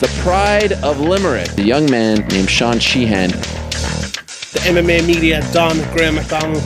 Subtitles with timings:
[0.00, 3.28] the pride of Limerick, a young man named Sean Sheehan.
[3.28, 6.62] The MMA media, Don Graham McDonald.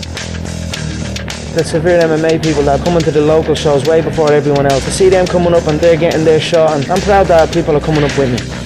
[1.56, 4.84] The severe MMA people that are coming to the local shows way before everyone else.
[4.84, 7.76] To see them coming up and they're getting their shot, and I'm proud that people
[7.76, 8.64] are coming up with me.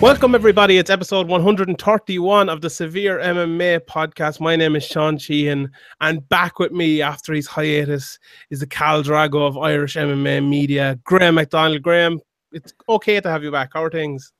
[0.00, 0.78] Welcome, everybody.
[0.78, 4.40] It's episode 131 of the Severe MMA podcast.
[4.40, 8.18] My name is Sean Sheehan, and back with me after his hiatus
[8.48, 11.82] is the Cal Drago of Irish MMA media, Graham McDonald.
[11.82, 12.18] Graham,
[12.52, 13.70] it's okay to have you back.
[13.74, 14.32] How are things?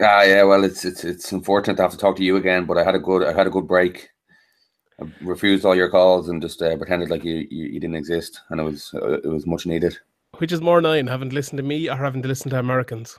[0.00, 0.42] Ah, yeah.
[0.42, 2.94] Well, it's it's it's unfortunate to have to talk to you again, but I had
[2.94, 4.08] a good I had a good break.
[5.00, 8.40] I refused all your calls and just uh, pretended like you, you, you didn't exist,
[8.50, 9.96] and it was uh, it was much needed.
[10.38, 13.18] Which is more annoying, having to listen to me or having to listen to Americans?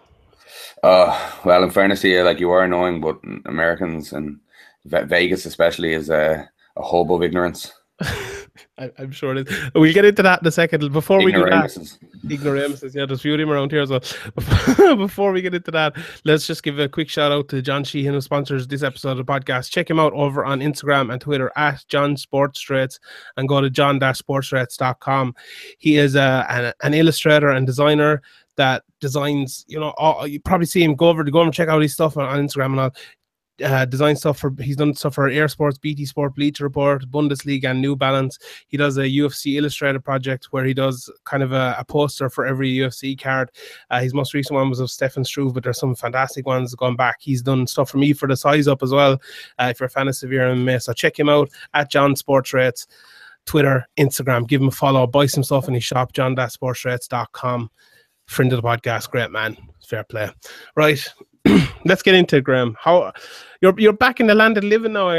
[0.84, 4.40] Uh, well, in fairness to you, like you are annoying, but Americans and
[4.86, 7.72] Vegas especially is a, a hub of ignorance.
[8.78, 9.72] I, am sure it is.
[9.74, 10.92] We'll get into that in a second.
[10.92, 11.78] Before we do that,
[12.30, 12.96] ignoramuses.
[12.96, 14.02] Yeah, there's a few of them around here as well.
[14.98, 18.14] Before we get into that, let's just give a quick shout out to John Sheehan,
[18.14, 19.72] who sponsors this episode of the podcast.
[19.72, 22.66] Check him out over on Instagram and Twitter at John Sports
[23.38, 25.36] and go to john-sportstraits.com.
[25.78, 28.22] He is a, an, an illustrator and designer
[28.58, 31.54] that designs, you know, all, you probably see him go over to go over and
[31.54, 32.96] check out his stuff on, on Instagram and all
[33.64, 37.72] uh, design stuff for he's done stuff for Eir Sports, BT Sport, Bleacher Report, Bundesliga,
[37.72, 38.38] and New Balance.
[38.68, 42.46] He does a UFC Illustrated project where he does kind of a, a poster for
[42.46, 43.52] every UFC card.
[43.90, 46.96] Uh, his most recent one was of Stefan Struve, but there's some fantastic ones going
[46.96, 47.18] back.
[47.20, 49.14] He's done stuff for me for the size up as well.
[49.60, 52.54] Uh, if you're a fan of Severe MMA, so check him out at John Sports
[52.54, 52.88] Rates.
[53.46, 57.70] Twitter, Instagram, give him a follow, buy some stuff in his shop, john-sportsrates.com.
[58.26, 59.56] Friend of the podcast, great man.
[59.88, 60.32] Fair play.
[60.76, 61.08] Right.
[61.86, 62.76] let's get into it, Graham.
[62.80, 63.14] How
[63.62, 65.10] you're you're back in the land of living now?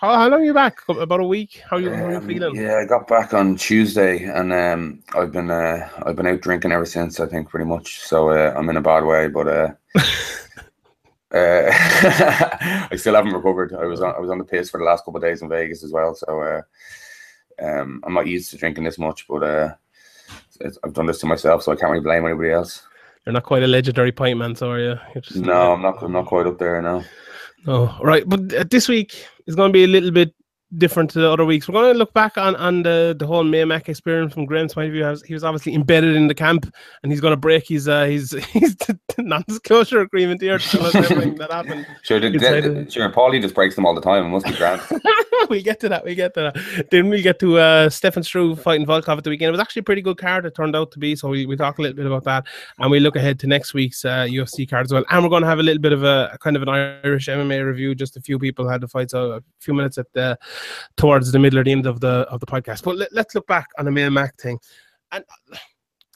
[0.00, 0.80] How, how long are you back?
[0.88, 1.62] About a week.
[1.68, 2.56] How you, um, how you um, feeling?
[2.56, 6.72] Yeah, I got back on Tuesday, and um, I've been uh, I've been out drinking
[6.72, 7.20] ever since.
[7.20, 8.00] I think pretty much.
[8.00, 9.68] So uh, I'm in a bad way, but uh,
[11.34, 11.70] uh,
[12.90, 13.74] I still haven't recovered.
[13.74, 15.48] I was on I was on the piss for the last couple of days in
[15.48, 16.14] Vegas as well.
[16.14, 16.62] So uh,
[17.64, 19.74] um, I'm not used to drinking this much, but uh,
[20.84, 22.86] I've done this to myself, so I can't really blame anybody else.
[23.24, 24.98] You're not quite a legendary pint man, so are you?
[25.36, 26.02] no, I'm not.
[26.02, 27.04] I'm not quite up there now.
[27.66, 28.28] No, right.
[28.28, 30.34] But uh, this week is going to be a little bit
[30.78, 31.68] different to the other weeks.
[31.68, 34.74] We're going to look back on, on the, the whole May Mac experience from Graham's
[34.74, 35.16] point of view.
[35.26, 36.72] He was obviously embedded in the camp,
[37.02, 38.76] and he's going to break his uh, his his
[39.18, 41.86] non-disclosure agreement here to tell us everything that happened.
[42.02, 43.08] Sure, the, the, sure.
[43.10, 44.26] Paulie just breaks them all the time.
[44.26, 44.82] It must be grand.
[45.50, 46.04] we get to that.
[46.04, 46.88] We get to that.
[46.90, 49.48] Then we get to uh, Stefan Struve fighting Volkov at the weekend.
[49.48, 50.44] It was actually a pretty good card.
[50.44, 51.14] It turned out to be.
[51.14, 52.46] So we, we talk a little bit about that,
[52.78, 55.04] and we look ahead to next week's uh, UFC card as well.
[55.10, 57.28] And we're going to have a little bit of a, a kind of an Irish
[57.28, 57.94] MMA review.
[57.94, 60.38] Just a few people had to fight, so a few minutes at the
[60.96, 62.82] towards the middle or the end of the of the podcast.
[62.82, 64.58] But let, us look back on the May Mac thing,
[65.10, 65.24] and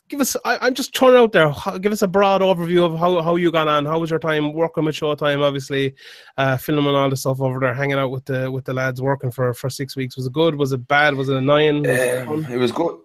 [0.09, 0.37] give us.
[0.45, 1.53] I, am just throwing out there.
[1.81, 3.87] Give us a broad overview of how, how you got on.
[3.87, 5.43] How was your time working with Showtime?
[5.43, 5.95] Obviously,
[6.37, 9.31] uh, filming all the stuff over there, hanging out with the with the lads, working
[9.31, 10.17] for for six weeks.
[10.17, 10.55] Was it good?
[10.55, 11.15] Was it bad?
[11.15, 11.83] Was it annoying?
[11.83, 12.99] Was um, it, it, was good.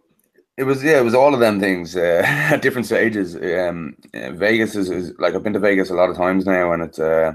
[0.57, 1.00] It was yeah.
[1.00, 3.35] It was all of them things uh, at different stages.
[3.35, 6.84] Um, Vegas is, is like I've been to Vegas a lot of times now, and
[6.84, 7.34] it's uh,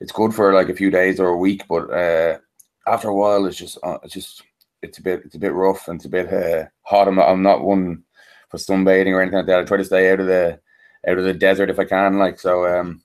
[0.00, 2.38] it's good for like a few days or a week, but uh,
[2.86, 4.42] after a while, it's just uh, it's just
[4.82, 7.08] it's a bit it's a bit rough and it's a bit uh, hot.
[7.08, 8.02] I'm not, I'm not one
[8.50, 9.60] for sunbathing or anything like that.
[9.60, 10.60] I try to stay out of the
[11.06, 12.18] out of the desert if I can.
[12.18, 13.02] Like so, um,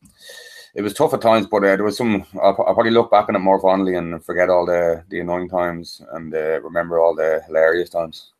[0.75, 2.25] it was tough at times, but uh, there was some.
[2.35, 5.49] I'll, I'll, probably look back on it more fondly and forget all the the annoying
[5.49, 8.31] times and uh, remember all the hilarious times.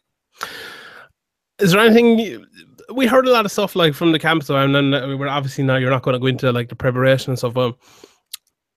[1.59, 2.45] Is there anything?
[2.93, 4.73] We heard a lot of stuff like from the camp, so and
[5.19, 7.57] we're obviously now you're not going to go into like the preparation and stuff.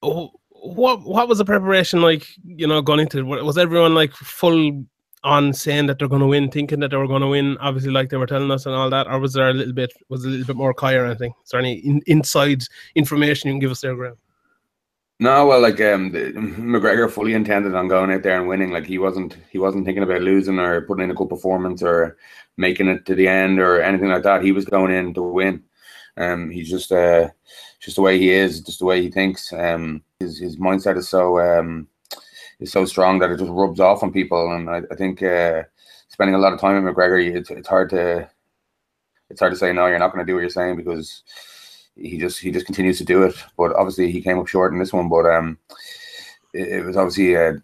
[0.03, 2.27] Oh, what what was the preparation like?
[2.43, 3.25] You know, going into?
[3.25, 4.85] Was everyone like full
[5.23, 7.91] on saying that they're going to win, thinking that they were going to win, obviously,
[7.91, 10.25] like they were telling us and all that, or was there a little bit was
[10.25, 11.33] a little bit more kai or anything?
[11.43, 12.63] Is there any in, inside
[12.95, 14.17] information you can give us there, Graham?
[15.19, 18.71] No, well, like um, the, McGregor fully intended on going out there and winning.
[18.71, 22.17] Like he wasn't, he wasn't thinking about losing or putting in a good performance or
[22.57, 24.43] making it to the end or anything like that.
[24.43, 25.63] He was going in to win.
[26.17, 27.29] Um, he just, uh,
[27.81, 29.51] just the way he is, just the way he thinks.
[29.51, 31.87] Um, his his mindset is so um
[32.59, 34.53] is so strong that it just rubs off on people.
[34.53, 35.63] And I, I think uh,
[36.07, 38.29] spending a lot of time with McGregor, it's it's hard to
[39.29, 41.23] it's hard to say no, you're not going to do what you're saying because
[41.95, 43.35] he just he just continues to do it.
[43.57, 45.09] But obviously, he came up short in this one.
[45.09, 45.57] But um,
[46.53, 47.55] it, it was obviously a,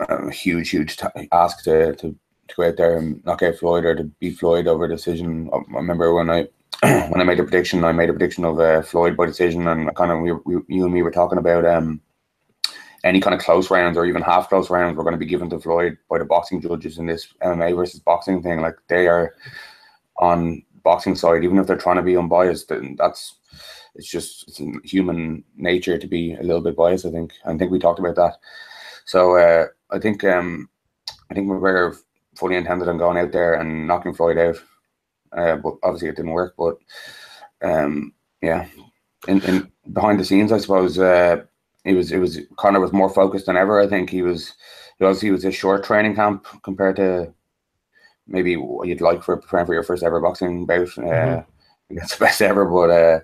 [0.00, 2.16] a huge, huge t- ask to to
[2.48, 5.48] to go out there and knock out Floyd or to beat Floyd over decision.
[5.52, 6.48] I remember when I
[6.82, 9.94] when I made a prediction, I made a prediction of uh, Floyd by decision, and
[9.94, 12.00] kind of we, we, you and me were talking about um,
[13.04, 15.50] any kind of close rounds or even half close rounds were going to be given
[15.50, 18.60] to Floyd by the boxing judges in this MMA versus boxing thing.
[18.60, 19.34] Like they are
[20.18, 23.36] on boxing side, even if they're trying to be unbiased, then that's
[23.94, 24.60] it's just it's
[24.90, 27.06] human nature to be a little bit biased.
[27.06, 27.32] I think.
[27.44, 28.36] I think we talked about that.
[29.04, 30.68] So uh, I think um,
[31.30, 31.96] I think McGregor
[32.36, 34.56] fully intended on going out there and knocking Floyd out,
[35.36, 36.54] uh, but obviously it didn't work.
[36.56, 36.76] But
[37.62, 38.66] um, yeah,
[39.28, 41.44] in, in behind the scenes, I suppose uh,
[41.84, 43.80] he was it was Conor was more focused than ever.
[43.80, 44.54] I think he was
[44.98, 47.32] he was he was a short training camp compared to
[48.26, 50.88] maybe what you'd like for preparing for your first ever boxing bout.
[50.98, 51.98] Uh, mm-hmm.
[51.98, 53.20] It's the best ever, but uh,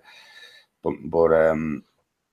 [0.83, 1.85] but but um,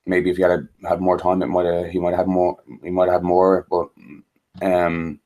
[0.06, 2.58] maybe if you had had more time, it might have he might have had more.
[2.84, 3.90] He might have had more, but
[4.62, 5.20] um,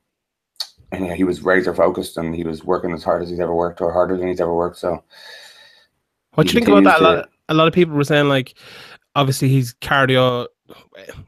[0.91, 3.53] and yeah, he was razor focused and he was working as hard as he's ever
[3.53, 4.77] worked or harder than he's ever worked.
[4.77, 5.03] So,
[6.33, 7.01] what do you think about that?
[7.01, 8.55] A lot, a lot of people were saying like,
[9.15, 10.47] obviously he's cardio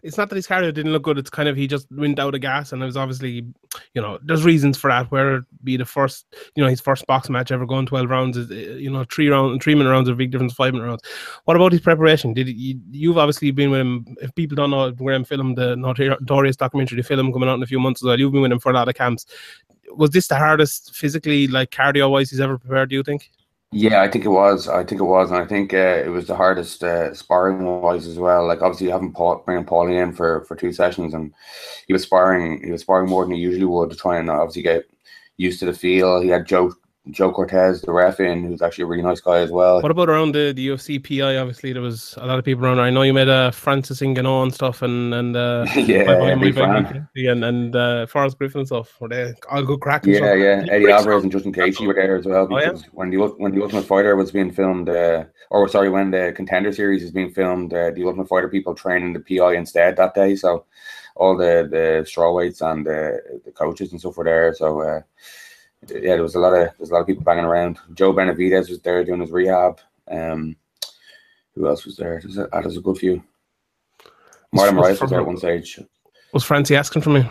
[0.04, 1.18] it's not that his cardio didn't look good.
[1.18, 3.46] It's kind of he just went out of gas, and it was obviously,
[3.94, 5.12] you know, there's reasons for that.
[5.12, 8.38] Where it be the first, you know, his first box match ever going 12 rounds
[8.38, 10.86] is, eh, you know, three round, three minute rounds are a big difference, five minute
[10.86, 11.04] rounds.
[11.46, 12.34] What about his preparation?
[12.34, 14.18] Did he, you've obviously been with him?
[14.22, 17.68] If people don't know, Graham filmed the Notorious documentary, the film coming out in a
[17.68, 18.14] few months ago.
[18.14, 19.26] You've been with him for a lot of camps.
[19.94, 22.90] Was this the hardest physically, like cardio wise, he's ever prepared?
[22.90, 23.30] Do you think?
[23.74, 24.68] Yeah, I think it was.
[24.68, 28.06] I think it was, and I think uh, it was the hardest uh, sparring wise
[28.06, 28.46] as well.
[28.46, 31.34] Like obviously, you haven't Paul, bringing Paulie in for for two sessions, and
[31.88, 32.62] he was sparring.
[32.64, 34.84] He was sparring more than he usually would to try and obviously get
[35.38, 36.20] used to the feel.
[36.22, 36.74] He had Joe
[37.10, 39.82] Joe Cortez, the ref, in who's actually a really nice guy as well.
[39.82, 41.38] What about around the, the UFC PI?
[41.38, 42.80] Obviously, there was a lot of people around.
[42.80, 47.02] I know you met uh, Francis Ngannou and stuff, and and uh, yeah, my, my,
[47.16, 49.02] and and uh, Forrest Griffin and stuff.
[49.02, 50.06] Were they all good crack?
[50.06, 50.38] Yeah, stuff.
[50.38, 50.66] yeah.
[50.70, 52.90] Eddie Alvarez and Justin Gaethje were there as well because oh, yeah?
[52.92, 56.72] when the when the Ultimate Fighter was being filmed, uh, or sorry, when the Contender
[56.72, 60.36] Series is being filmed, uh, the Ultimate Fighter people training the PI instead that day.
[60.36, 60.66] So
[61.16, 64.54] all the the strawweights and the the coaches and stuff were there.
[64.54, 64.82] So.
[64.82, 65.02] Uh,
[65.90, 67.80] yeah, there was a lot of there's a lot of people banging around.
[67.94, 69.80] Joe Benavidez was there doing his rehab.
[70.10, 70.56] Um,
[71.56, 72.20] who else was there?
[72.22, 73.24] There's a, ah, there's a good few.
[74.56, 75.80] Marlon Moraes was there at one stage.
[76.34, 77.28] Was Francie asking for me?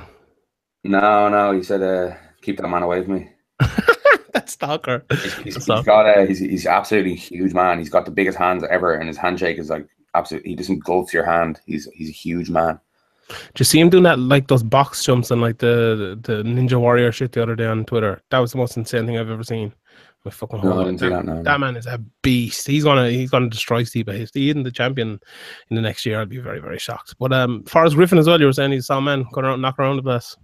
[0.84, 1.52] No, no.
[1.52, 3.30] He said, uh, "Keep that man away from me."
[4.32, 5.04] That's stalker.
[5.10, 7.78] He's, he's, he's got a he's, he's absolutely huge man.
[7.78, 10.50] He's got the biggest hands ever, and his handshake is like absolutely.
[10.50, 11.60] He doesn't gulp your hand.
[11.66, 12.80] He's he's a huge man.
[13.30, 16.80] Do you see him doing that like those box jumps and like the the Ninja
[16.80, 18.22] Warrior shit the other day on Twitter?
[18.30, 19.72] That was the most insane thing I've ever seen.
[20.24, 21.42] My fucking no, that, that, no.
[21.42, 22.66] that, man is a beast.
[22.66, 25.18] He's gonna he's gonna destroy Steve He's even the champion
[25.70, 26.20] in the next year.
[26.20, 27.14] I'd be very very shocked.
[27.18, 28.38] But um, Forrest Griffin as well.
[28.38, 30.36] You were saying he's some man going around knock around the place.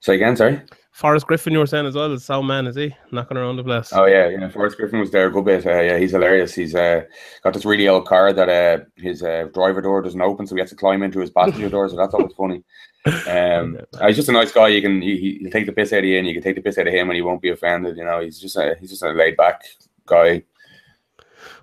[0.00, 0.62] Say again, sorry.
[0.92, 2.94] Forrest Griffin, you were saying as well, is sound man, is he?
[3.12, 3.92] Knocking around the place.
[3.92, 4.48] Oh yeah, yeah.
[4.48, 5.64] Forrest Griffin was there a good bit.
[5.64, 6.52] Uh, yeah, he's hilarious.
[6.52, 7.04] He's uh,
[7.42, 10.60] got this really old car that uh, his uh, driver door doesn't open, so he
[10.60, 11.88] has to climb into his passenger door.
[11.88, 12.64] So that's always funny.
[13.28, 14.68] Um, he's just a nice guy.
[14.68, 16.62] You can he, he'll take the piss out of you, and you can take the
[16.62, 17.96] piss out of him, and he won't be offended.
[17.96, 19.62] You know, he's just a he's just a laid back
[20.06, 20.42] guy.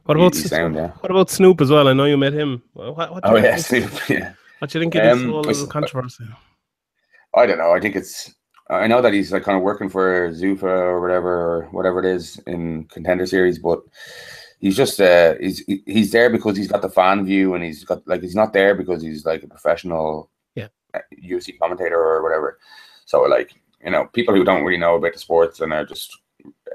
[0.06, 0.92] What about sound, yeah.
[1.02, 1.90] what about Snoop as well?
[1.90, 2.64] I know you met him.
[2.72, 3.92] What, what oh yeah, Snoop.
[4.10, 4.34] Yeah.
[4.60, 6.24] What do you think of um, this whole controversy?
[7.36, 7.74] I don't know.
[7.74, 8.34] I think it's
[8.70, 12.06] I know that he's like kind of working for Zuffa or whatever, or whatever it
[12.06, 13.82] is in contender series, but
[14.60, 18.06] he's just uh he's he's there because he's got the fan view and he's got
[18.08, 20.68] like he's not there because he's like a professional yeah
[21.24, 22.60] UFC uh, commentator or whatever.
[23.06, 23.54] So like
[23.84, 26.18] you know people who don't really know about the sports and are just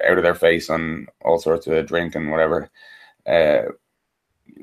[0.06, 2.70] out of their face on all sorts of drink and whatever.
[3.26, 3.72] Uh,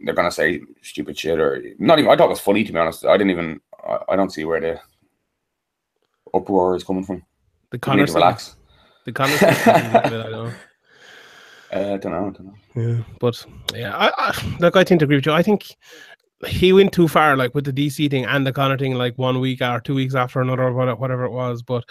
[0.04, 2.10] they're gonna say stupid shit or not even.
[2.10, 3.06] I thought it was funny to be honest.
[3.06, 3.60] I didn't even.
[3.86, 4.80] I, I don't see where the
[6.34, 7.24] uproar is coming from.
[7.72, 8.56] The Conor relax.
[9.06, 9.14] The.
[9.22, 10.54] I don't know.
[11.72, 12.28] Uh, I don't know.
[12.28, 12.56] I don't know.
[12.76, 13.46] Yeah, but
[13.76, 14.76] yeah, I, I look.
[14.76, 15.34] I tend to agree with you.
[15.34, 15.76] I think
[16.48, 19.40] he went too far, like with the DC thing and the Conor thing, like one
[19.40, 21.62] week or two weeks after another, whatever it was.
[21.62, 21.84] But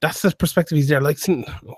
[0.00, 1.00] that's the perspective he's there.
[1.00, 1.18] Like,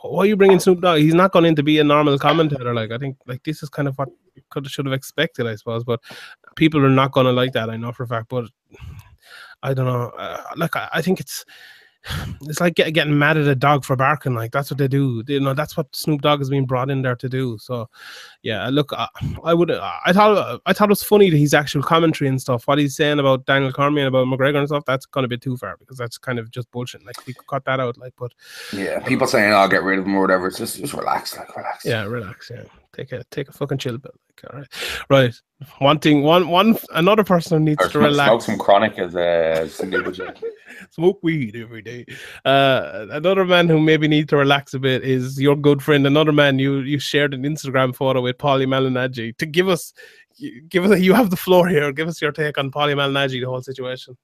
[0.03, 0.99] why are you bringing Snoop Dogg?
[0.99, 2.75] He's not going in to be a normal commentator.
[2.75, 4.09] Like, I think like this is kind of what
[4.51, 5.85] could should have expected, I suppose.
[5.85, 6.01] But
[6.57, 7.71] people are not going to like that.
[7.71, 8.29] I know for a fact.
[8.29, 8.47] But
[9.63, 10.09] I don't know.
[10.19, 11.45] Uh, like, I, I think it's
[12.43, 14.35] it's like get, getting mad at a dog for barking.
[14.35, 15.23] Like that's what they do.
[15.27, 17.59] You know, that's what Snoop Dogg has been brought in there to do.
[17.59, 17.89] So,
[18.43, 19.09] yeah, look, I,
[19.45, 22.67] I would, I thought, I thought it was funny that his actual commentary and stuff.
[22.67, 24.85] What he's saying about Daniel Cormier and about McGregor and stuff.
[24.87, 27.05] That's gonna be too far because that's kind of just bullshit.
[27.05, 27.97] Like we could cut that out.
[27.99, 28.33] Like, but
[28.73, 30.49] yeah, people saying I'll get rid of him or whatever.
[30.49, 31.85] It's just, just relax, like relax.
[31.85, 32.51] Yeah, relax.
[32.53, 34.13] Yeah, take a take a fucking chill pill.
[34.29, 34.69] Like, all right,
[35.11, 35.35] right.
[35.79, 38.29] One thing, one one another person needs or to relax.
[38.29, 39.69] Smoke some chronic as a
[40.91, 42.05] smoke weed every day.
[42.45, 46.07] Uh, another man who maybe needs to relax a bit is your good friend.
[46.07, 49.93] Another man you you shared an Instagram photo with Paulie Malignaggi to give us
[50.69, 51.93] give us you have the floor here.
[51.93, 54.17] Give us your take on Paulie Malignaggi, the whole situation.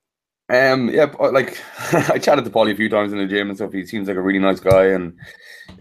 [0.50, 1.62] Um, yeah, like
[2.10, 3.72] I chatted to Paulie a few times in the gym and stuff.
[3.72, 5.18] He seems like a really nice guy, and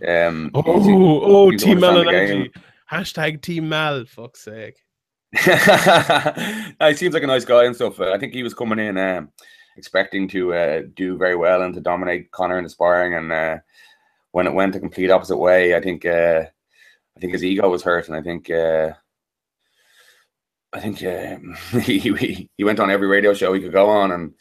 [0.08, 2.04] um, oh, he's, oh, he's Team Mal
[2.92, 4.78] hashtag Team Mal, fuck's sake.
[5.34, 8.00] he seems like a nice guy and stuff.
[8.00, 9.30] I think he was coming in um,
[9.76, 13.58] expecting to uh, do very well and to dominate Conor in the sparring, and uh,
[14.32, 16.44] when it went the complete opposite way, I think uh,
[17.16, 18.94] I think his ego was hurt, and I think uh,
[20.74, 21.38] I think uh,
[21.80, 24.34] he, he he went on every radio show he could go on and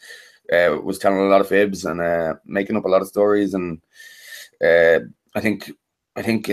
[0.51, 3.81] uh, was telling a lot of fibs and making up a lot of stories, and
[4.61, 5.69] I think
[6.15, 6.49] I think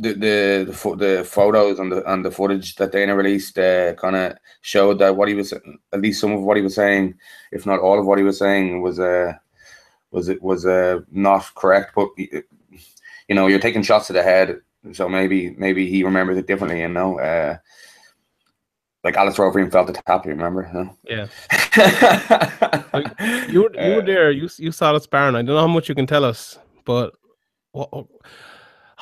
[0.00, 4.16] the the the, the photos and the and the footage that Dana released uh, kind
[4.16, 7.14] of showed that what he was at least some of what he was saying,
[7.52, 9.32] if not all of what he was saying, was uh
[10.10, 11.92] was it was uh not correct.
[11.94, 14.60] But you know, you're taking shots to the head,
[14.92, 16.80] so maybe maybe he remembers it differently.
[16.80, 17.56] You know, uh,
[19.02, 20.24] like Alex Rovering felt the tap.
[20.24, 20.70] You remember?
[20.72, 20.96] No?
[21.04, 21.26] Yeah.
[22.92, 23.12] like,
[23.50, 24.30] you were you were uh, there.
[24.30, 25.36] You you saw the sparring.
[25.36, 27.14] I don't know how much you can tell us, but
[27.72, 28.06] what,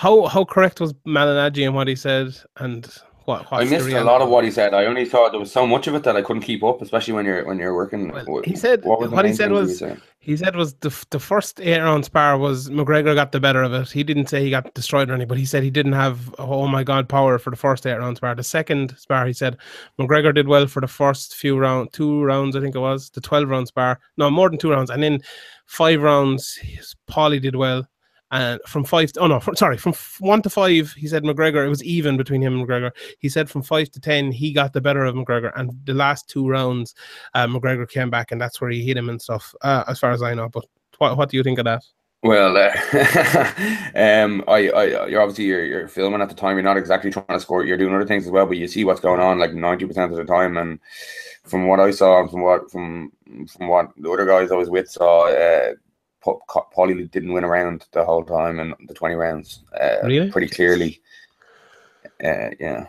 [0.02, 2.84] how how correct was Malignaggi and what he said, and
[3.24, 4.74] what, I missed a lot of what he said.
[4.74, 7.14] I only thought there was so much of it that I couldn't keep up, especially
[7.14, 8.08] when you're when you're working.
[8.08, 9.80] Well, he said what, what he said was
[10.18, 13.72] he said was the the first eight round spar was McGregor got the better of
[13.74, 13.92] it.
[13.92, 16.66] He didn't say he got destroyed or anything, but he said he didn't have oh
[16.66, 18.34] my god power for the first eight round spar.
[18.34, 19.56] The second spar, he said
[20.00, 23.20] McGregor did well for the first few round two rounds, I think it was the
[23.20, 24.00] twelve round spar.
[24.16, 25.20] No, more than two rounds, and then
[25.66, 26.58] five rounds,
[27.08, 27.86] Paulie did well
[28.32, 31.64] and from five, to, oh no, from, sorry, from one to five, he said McGregor.
[31.64, 32.90] It was even between him and McGregor.
[33.18, 36.28] He said from five to ten, he got the better of McGregor, and the last
[36.28, 36.94] two rounds,
[37.34, 39.54] uh, McGregor came back, and that's where he hit him and stuff.
[39.60, 40.64] Uh, as far as I know, but
[40.98, 41.84] what what do you think of that?
[42.24, 42.70] Well, uh,
[43.96, 46.56] um, I, I, you're obviously you're, you're filming at the time.
[46.56, 47.64] You're not exactly trying to score.
[47.64, 50.12] You're doing other things as well, but you see what's going on like ninety percent
[50.12, 50.56] of the time.
[50.56, 50.78] And
[51.44, 53.12] from what I saw, and from what from
[53.48, 55.72] from what the other guys I was with saw, uh,
[56.24, 59.64] Paulie didn't win around the whole time in the 20 rounds.
[59.78, 60.30] Uh, really?
[60.30, 61.00] Pretty clearly.
[62.22, 62.86] Uh, yeah.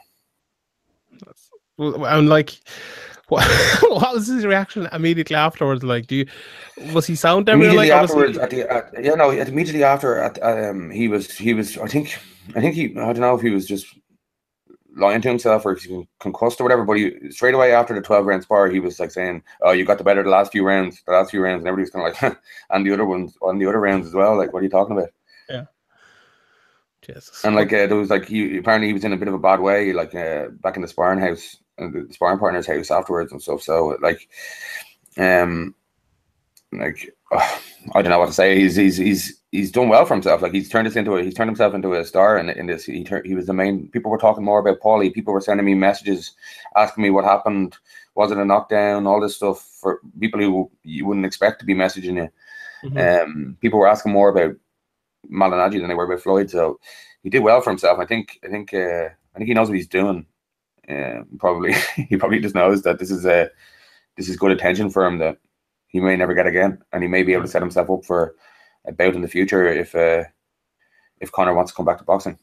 [1.79, 2.51] I'm like,
[3.29, 3.47] what,
[3.81, 5.83] what was his reaction immediately afterwards?
[5.83, 6.25] Like, do you
[6.93, 8.37] was he sound immediately like, afterwards?
[8.37, 11.77] At the, at, yeah, no, immediately after, at, um, he was he was.
[11.77, 12.19] I think
[12.55, 12.91] I think he.
[12.97, 13.87] I don't know if he was just
[14.95, 16.83] lying to himself or he's concussed or whatever.
[16.83, 19.85] But he straight away after the twelve round spar, he was like saying, "Oh, you
[19.85, 22.21] got the better the last few rounds, the last few rounds," and everybody's kind of
[22.21, 22.37] like,
[22.69, 24.37] and the other ones on the other rounds as well.
[24.37, 25.09] Like, what are you talking about?
[25.49, 25.65] Yeah.
[27.03, 27.43] Jesus.
[27.43, 29.39] And like uh, there was like he apparently he was in a bit of a
[29.39, 33.31] bad way, like uh, back in the sparring house, uh, the sparring partner's house afterwards
[33.31, 33.61] and stuff.
[33.61, 34.27] So like,
[35.17, 35.75] um,
[36.71, 37.59] like uh,
[37.93, 38.59] I don't know what to say.
[38.59, 40.41] He's he's he's he's done well for himself.
[40.41, 42.85] Like he's turned this into a, he's turned himself into a star in, in this.
[42.85, 43.87] He turned, he was the main.
[43.89, 45.13] People were talking more about Paulie.
[45.13, 46.31] People were sending me messages,
[46.75, 47.77] asking me what happened.
[48.15, 49.05] Was it a knockdown?
[49.05, 52.29] All this stuff for people who you wouldn't expect to be messaging you.
[52.89, 53.25] Mm-hmm.
[53.25, 54.55] Um, people were asking more about
[55.31, 56.49] Malignaggi than they were about Floyd.
[56.49, 56.79] So
[57.21, 57.99] he did well for himself.
[57.99, 60.25] I think I think uh, I think he knows what he's doing.
[60.89, 61.73] Uh, probably
[62.09, 63.49] he probably just knows that this is a
[64.17, 65.37] this is good attention for him that
[65.87, 68.35] he may never get again, and he may be able to set himself up for
[68.85, 70.23] about in the future if uh,
[71.19, 72.37] if Conor wants to come back to boxing.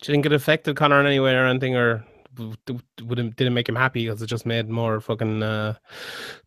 [0.00, 2.04] Do you think it affected Conor in any way or anything, or
[2.38, 5.74] would it, did it make him happy because it just made more fucking uh,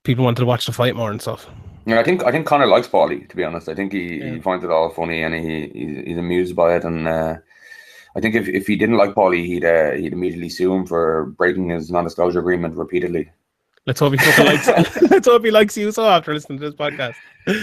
[0.04, 1.50] people wanted to watch the fight more and stuff?
[1.86, 3.28] Yeah, I think I think Conor likes Paulie.
[3.28, 4.32] To be honest, I think he, yeah.
[4.32, 6.86] he finds it all funny and he he's, he's amused by it.
[6.86, 7.38] And uh,
[8.16, 11.25] I think if, if he didn't like Paulie, he'd uh, he'd immediately sue him for
[11.38, 13.32] breaking his non-disclosure agreement repeatedly.
[13.86, 15.02] Let's hope he fucking likes.
[15.12, 17.16] let's hope he likes you so after listening to this podcast.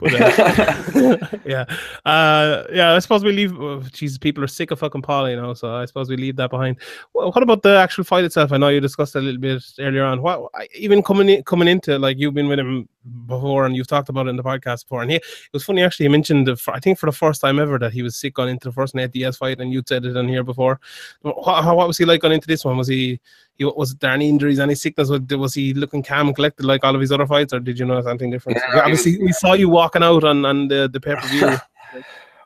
[0.00, 0.12] But
[1.44, 1.66] yeah,
[2.06, 2.94] uh, yeah.
[2.94, 3.52] I suppose we leave.
[3.60, 5.52] Oh, Jesus, people are sick of fucking Paulie, you know.
[5.52, 6.78] So I suppose we leave that behind.
[7.12, 8.50] Well, what about the actual fight itself?
[8.50, 10.22] I know you discussed a little bit earlier on.
[10.22, 12.88] What even coming in, coming into like you've been with him
[13.26, 15.02] before and you've talked about it in the podcast before.
[15.02, 16.04] And he, it was funny actually.
[16.04, 18.50] He mentioned the, I think for the first time ever that he was sick going
[18.50, 20.80] into the first Nate Diaz fight, and you said it in here before.
[21.22, 21.36] What,
[21.76, 22.76] what was he like going into this one?
[22.76, 23.20] Was he
[23.60, 25.10] he was there any injuries, any sickness?
[25.10, 27.78] Was, was he looking calm and collected like all of his other fights, or did
[27.78, 28.58] you notice something different?
[28.58, 31.56] Yeah, Obviously, was, we saw you walking out on on the, the pay per view.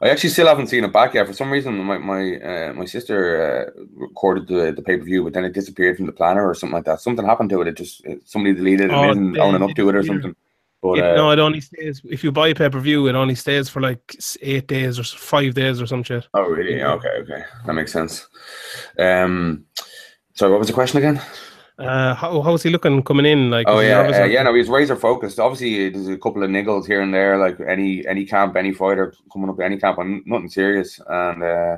[0.03, 1.26] I actually still haven't seen it back yet.
[1.26, 5.25] For some reason, my my uh, my sister uh, recorded the, the pay per view,
[5.25, 7.00] but then it disappeared from the planner or something like that.
[7.00, 7.69] Something happened to it.
[7.69, 10.37] It just it, somebody deleted it oh, and owning up to it or something.
[10.83, 13.07] But, it, uh, no, it only stays if you buy a pay per view.
[13.09, 16.29] It only stays for like eight days or five days or some shit.
[16.35, 16.83] Oh, really?
[16.83, 18.29] Okay, okay, that makes sense.
[18.99, 19.64] Um,
[20.35, 21.23] sorry, what was the question again?
[21.78, 23.50] Uh, how how's he looking coming in?
[23.50, 25.40] Like, oh yeah, uh, yeah, no, he's razor focused.
[25.40, 29.12] Obviously, there's a couple of niggles here and there, like any any camp, any fighter
[29.33, 31.00] coming up any camp, on nothing serious.
[31.09, 31.76] And uh,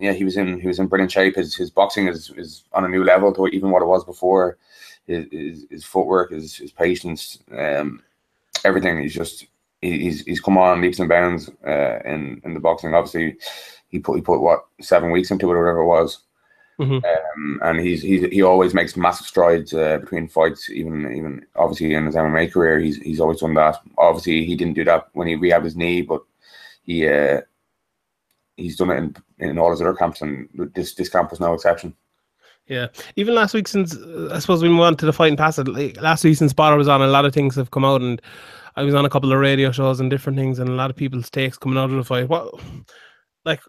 [0.00, 1.36] yeah, he was in he was in brilliant shape.
[1.36, 4.56] His his boxing is is on a new level to even what it was before.
[5.06, 8.02] His his, his footwork, his his patience, um,
[8.64, 9.02] everything.
[9.02, 9.46] He's just
[9.82, 12.94] he's he's come on leaps and bounds uh, in in the boxing.
[12.94, 13.36] Obviously,
[13.88, 16.20] he put he put what seven weeks into it or whatever it was.
[16.80, 17.04] Mm-hmm.
[17.04, 20.68] Um, and he's, he's he always makes massive strides uh, between fights.
[20.68, 23.80] Even even obviously in his MMA career, he's he's always done that.
[23.96, 26.22] Obviously, he didn't do that when he rehabbed his knee, but
[26.82, 27.40] he uh,
[28.56, 31.54] he's done it in, in all his other camps, and this this camp was no
[31.54, 31.94] exception.
[32.66, 35.56] Yeah, even last week since uh, I suppose we move on to the fighting pass.
[35.58, 38.20] Like, last week since Spotter was on, a lot of things have come out, and
[38.74, 40.96] I was on a couple of radio shows and different things, and a lot of
[40.96, 42.28] people's takes coming out of the fight.
[42.28, 42.52] What,
[43.44, 43.60] like,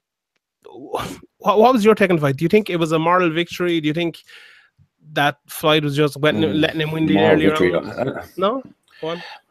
[1.38, 2.38] what, what was your take on the fight?
[2.38, 3.82] Do you think it was a moral victory?
[3.82, 4.20] Do you think
[5.14, 8.22] that Floyd was just letting, mm, letting him win the earlier round?
[8.38, 8.64] No.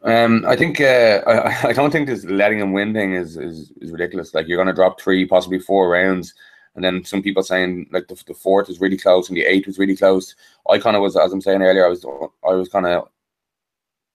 [0.03, 3.71] Um, I think uh, I, I don't think this letting him win thing is, is
[3.81, 4.33] is ridiculous.
[4.33, 6.33] Like you're going to drop three, possibly four rounds,
[6.75, 9.67] and then some people saying like the, the fourth is really close and the eighth
[9.67, 10.35] was really close.
[10.69, 12.05] I kind of was, as I'm saying earlier, I was
[12.45, 13.07] I was kind of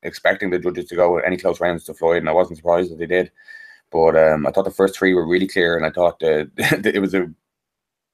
[0.03, 2.99] expecting the judges to go any close rounds to Floyd, and I wasn't surprised that
[2.99, 3.33] they did.
[3.93, 6.51] But um, I thought the first three were really clear, and I thought that
[6.95, 7.31] it was a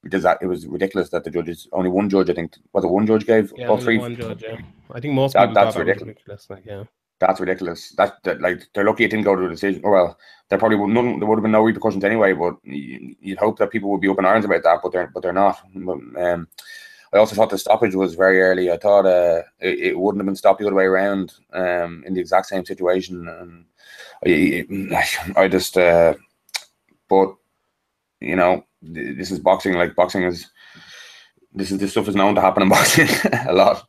[0.02, 2.88] because that it was ridiculous that the judges only one judge I think was it
[2.88, 3.98] one judge gave yeah, all three.
[3.98, 4.58] One judge, yeah.
[4.92, 6.08] I think most that, that's ridiculous.
[6.08, 6.84] ridiculous like, yeah.
[7.20, 7.90] That's ridiculous.
[7.96, 9.82] That, that like they're lucky it didn't go to a decision.
[9.82, 10.16] well,
[10.48, 11.18] there probably would none.
[11.18, 12.32] There would have been no repercussions anyway.
[12.32, 15.22] But you, would hope that people would be open arms about that, but they're but
[15.22, 15.60] they're not.
[15.76, 16.46] Um,
[17.12, 18.70] I also thought the stoppage was very early.
[18.70, 22.14] I thought uh, it, it, wouldn't have been stopped the other way around um, in
[22.14, 23.26] the exact same situation.
[23.28, 23.64] And
[24.26, 24.64] I,
[25.36, 26.14] I just, uh,
[27.08, 27.34] but
[28.20, 29.74] you know, this is boxing.
[29.74, 30.46] Like boxing is,
[31.52, 33.08] this is this stuff is known to happen in boxing
[33.46, 33.86] a lot.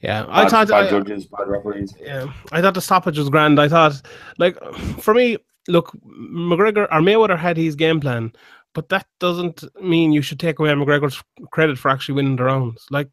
[0.00, 1.92] Yeah, bad, I thought bad I, judges, bad referees.
[2.00, 3.60] Yeah, I thought the stoppage was grand.
[3.60, 4.00] I thought,
[4.38, 4.56] like,
[5.00, 8.32] for me, look, McGregor or Mayweather had his game plan,
[8.74, 12.86] but that doesn't mean you should take away McGregor's credit for actually winning the rounds.
[12.90, 13.08] Like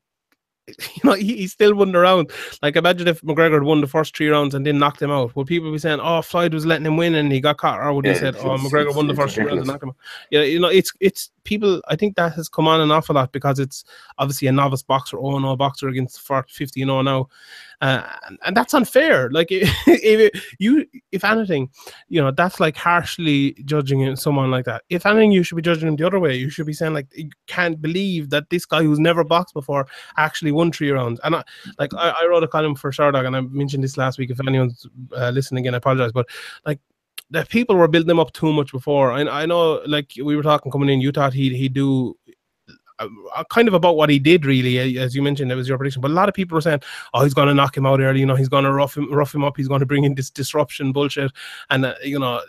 [0.67, 2.31] you know, he, he still won the round.
[2.61, 5.35] Like, imagine if McGregor had won the first three rounds and then knocked him out.
[5.35, 7.93] Would people be saying, "Oh, Floyd was letting him win and he got caught," or
[7.93, 9.95] would yeah, they said, "Oh, McGregor won the first three rounds and knocked him out"?
[10.31, 11.81] Yeah, you know, it's it's people.
[11.87, 13.85] I think that has come on an awful lot because it's
[14.17, 17.29] obviously a novice boxer, oh no, boxer against 50 you know now,
[17.81, 19.29] uh, and, and, that's unfair.
[19.31, 21.69] Like, if you, if anything,
[22.09, 24.83] you know, that's like harshly judging someone like that.
[24.89, 26.35] If anything, you should be judging him the other way.
[26.35, 29.87] You should be saying like, you can't believe that this guy who's never boxed before
[30.17, 31.19] actually won three rounds.
[31.23, 31.43] And I,
[31.79, 34.31] like, I, I wrote a column for Sherdog, and I mentioned this last week.
[34.31, 36.27] If anyone's uh, listening again, I apologize, but
[36.65, 36.79] like
[37.31, 39.17] that people were building him up too much before.
[39.17, 42.15] And I know, like we were talking coming in, you thought he'd he do
[42.99, 46.01] uh, kind of about what he did, really, as you mentioned, it was your prediction.
[46.01, 46.81] But a lot of people were saying,
[47.13, 48.19] "Oh, he's going to knock him out early.
[48.19, 49.57] You know, he's going to rough him, rough him up.
[49.57, 51.31] He's going to bring in this disruption bullshit."
[51.69, 52.41] And uh, you know,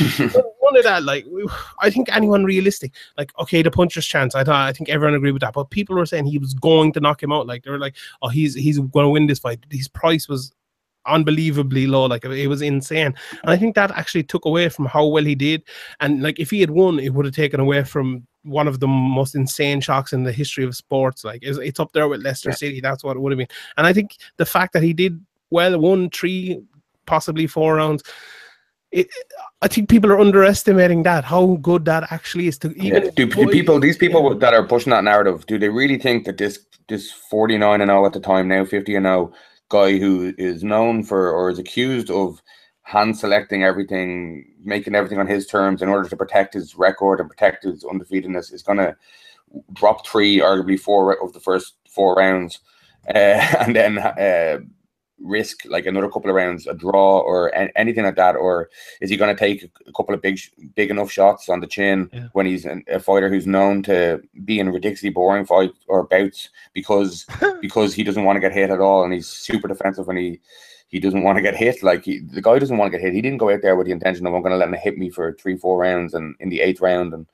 [0.58, 1.26] one of that, like,
[1.80, 4.34] I think anyone realistic, like, okay, the puncher's chance.
[4.34, 5.54] I thought, I think everyone agreed with that.
[5.54, 7.46] But people were saying he was going to knock him out.
[7.46, 10.52] Like, they were like, "Oh, he's he's going to win this fight." His price was
[11.06, 12.06] unbelievably low.
[12.06, 13.14] Like it was insane.
[13.42, 15.62] And I think that actually took away from how well he did.
[16.00, 18.88] And like if he had won, it would have taken away from one of the
[18.88, 21.24] most insane shocks in the history of sports.
[21.24, 22.56] Like it's, it's up there with Leicester yeah.
[22.56, 22.80] City.
[22.80, 23.48] That's what it would have been.
[23.76, 26.62] And I think the fact that he did well, won three,
[27.06, 28.02] possibly four rounds.
[28.90, 29.08] It,
[29.62, 33.10] I think people are underestimating that how good that actually is to even yeah.
[33.16, 34.38] do, do people these people yeah.
[34.38, 38.06] that are pushing that narrative do they really think that this this 49 and 0
[38.06, 39.32] at the time now 50 and 0
[39.68, 42.42] guy who is known for or is accused of
[42.82, 47.30] hand selecting everything, making everything on his terms in order to protect his record and
[47.30, 48.94] protect his undefeatedness is going to
[49.72, 52.60] drop three, arguably four of the first four rounds,
[53.08, 54.58] uh, and then uh,
[55.20, 58.68] risk like another couple of rounds, a draw or anything like that, or
[59.00, 60.38] is he going to take a couple of big,
[60.74, 62.28] big enough shots on the chin yeah.
[62.32, 67.26] when he's a fighter who's known to be in ridiculously boring fights or bouts because
[67.60, 70.40] because he doesn't want to get hit at all and he's super defensive when he
[70.88, 71.82] he doesn't want to get hit.
[71.82, 73.14] Like he, the guy doesn't want to get hit.
[73.14, 74.96] He didn't go out there with the intention of I'm going to let him hit
[74.96, 77.26] me for three, four rounds, and in the eighth round, and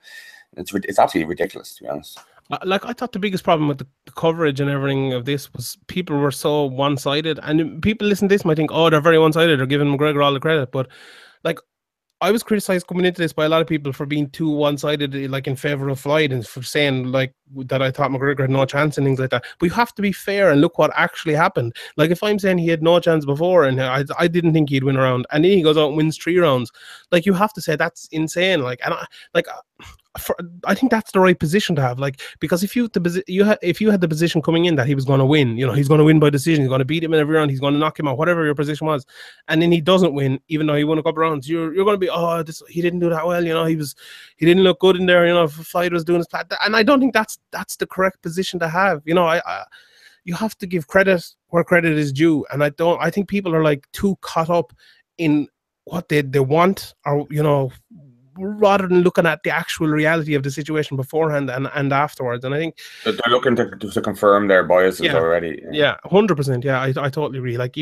[0.57, 2.19] it's it's absolutely ridiculous to be honest.
[2.51, 5.53] Uh, like I thought the biggest problem with the, the, coverage and everything of this
[5.55, 9.01] was people were so one sided, and people listen to this might think, oh, they're
[9.01, 10.89] very one sided, they're giving McGregor all the credit, but
[11.45, 11.59] like
[12.23, 14.77] I was criticized coming into this by a lot of people for being too one
[14.77, 18.51] sided, like in favor of Floyd, and for saying like that I thought McGregor had
[18.51, 19.45] no chance and things like that.
[19.59, 21.75] But you have to be fair and look what actually happened.
[21.97, 24.85] Like if I'm saying he had no chance before and I, I didn't think he'd
[24.85, 26.71] win a round, and then he goes out and wins three rounds,
[27.11, 28.61] like you have to say that's insane.
[28.61, 29.47] Like and I like
[30.19, 31.99] for, I think that's the right position to have.
[31.99, 34.87] Like because if you the you had if you had the position coming in that
[34.87, 36.81] he was going to win, you know, he's going to win by decision, he's going
[36.81, 38.87] to beat him in every round, he's going to knock him out, whatever your position
[38.87, 39.07] was,
[39.49, 41.95] and then he doesn't win, even though he won a couple rounds, you're you're going
[41.95, 43.95] to be oh this he didn't do that well, you know, he was
[44.37, 46.83] he didn't look good in there, you know, Floyd was doing his part, and I
[46.83, 49.03] don't think that's that's the correct position to have.
[49.05, 49.65] You know, I, I
[50.25, 53.01] you have to give credit where credit is due, and I don't.
[53.01, 54.73] I think people are like too caught up
[55.19, 55.49] in
[55.85, 57.71] what they they want or you know
[58.39, 62.45] rather than looking at the actual reality of the situation beforehand and, and afterwards.
[62.45, 65.63] And I think they're looking to, to confirm their biases yeah, already.
[65.71, 66.65] Yeah, hundred percent.
[66.65, 67.59] Yeah, I, I totally agree.
[67.59, 67.77] Like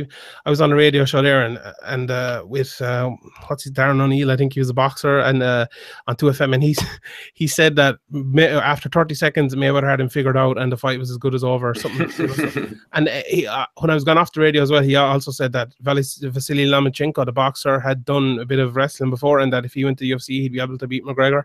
[0.45, 3.11] I was on a radio show there and and uh, with uh,
[3.47, 5.67] what's his Darren O'Neill, I think he was a boxer, and uh,
[6.07, 6.81] on two FM, and he's
[7.35, 10.99] he said that May, after thirty seconds, Mayweather had him figured out, and the fight
[10.99, 11.71] was as good as over.
[11.71, 12.79] Or something.
[12.93, 15.31] and uh, he, uh, when I was going off the radio as well, he also
[15.31, 19.65] said that Vasily Lomachenko, the boxer, had done a bit of wrestling before, and that
[19.65, 21.45] if he went to UFC, he'd be able to beat McGregor.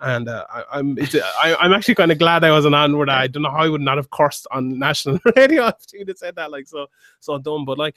[0.00, 3.26] And uh, I, am I'm, I, am actually kind of glad I wasn't on I
[3.26, 6.52] don't know how I would not have cursed on national radio he'd have said that
[6.52, 6.86] like so
[7.20, 7.64] so dumb.
[7.64, 7.96] But like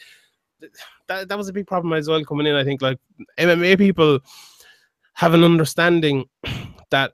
[1.08, 2.56] that that was a big problem as well coming in.
[2.56, 2.98] I think like
[3.38, 4.20] MMA people
[5.14, 6.26] have an understanding
[6.90, 7.14] that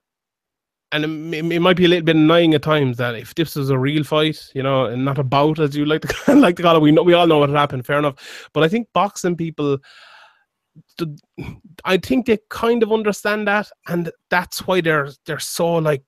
[0.93, 3.69] and it, it, might be a little bit annoying at times that if this was
[3.69, 6.63] a real fight, you know, and not a bout as you like to like to
[6.63, 7.85] call it, we know we all know what happened.
[7.85, 9.79] Fair enough, but I think boxing people
[11.85, 16.03] I think they kind of understand that, and that's why they're they're so like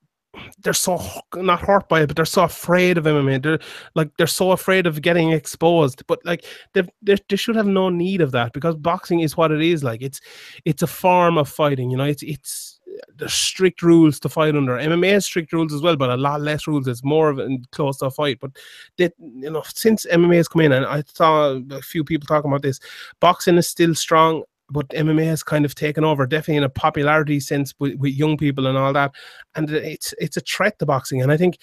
[0.62, 1.02] they're so
[1.36, 3.42] not hurt by it, but they're so afraid of MMA.
[3.42, 3.60] They're
[3.96, 6.04] like they're so afraid of getting exposed.
[6.08, 9.62] But like they they should have no need of that because boxing is what it
[9.62, 9.84] is.
[9.84, 10.22] Like it's
[10.66, 11.90] it's a form of fighting.
[11.90, 12.80] You know, it's it's
[13.16, 14.78] there's strict rules to fight under.
[14.78, 16.88] MMA has strict rules as well, but a lot less rules.
[16.88, 18.40] It's more of a close to a fight.
[18.40, 18.52] But
[18.98, 22.50] they, you know, since MMA has come in, and I saw a few people talking
[22.50, 22.80] about this,
[23.20, 27.40] boxing is still strong but MMA has kind of taken over, definitely in a popularity
[27.40, 29.14] sense with, with young people and all that.
[29.56, 31.22] And it's it's a threat to boxing.
[31.22, 31.58] And I think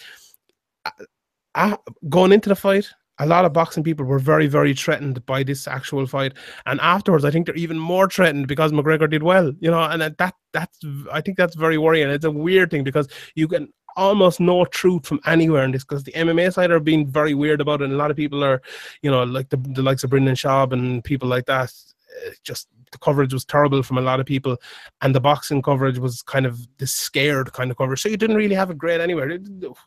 [0.84, 0.90] uh,
[1.54, 1.76] uh,
[2.08, 2.88] going into the fight,
[3.18, 6.34] a lot of boxing people were very, very threatened by this actual fight.
[6.66, 9.82] And afterwards, I think they're even more threatened because McGregor did well, you know.
[9.82, 10.78] And that that's
[11.12, 12.10] I think that's very worrying.
[12.10, 16.04] It's a weird thing because you can almost no truth from anywhere in this because
[16.04, 17.84] the MMA side are being very weird about it.
[17.84, 18.60] And a lot of people are,
[19.02, 21.72] you know, like the, the likes of Brendan Schaub and people like that,
[22.26, 24.56] uh, just the coverage was terrible from a lot of people,
[25.00, 28.00] and the boxing coverage was kind of the scared kind of coverage.
[28.00, 29.38] So you didn't really have a great anywhere.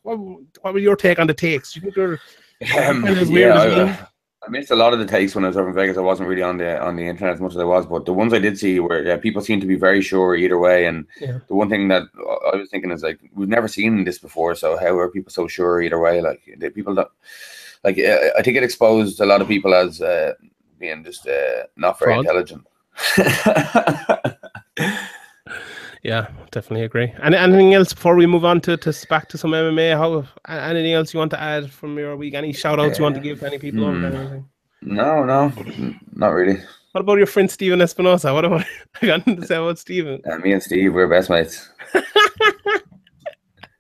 [0.03, 0.19] What,
[0.61, 1.75] what was your take on the takes?
[1.75, 2.19] You think you're
[2.61, 4.07] um, kind of yeah, I,
[4.45, 5.97] I, missed a lot of the takes when I was over in Vegas.
[5.97, 8.13] I wasn't really on the on the internet as much as I was, but the
[8.13, 10.85] ones I did see were yeah, people seemed to be very sure either way.
[10.85, 11.39] And yeah.
[11.47, 12.03] the one thing that
[12.53, 15.47] I was thinking is like we've never seen this before, so how are people so
[15.47, 16.21] sure either way?
[16.21, 17.07] Like the people that
[17.83, 20.33] like I think it exposed a lot of people as uh,
[20.77, 22.25] being just uh, not very Fraud.
[22.25, 22.67] intelligent.
[26.03, 27.13] yeah, definitely agree.
[27.21, 29.97] And anything else before we move on to, to back to some MMA?
[29.97, 32.33] How anything else you want to add from your week?
[32.33, 34.43] Any shout outs you want to give to any people mm.
[34.81, 35.51] No, no,
[36.13, 36.61] not really.
[36.93, 38.33] What about your friend Steven Espinosa?
[38.33, 38.65] What about
[39.01, 40.21] I got to say about Steven?
[40.25, 41.69] Uh, me and Steve, we're best mates.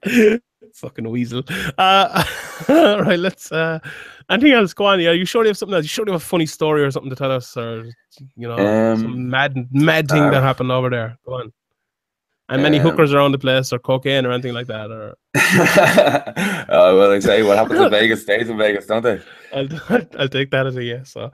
[0.79, 1.43] Fucking weasel.
[1.77, 2.23] Uh,
[2.69, 3.79] right, let's uh
[4.29, 4.73] Anything else?
[4.73, 4.99] Go on.
[4.99, 5.85] Yeah, you sure you have something else?
[5.85, 7.85] You sure you have a funny story or something to tell us, or
[8.35, 11.17] you know, um, some mad mad thing uh, that happened over there?
[11.25, 11.51] Go on.
[12.49, 15.15] And many um, hookers around the place, or cocaine, or anything like that, or.
[16.69, 19.21] oh well, I say what happens in Vegas stays in Vegas, don't they?
[19.53, 19.67] I'll,
[20.19, 21.11] I'll take that as a yes.
[21.11, 21.31] So,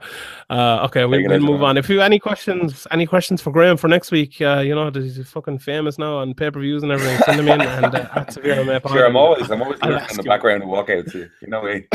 [0.50, 1.78] uh, okay, we, will move on.
[1.78, 4.90] If you have any questions, any questions for Graham for next week, uh, you know,
[4.90, 7.18] he's fucking famous now on pay per views and everything.
[7.24, 10.22] Send them in and uh, at Severe Sure, I'm always, I'm always lurking in the
[10.22, 11.14] background and walkouts.
[11.14, 11.86] You, you know me.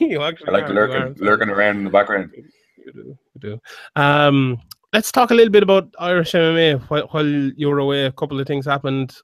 [0.00, 2.30] you I like lurking, lurking around in the background.
[2.84, 3.60] You do, you do.
[3.94, 4.60] Um,
[4.92, 6.80] let's talk a little bit about Irish MMA.
[6.88, 9.14] While, while you were away, a couple of things happened.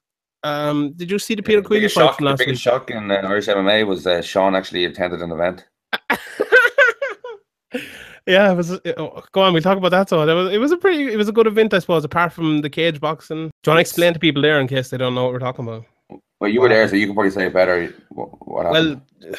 [0.43, 2.59] Um, did you see the Peter Queally fight last the biggest week?
[2.59, 5.65] shock in uh, Irish MMA was uh, Sean actually attended an event.
[8.27, 8.79] yeah, it was.
[8.97, 10.09] Oh, go on, we'll talk about that.
[10.09, 12.05] So it was, it was a pretty, it was a good event, I suppose.
[12.05, 14.89] Apart from the cage boxing, do you want to explain to people there in case
[14.89, 15.85] they don't know what we're talking about?
[16.39, 17.93] Well, you were there, so you can probably say it better.
[18.09, 19.01] What, what well,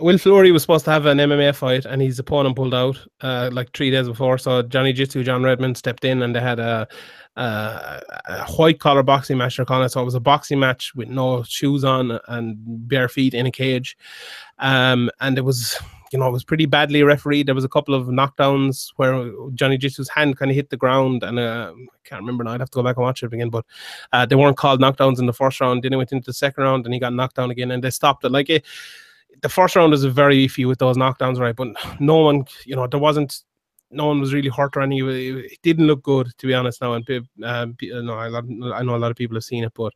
[0.00, 3.50] Will Fleury was supposed to have an MMA fight, and his opponent pulled out uh,
[3.52, 4.38] like three days before.
[4.38, 6.88] So Johnny Jitsu, John Redmond stepped in, and they had a,
[7.40, 9.56] a, a white collar boxing match.
[9.56, 9.90] They're calling it.
[9.90, 12.56] So it was a boxing match with no shoes on and
[12.88, 13.96] bare feet in a cage,
[14.58, 15.78] um, and it was
[16.12, 17.46] you know, it was pretty badly refereed.
[17.46, 21.22] There was a couple of knockdowns where Johnny Jitsu's hand kind of hit the ground,
[21.22, 22.52] and uh, I can't remember now.
[22.52, 23.64] I'd have to go back and watch it again, but
[24.12, 25.82] uh, they weren't called knockdowns in the first round.
[25.82, 27.90] Then he went into the second round, and he got knocked down again, and they
[27.90, 28.32] stopped it.
[28.32, 28.64] Like it,
[29.42, 31.54] the first round was very few with those knockdowns, right?
[31.54, 31.68] But
[32.00, 33.42] no one, you know, there wasn't
[33.90, 35.38] no one was really hurt or anything.
[35.44, 36.80] It didn't look good, to be honest.
[36.80, 37.08] Now, and
[37.42, 39.92] um, no, I, I know a lot of people have seen it, but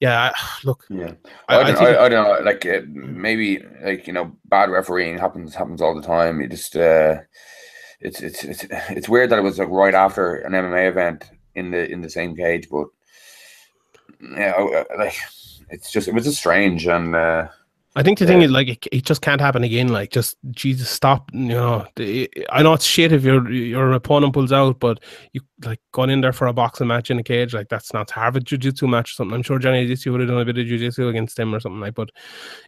[0.00, 0.32] yeah,
[0.64, 1.12] look, yeah,
[1.48, 5.18] I, I, don't, I, I, don't know, like uh, maybe like you know, bad refereeing
[5.18, 6.40] happens happens all the time.
[6.40, 7.18] It just uh,
[8.00, 11.70] it's it's it's it's weird that it was like right after an MMA event in
[11.70, 12.88] the in the same cage, but
[14.20, 15.16] yeah, like
[15.70, 17.14] it's just it was just strange and.
[17.14, 17.48] Uh,
[17.98, 18.30] I think the yeah.
[18.30, 19.88] thing is, like, it, it, just can't happen again.
[19.88, 21.28] Like, just Jesus, stop.
[21.32, 25.40] You know, the, I know it's shit if your your opponent pulls out, but you
[25.64, 28.14] like going in there for a boxing match in a cage, like that's not to
[28.14, 29.34] Harvard jiu-jitsu match or something.
[29.34, 31.80] I'm sure Johnny Jiu would have done a bit of jiu-jitsu against him or something
[31.80, 31.94] like.
[31.94, 32.10] But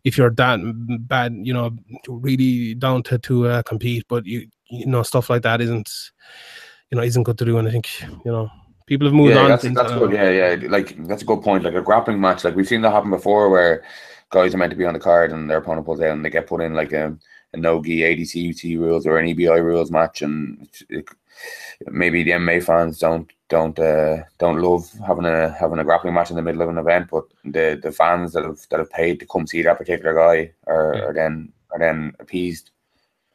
[0.03, 0.59] if you're that
[1.07, 1.77] bad, you know,
[2.09, 5.88] really down to to uh, compete, but you you know stuff like that isn't,
[6.90, 7.57] you know, isn't good to do.
[7.57, 7.88] And I think
[8.25, 8.51] you know
[8.87, 9.49] people have moved yeah, on.
[9.51, 10.11] That's, that's good.
[10.11, 10.69] Yeah, yeah.
[10.69, 11.62] Like that's a good point.
[11.62, 13.85] Like a grappling match, like we've seen that happen before, where
[14.31, 16.31] guys are meant to be on the card and their opponent pulls out and they
[16.31, 17.16] get put in like a,
[17.53, 21.09] a no gi ADCC rules or an EBI rules match and it,
[21.88, 26.31] maybe the MMA fans don't don't uh, don't love having a having a grappling match
[26.31, 29.19] in the middle of an event, but the the fans that have that have paid
[29.21, 31.03] to come see that particular guy are, yeah.
[31.03, 32.71] are then are then appeased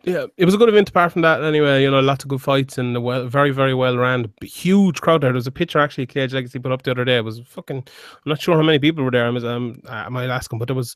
[0.06, 1.82] yeah, it was a good event apart from that anyway.
[1.82, 4.32] You know, lots of good fights and well, very, very well ran.
[4.44, 5.32] Huge crowd there.
[5.32, 7.18] There was a picture actually Cage Legacy put up the other day.
[7.18, 9.26] It was fucking, I'm not sure how many people were there.
[9.26, 10.96] I, was, um, I might ask him, but there was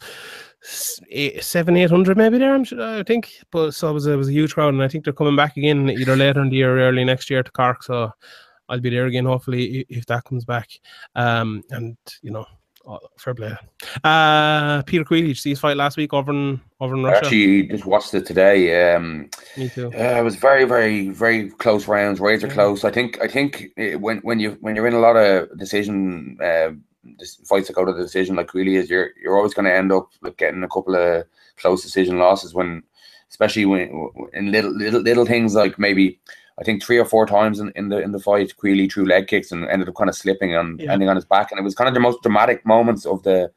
[1.09, 3.33] eight, seven, eight hundred maybe there, I'm sure, I think.
[3.51, 4.73] But so it was, it was a huge crowd.
[4.73, 7.29] And I think they're coming back again either later in the year or early next
[7.29, 7.83] year to Cork.
[7.83, 8.11] So
[8.69, 10.69] I'll be there again, hopefully, if that comes back.
[11.15, 12.45] Um, and, you know,
[12.89, 13.55] Oh, fair play.
[14.03, 17.25] Uh, Peter Queally, did you see his fight last week over in over in Russia?
[17.25, 18.95] Actually just watched it today.
[18.95, 19.91] Um, Me too.
[19.93, 22.53] Uh, it was very, very, very close rounds, razor yeah.
[22.53, 22.83] close.
[22.83, 23.21] I think.
[23.21, 26.71] I think it, when when you when you're in a lot of decision uh,
[27.45, 29.91] fights that go to the decision, like Queally is, you're you're always going to end
[29.91, 31.25] up with getting a couple of
[31.57, 32.81] close decision losses when,
[33.29, 36.19] especially when in little little little things like maybe
[36.59, 39.27] I think three or four times in, in the in the fight, Queally threw leg
[39.27, 40.91] kicks and ended up kind of slipping and yeah.
[40.91, 43.51] ending on his back, and it was kind of the most dramatic moments of the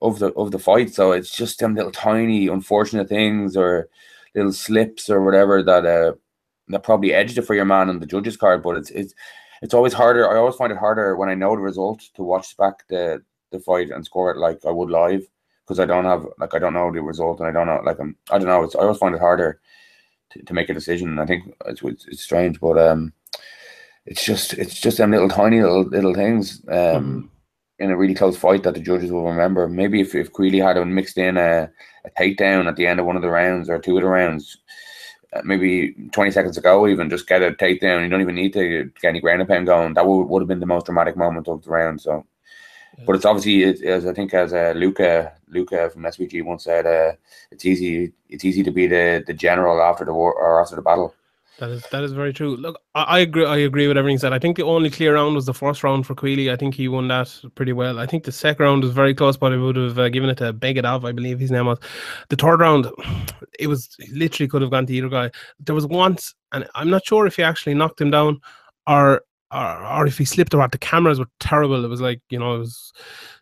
[0.00, 0.94] of the of the fight.
[0.94, 3.88] So it's just them little tiny unfortunate things or
[4.34, 6.14] little slips or whatever that uh
[6.68, 8.62] that probably edged it for your man on the judges card.
[8.62, 9.14] But it's it's
[9.60, 10.30] it's always harder.
[10.30, 13.60] I always find it harder when I know the result to watch back the the
[13.60, 15.26] fight and score it like I would live
[15.64, 17.98] because I don't have like I don't know the result and I don't know like
[18.00, 18.62] I'm I don't know.
[18.62, 19.60] It's I always find it harder
[20.32, 21.18] to, to make a decision.
[21.18, 23.12] I think it's, it's, strange, but um,
[24.06, 27.26] it's just it's just them little tiny little little things um mm-hmm.
[27.78, 29.68] in a really close fight that the judges will remember.
[29.68, 31.70] Maybe if if Queally had mixed in a,
[32.04, 34.58] a takedown at the end of one of the rounds or two of the rounds,
[35.32, 38.02] uh, maybe 20 seconds ago, even just get a takedown.
[38.02, 39.94] You don't even need to get any ground and pound going.
[39.94, 42.00] That would, would have been the most dramatic moment of the round.
[42.00, 42.26] So
[43.06, 46.86] but it's obviously it, as I think as uh, Luca Luca from SBG once said,
[46.86, 47.12] uh,
[47.50, 50.82] it's easy it's easy to be the the general after the war or after the
[50.82, 51.14] battle.
[51.58, 52.56] That is that is very true.
[52.56, 53.44] Look, I, I, agree.
[53.44, 54.32] I agree with everything said.
[54.32, 56.50] I think the only clear round was the first round for Queally.
[56.50, 57.98] I think he won that pretty well.
[57.98, 60.38] I think the second round was very close, but I would have uh, given it
[60.38, 61.78] to Begadov, I believe his name was.
[62.30, 62.88] The third round,
[63.58, 65.30] it was literally could have gone to either guy.
[65.60, 68.40] There was once, and I'm not sure if he actually knocked him down
[68.86, 70.72] or or, or if he slipped or what.
[70.72, 71.84] The cameras were terrible.
[71.84, 72.92] It was like you know it was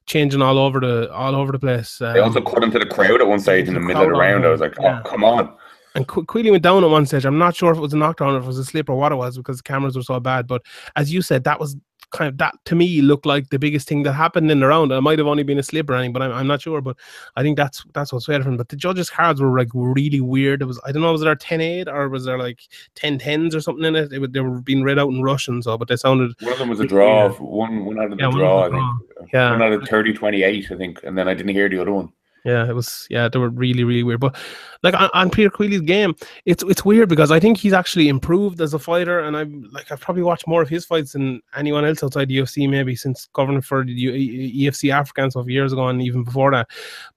[0.06, 2.00] changing all over the all over the place.
[2.00, 4.08] Um, they also cut into the crowd at one stage in the, the middle of
[4.08, 4.44] the round.
[4.44, 5.02] I was like, oh, yeah.
[5.04, 5.54] come on.
[5.94, 7.24] And Qu- Queally went down at one stage.
[7.24, 8.96] I'm not sure if it was a knockdown or if it was a slip or
[8.96, 10.46] what it was because the cameras were so bad.
[10.46, 10.62] But
[10.94, 11.76] as you said, that was
[12.10, 14.92] kind of that to me looked like the biggest thing that happened in the round.
[14.92, 16.80] It might have only been a slip or anything, but I'm, I'm not sure.
[16.80, 16.96] But
[17.36, 18.58] I think that's that's what's different.
[18.58, 20.62] But the judges' cards were like really weird.
[20.62, 22.60] It was I don't know was there 10 8 or was there like
[22.94, 24.12] 10 10s or something in it?
[24.12, 26.68] it they were being read out in Russian, so but they sounded one of them
[26.68, 27.30] was a draw.
[27.30, 29.32] One one out of the yeah, draw, I think.
[29.32, 31.92] Yeah, one out of 30 28, I think, and then I didn't hear the other
[31.92, 32.12] one.
[32.44, 33.06] Yeah, it was.
[33.10, 34.20] Yeah, they were really, really weird.
[34.20, 34.36] But
[34.82, 36.14] like on, on Peter Queally's game,
[36.46, 39.92] it's it's weird because I think he's actually improved as a fighter, and I'm like
[39.92, 43.28] I've probably watched more of his fights than anyone else outside the UFC, maybe since
[43.34, 46.68] covering for the EFC Africa and stuff years ago, and even before that.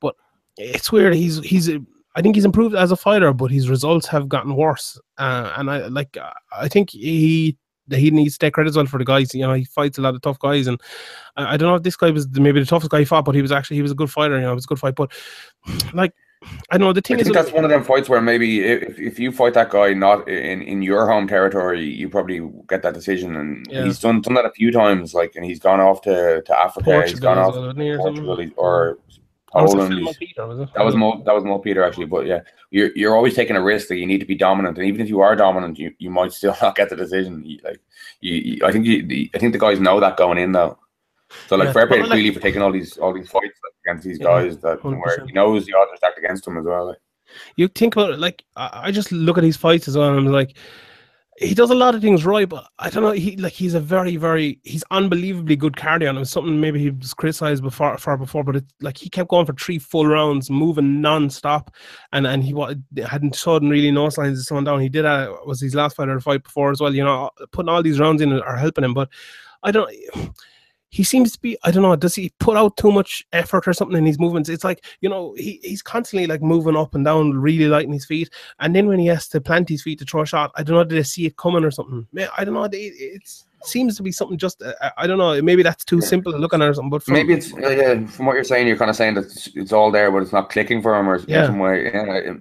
[0.01, 0.15] But
[0.57, 1.13] it's weird.
[1.13, 1.69] He's he's.
[2.15, 4.99] I think he's improved as a fighter, but his results have gotten worse.
[5.17, 6.15] Uh, and I like
[6.51, 7.57] I think he
[7.91, 9.33] he needs to take credit as well for the guys.
[9.33, 10.79] You know, he fights a lot of tough guys, and
[11.35, 13.35] I, I don't know if this guy was maybe the toughest guy he fought, but
[13.35, 14.35] he was actually he was a good fighter.
[14.35, 14.95] You know, it was a good fight.
[14.95, 15.11] But
[15.93, 16.13] like,
[16.71, 19.19] I know the thing I is, that's one of them fights where maybe if, if
[19.19, 23.35] you fight that guy not in, in your home territory, you probably get that decision.
[23.35, 23.85] And yeah.
[23.85, 26.83] he's done done that a few times, like, and he's gone off to, to Africa.
[26.83, 28.99] Portugal, he's gone off to Portugal, or
[29.53, 30.07] Poland.
[30.75, 31.21] that was Mo.
[31.25, 34.05] That was Mo Peter actually, but yeah, you're you're always taking a risk that you
[34.05, 36.75] need to be dominant, and even if you are dominant, you, you might still not
[36.75, 37.43] get the decision.
[37.45, 37.79] You, like
[38.21, 40.77] you, you, I think you, the, I think the guys know that going in though.
[41.47, 44.19] So like yeah, fair play to for taking all these all these fights against these
[44.19, 44.99] yeah, guys that 100%.
[44.99, 46.87] where he knows the odds are stacked against him as well.
[46.87, 46.97] Like.
[47.55, 50.27] You think about it, like I just look at these fights as well, and I'm
[50.27, 50.55] like
[51.43, 53.11] he does a lot of things right, but I don't know.
[53.11, 56.79] He like he's a very, very he's unbelievably good cardio, and it was something maybe
[56.79, 60.07] he was criticized before far before, but it like he kept going for three full
[60.07, 61.73] rounds, moving non-stop,
[62.11, 62.53] and and he
[63.05, 64.79] hadn't shown really no signs of slowing down.
[64.79, 66.95] He did that was his last fight or fight before as well.
[66.95, 69.09] You know, putting all these rounds in are helping him, but
[69.63, 69.93] I don't
[70.93, 73.73] he seems to be I don't know does he put out too much effort or
[73.73, 77.03] something in his movements it's like you know he, he's constantly like moving up and
[77.03, 78.29] down really light in his feet
[78.59, 80.75] and then when he has to plant his feet to throw a shot I don't
[80.75, 83.23] know did they see it coming or something I don't know it, it
[83.63, 86.61] seems to be something just uh, I don't know maybe that's too simple to looking
[86.61, 88.95] at or something but from, maybe it's uh, from what you're saying you're kind of
[88.95, 91.47] saying that it's, it's, all there but it's not clicking for him or yeah.
[91.47, 92.33] some way yeah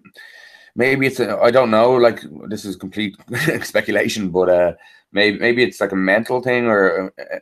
[0.77, 3.17] maybe it's I don't know like this is complete
[3.63, 4.73] speculation but uh
[5.11, 7.39] maybe maybe it's like a mental thing or uh,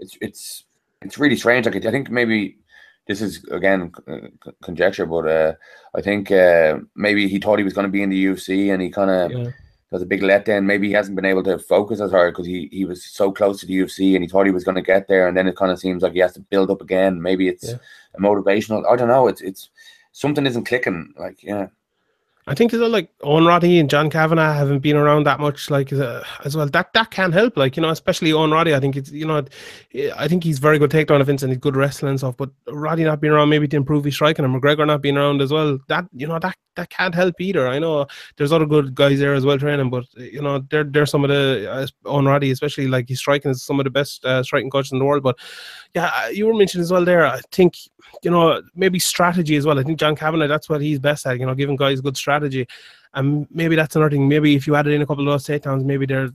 [0.00, 0.64] it's it's
[1.02, 1.66] it's really strange.
[1.66, 2.58] Like I think maybe
[3.06, 4.28] this is again uh,
[4.62, 5.52] conjecture, but uh,
[5.94, 8.82] I think uh, maybe he thought he was going to be in the UFC, and
[8.82, 9.50] he kind of yeah.
[9.90, 10.64] does a big letdown.
[10.64, 13.60] Maybe he hasn't been able to focus as hard because he he was so close
[13.60, 15.56] to the UFC, and he thought he was going to get there, and then it
[15.56, 17.22] kind of seems like he has to build up again.
[17.22, 17.78] Maybe it's yeah.
[18.14, 18.84] a motivational.
[18.90, 19.28] I don't know.
[19.28, 19.70] It's it's
[20.12, 21.14] something isn't clicking.
[21.18, 21.68] Like yeah.
[22.48, 25.92] I think well, like Owen Roddy and John Kavanagh haven't been around that much, like
[25.92, 26.66] as well.
[26.66, 28.74] That that can help, like you know, especially Owen Roddy.
[28.74, 29.44] I think it's you know,
[30.16, 32.38] I think he's very good takedown defense and he's good wrestling and stuff.
[32.38, 35.42] But Roddy not being around maybe to improve his striking, and McGregor not being around
[35.42, 35.78] as well.
[35.88, 37.68] That you know that that can't help either.
[37.68, 38.06] I know
[38.36, 41.28] there's other good guys there as well training, but you know they're they're some of
[41.28, 44.70] the uh, Owen Roddy, especially like he's striking is some of the best uh, striking
[44.70, 45.22] coaches in the world.
[45.22, 45.38] But
[45.94, 47.26] yeah, you were mentioning as well there.
[47.26, 47.76] I think
[48.22, 49.78] you know maybe strategy as well.
[49.78, 51.38] I think John Kavanagh that's what he's best at.
[51.38, 52.66] You know, giving guys good strategy,
[53.14, 54.28] and maybe that's another thing.
[54.28, 56.30] Maybe if you added in a couple of those takedowns, maybe there,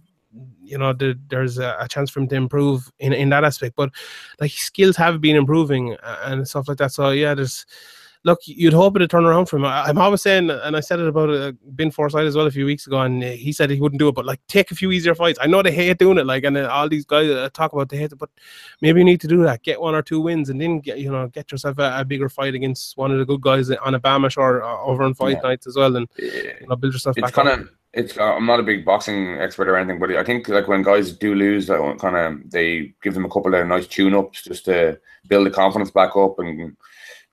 [0.64, 3.76] you know, there, there's a, a, chance for him to improve in in that aspect.
[3.76, 3.92] But
[4.40, 6.92] like skills have been improving and stuff like that.
[6.92, 7.66] So yeah, there's
[8.24, 9.66] look, you'd hope it'd turn around for him.
[9.66, 12.52] I, am always saying, and I said it about uh, Ben Forsyth as well a
[12.52, 14.92] few weeks ago, and he said he wouldn't do it, but like take a few
[14.92, 15.40] easier fights.
[15.42, 17.90] I know they hate doing it, like, and uh, all these guys uh, talk about
[17.90, 18.30] they hate it, but
[18.82, 19.64] maybe you need to do that.
[19.64, 22.30] Get one or two wins, and then get you know get yourself a, a bigger
[22.30, 25.38] fight against one of the good guys on a BAMMA or uh, over on fight
[25.44, 25.50] yeah.
[25.50, 27.32] nights as well, and you know, build yourself it's.
[27.32, 30.48] Kind of, it's uh, I'm not a big boxing expert or anything, but I think
[30.48, 33.86] like when guys do lose, like, kind of they give them a couple of nice
[33.86, 36.76] tune ups just to build the confidence back up and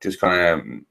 [0.01, 0.85] just kind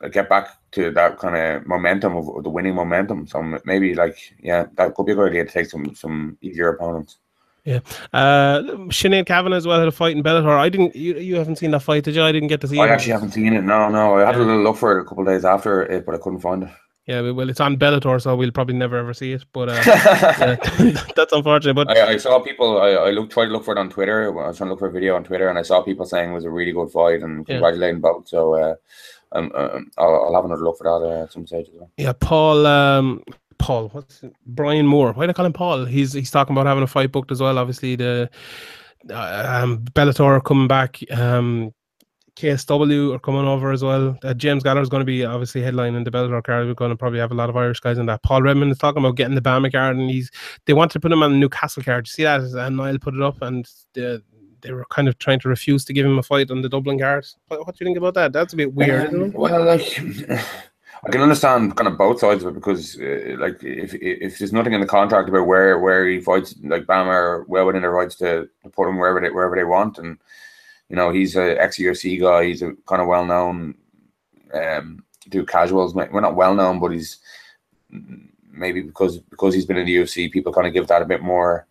[0.00, 3.26] of get back to that kind of momentum of the winning momentum.
[3.26, 6.68] So maybe like yeah, that could be a good idea to take some some easier
[6.68, 7.18] opponents.
[7.64, 7.78] Yeah,
[8.12, 10.58] uh, Sinead Kavanagh as well had a fight in Bellator.
[10.58, 10.96] I didn't.
[10.96, 12.22] You, you haven't seen that fight, did you?
[12.24, 12.76] I didn't get to see.
[12.76, 12.80] It.
[12.80, 12.90] I it.
[12.90, 13.62] actually haven't seen it.
[13.62, 14.16] No, no.
[14.16, 14.42] I had yeah.
[14.42, 16.70] a little look for it a couple days after it, but I couldn't find it.
[17.06, 19.44] Yeah, well, it's on Bellator, so we'll probably never ever see it.
[19.52, 20.56] But uh, yeah,
[21.16, 21.74] that's unfortunate.
[21.74, 22.80] But I, I saw people.
[22.80, 24.26] I, I looked, tried to look for it on Twitter.
[24.26, 26.30] I was trying to look for a video on Twitter, and I saw people saying
[26.30, 28.00] it was a really good fight and congratulating yeah.
[28.00, 28.28] both.
[28.28, 28.74] So uh,
[29.32, 31.90] um, um, I'll, I'll, have another look for that uh, at some stage as well.
[31.96, 32.66] Yeah, Paul.
[32.66, 33.24] Um,
[33.58, 34.32] Paul, what's it?
[34.46, 35.12] Brian Moore?
[35.12, 35.84] Why do they call him Paul?
[35.86, 37.58] He's he's talking about having a fight booked as well.
[37.58, 38.30] Obviously, the
[39.10, 41.00] uh, um, Bellator coming back.
[41.10, 41.72] Um,
[42.36, 44.16] KSW are coming over as well.
[44.24, 46.66] Uh, James Gallagher is going to be obviously headlining the Bellator card.
[46.66, 48.22] We're going to probably have a lot of Irish guys in that.
[48.22, 50.30] Paul Redmond is talking about getting the BAMMA card, and he's
[50.66, 52.06] they want to put him on the Newcastle card.
[52.06, 52.40] You see that?
[52.40, 54.22] And Niall put it up, and the
[54.62, 56.98] they were kind of trying to refuse to give him a fight on the Dublin
[56.98, 57.26] card.
[57.48, 58.32] What, what do you think about that?
[58.32, 59.12] That's a bit weird.
[59.12, 59.98] Um, well, like
[61.04, 64.52] I can understand kind of both sides of it because, uh, like, if if there's
[64.52, 67.90] nothing in the contract about where where he fights, like BAMMA are well within their
[67.90, 70.18] rights to, to put him wherever they wherever they want, and
[70.92, 72.44] you know he's a ex UFC guy.
[72.44, 73.74] He's a kind of well known.
[74.52, 75.94] Um, do casuals.
[75.94, 77.18] We're not well known, but he's
[78.52, 81.22] maybe because because he's been in the UFC, people kind of give that a bit
[81.22, 81.66] more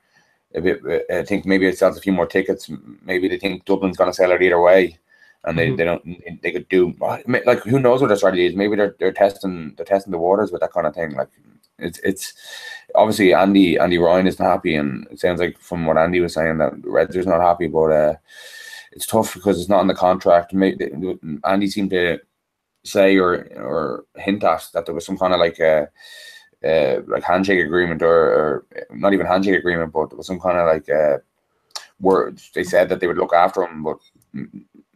[0.55, 0.81] a bit.
[0.83, 2.67] Uh, I think maybe it sells a few more tickets.
[3.05, 4.97] Maybe they think Dublin's going to sell it either way,
[5.43, 5.75] and they, mm-hmm.
[5.75, 6.41] they don't.
[6.41, 8.55] They could do like who knows what their strategy is.
[8.55, 11.11] Maybe they're they're testing they're testing the waters with that kind of thing.
[11.11, 11.29] Like
[11.77, 12.33] it's it's
[12.95, 16.57] obviously Andy Andy Ryan isn't happy, and it sounds like from what Andy was saying
[16.57, 18.15] that Redser's not happy, but uh,
[18.91, 20.53] it's tough because it's not in the contract.
[20.53, 22.19] Andy seemed to
[22.83, 25.89] say or or hint at that there was some kind of like a
[27.07, 30.67] like handshake agreement or, or, not even handshake agreement, but there was some kind of
[30.67, 30.87] like
[31.99, 32.51] words.
[32.53, 33.97] They said that they would look after him, but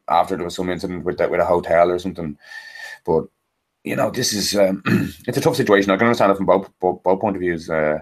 [0.08, 2.38] after there was some incident with that with a hotel or something.
[3.05, 3.25] But
[3.84, 4.81] you know, this is um,
[5.27, 5.91] it's a tough situation.
[5.91, 7.69] I can understand it from both both, both point of views.
[7.69, 7.99] Uh,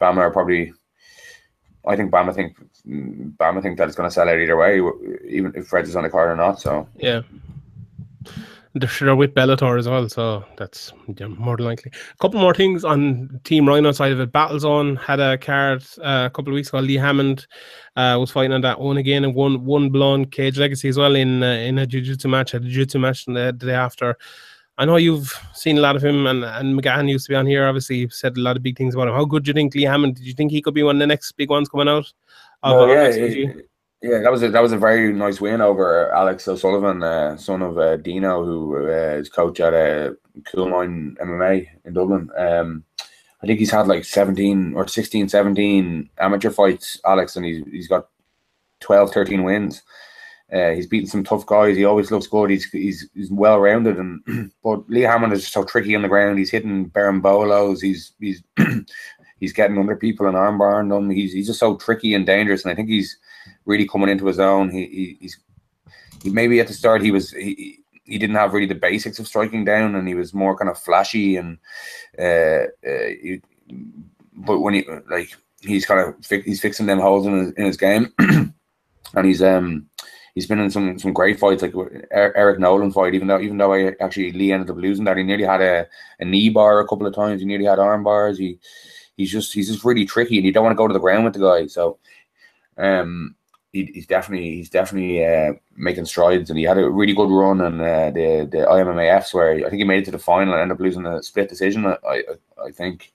[0.00, 0.72] BAMMA are probably.
[1.86, 4.80] I think BAMMA think BAMMA think that it's going to sell out either way,
[5.28, 6.60] even if Fred is on the card or not.
[6.60, 7.22] So yeah,
[8.74, 11.90] they're with Bellator as well, so that's more than likely.
[11.94, 14.32] A couple more things on Team Rhino side of it.
[14.32, 16.78] Battlezone had a card uh, a couple of weeks ago.
[16.78, 17.46] Lee Hammond
[17.96, 21.14] uh, was fighting on that one again and won one blown cage legacy as well
[21.16, 24.16] in uh, in a jiu-jitsu match, a jiu-jitsu match the day after.
[24.78, 27.46] I know you've seen a lot of him, and and McGahan used to be on
[27.46, 27.66] here.
[27.66, 29.14] Obviously, you've said a lot of big things about him.
[29.14, 30.16] How good do you think Lee Hammond?
[30.16, 32.10] Did you think he could be one of the next big ones coming out?
[32.62, 33.52] Of, yeah,
[34.02, 37.62] yeah, that was a, that was a very nice win over Alex O'Sullivan, uh, son
[37.62, 40.12] of uh, Dino, who uh, is coach at uh,
[40.44, 42.28] Coolmine MMA in Dublin.
[42.36, 42.84] Um,
[43.42, 47.88] I think he's had like 17 or 16, 17 amateur fights, Alex, and he's, he's
[47.88, 48.08] got
[48.80, 49.82] 12, 13 wins.
[50.52, 51.76] Uh, he's beaten some tough guys.
[51.76, 52.50] He always looks good.
[52.50, 56.38] He's he's, he's well rounded, and but Lee Hammond is so tricky on the ground.
[56.38, 57.80] He's hitting bolos.
[57.80, 58.42] He's he's
[59.40, 61.08] he's getting under people and armbarring them.
[61.08, 62.64] He's he's just so tricky and dangerous.
[62.64, 63.16] And I think he's
[63.64, 64.70] really coming into his own.
[64.70, 65.38] He, he he's
[66.22, 69.26] he maybe at the start he was he, he didn't have really the basics of
[69.26, 71.56] striking down, and he was more kind of flashy and
[72.18, 73.40] uh, uh he,
[74.34, 77.76] but when he like he's kind of he's fixing them holes in his, in his
[77.78, 79.88] game, and he's um
[80.34, 81.74] he's been in some some great fights like
[82.10, 83.14] Eric Nolan fight.
[83.14, 85.86] Even though even though I actually Lee ended up losing that, he nearly had a,
[86.20, 87.40] a knee bar a couple of times.
[87.40, 88.38] He nearly had arm bars.
[88.38, 88.58] He
[89.16, 91.24] he's just he's just really tricky, and you don't want to go to the ground
[91.24, 91.66] with the guy.
[91.66, 91.98] So,
[92.78, 93.34] um,
[93.72, 97.60] he, he's definitely he's definitely uh, making strides, and he had a really good run
[97.60, 100.62] in uh, the the IMMAFs where I think he made it to the final and
[100.62, 101.86] ended up losing a split decision.
[101.86, 102.22] I I,
[102.66, 103.12] I think,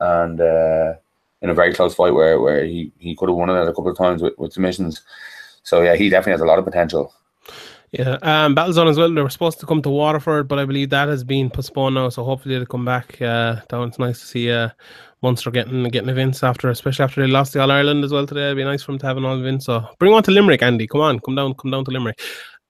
[0.00, 0.40] and.
[0.40, 0.94] Uh,
[1.40, 3.88] in a very close fight where, where he, he could have won it a couple
[3.88, 5.02] of times with, with submissions.
[5.68, 7.12] So yeah, he definitely has a lot of potential.
[7.92, 9.12] Yeah, um, Battlezone as well.
[9.12, 12.08] They were supposed to come to Waterford, but I believe that has been postponed now.
[12.08, 13.20] So hopefully they'll come back.
[13.20, 14.70] Uh, that was nice to see uh,
[15.22, 18.46] Munster getting getting events after, especially after they lost the All Ireland as well today.
[18.46, 19.62] It'd be nice for them to have an all event.
[19.62, 20.86] So bring on to Limerick, Andy.
[20.86, 22.18] Come on, come down, come down to Limerick.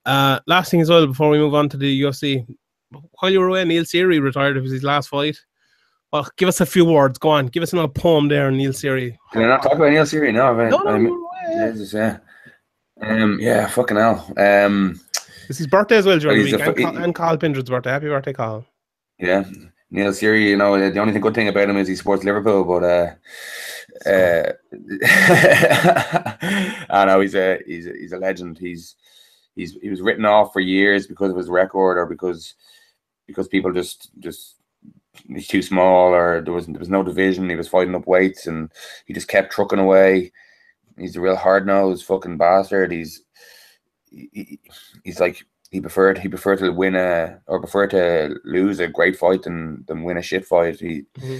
[0.05, 2.45] Uh, last thing as well before we move on to the UFC.
[3.19, 4.57] While you were away, Neil Seery retired.
[4.57, 5.37] It was his last fight.
[6.11, 7.17] Well, give us a few words.
[7.17, 9.15] Go on, give us another poem there, Neil Seery.
[9.31, 10.33] Can I not talk about Neil Seery?
[10.33, 12.17] No, no, no, no, Jesus, yeah.
[13.01, 14.31] Um, yeah, fucking hell.
[14.37, 14.99] Um,
[15.47, 17.91] it's his birthday as well during the week, and, and Carl Pindred's birthday.
[17.91, 18.65] Happy birthday, Carl.
[19.17, 19.45] Yeah,
[19.89, 20.49] Neil Seery.
[20.49, 24.09] You know, the only thing good thing about him is he supports Liverpool, but uh,
[24.09, 24.51] uh,
[26.89, 28.59] I know he's a he's a, he's a legend.
[28.59, 28.95] He's
[29.55, 32.53] he's he was written off for years because of his record, or because
[33.25, 34.55] because people just just
[35.27, 37.49] he's too small, or there was there was no division.
[37.49, 38.71] He was fighting up weights, and
[39.05, 40.31] he just kept trucking away
[40.99, 42.91] He's a real hard nosed fucking bastard.
[42.91, 43.23] He's
[44.11, 44.59] he,
[45.03, 49.17] he's like he preferred he preferred to win a or prefer to lose a great
[49.17, 50.79] fight than than win a shit fight.
[50.79, 51.37] He mm-hmm.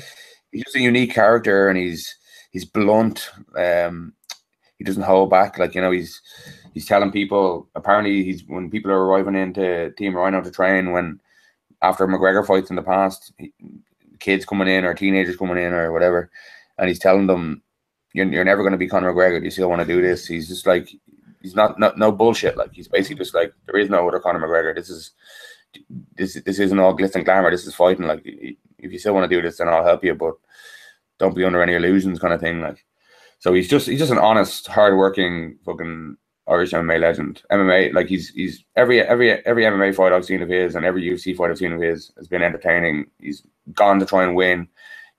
[0.52, 2.16] he's just a unique character and he's
[2.52, 3.30] he's blunt.
[3.56, 4.14] Um,
[4.78, 5.58] he doesn't hold back.
[5.58, 6.22] Like you know, he's
[6.74, 7.68] he's telling people.
[7.76, 11.20] Apparently, he's when people are arriving into Team Rhino to train when
[11.82, 13.54] after McGregor fights in the past, he,
[14.20, 16.30] kids coming in or teenagers coming in or whatever,
[16.78, 17.62] and he's telling them
[18.14, 19.40] you're, you're never going to be Conor McGregor.
[19.40, 20.26] Do you still want to do this?
[20.26, 20.90] He's just like,
[21.42, 22.58] he's not, not no bullshit.
[22.58, 24.76] Like he's basically just like, there is no other Conor McGregor.
[24.76, 25.12] This is,
[26.16, 27.52] this this isn't all glitz and glamour.
[27.52, 28.08] This is fighting.
[28.08, 30.36] Like if you still want to do this, then I'll help you, but
[31.18, 32.62] don't be under any illusions, kind of thing.
[32.62, 32.86] Like,
[33.40, 37.44] so he's just he's just an honest, hardworking fucking Irish MMA legend.
[37.52, 41.04] MMA like he's he's every every every MMA fight I've seen of his and every
[41.04, 43.06] UFC fight I've seen of his has been entertaining.
[43.20, 43.44] He's
[43.74, 44.68] gone to try and win.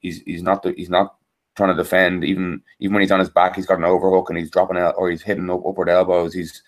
[0.00, 1.16] He's he's not the, he's not
[1.60, 2.24] trying to defend.
[2.24, 4.94] Even even when he's on his back, he's got an overhook and he's dropping out
[4.96, 6.32] or he's hitting up upward elbows.
[6.34, 6.62] He's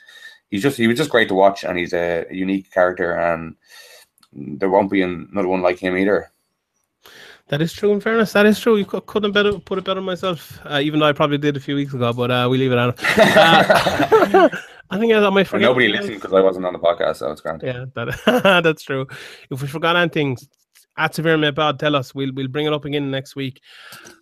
[0.50, 3.56] he's just he was just great to watch, and he's a, unique character, and
[4.32, 6.30] there won't be another one like him either.
[7.48, 7.92] That is true.
[7.92, 8.76] In fairness, that is true.
[8.76, 11.74] You couldn't better put it better myself, uh, even though I probably did a few
[11.74, 12.12] weeks ago.
[12.12, 12.94] But uh, we leave it on.
[14.34, 14.48] Uh,
[14.92, 15.62] I think I might forget.
[15.62, 17.62] Nobody listened because I wasn't on the podcast, so it's grand.
[17.64, 19.06] Yeah, that, that's true.
[19.48, 20.36] If we forgot anything,
[20.96, 22.14] at Severe Mebad, tell us.
[22.14, 23.60] We'll we'll bring it up again next week.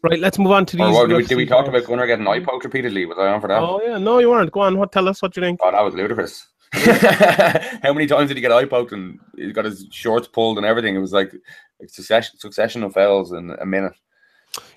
[0.03, 0.95] Right, let's move on to these.
[0.95, 3.07] Or did, we, did we talk about Gunnar getting eye poked repeatedly?
[3.07, 3.61] Was I on for that?
[3.61, 4.53] Oh yeah, no, you weren't.
[4.53, 4.79] Go on.
[4.79, 4.93] What?
[4.93, 5.61] Tell us what you think.
[5.63, 6.47] Oh, that was ludicrous.
[6.73, 10.67] How many times did he get eye poked and he got his shorts pulled and
[10.67, 10.95] everything?
[10.95, 11.33] It was like
[11.83, 13.93] a succession, succession of fouls in a minute.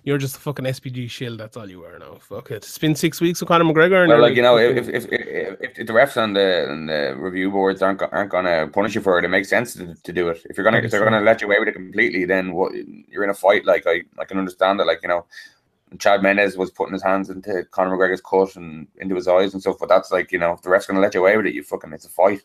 [0.04, 1.40] You're just a fucking SBG shield.
[1.40, 2.16] That's all you are now.
[2.16, 2.58] Fuck it.
[2.58, 4.08] It's been six weeks with Conor McGregor.
[4.08, 7.50] well, like you know, if if, if if, the refs and the and the review
[7.50, 10.42] boards aren't aren't gonna punish you for it, it makes sense to, to do it.
[10.46, 13.24] If you're gonna if they're gonna let you away with it completely, then what you're
[13.24, 13.66] in a fight.
[13.66, 14.86] Like I I can understand it.
[14.86, 15.26] Like you know,
[15.98, 19.62] Chad Mendes was putting his hands into Conor McGregor's cut and into his eyes and
[19.62, 19.78] stuff.
[19.80, 21.64] But that's like you know, if the ref's gonna let you away with it, you
[21.64, 22.44] fucking it's a fight.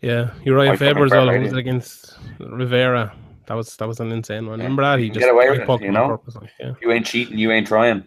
[0.00, 0.78] Yeah, you're right.
[0.78, 1.26] Faber as well.
[1.26, 3.14] Was against Rivera.
[3.46, 4.58] That was that was an insane one.
[4.58, 4.98] Remember that?
[4.98, 6.20] He just get away with it, you know.
[6.60, 6.72] yeah.
[6.80, 8.06] You ain't cheating, you ain't trying.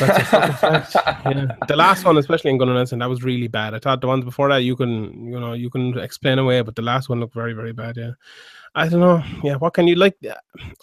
[0.00, 1.20] That's a.
[1.24, 1.46] Yeah.
[1.68, 3.74] The last one, especially in Gunnar Nelson, that was really bad.
[3.74, 6.76] I thought the ones before that you can, you know, you can explain away, but
[6.76, 7.96] the last one looked very, very bad.
[7.96, 8.12] Yeah.
[8.76, 9.22] I don't know.
[9.44, 10.16] Yeah, what can you like?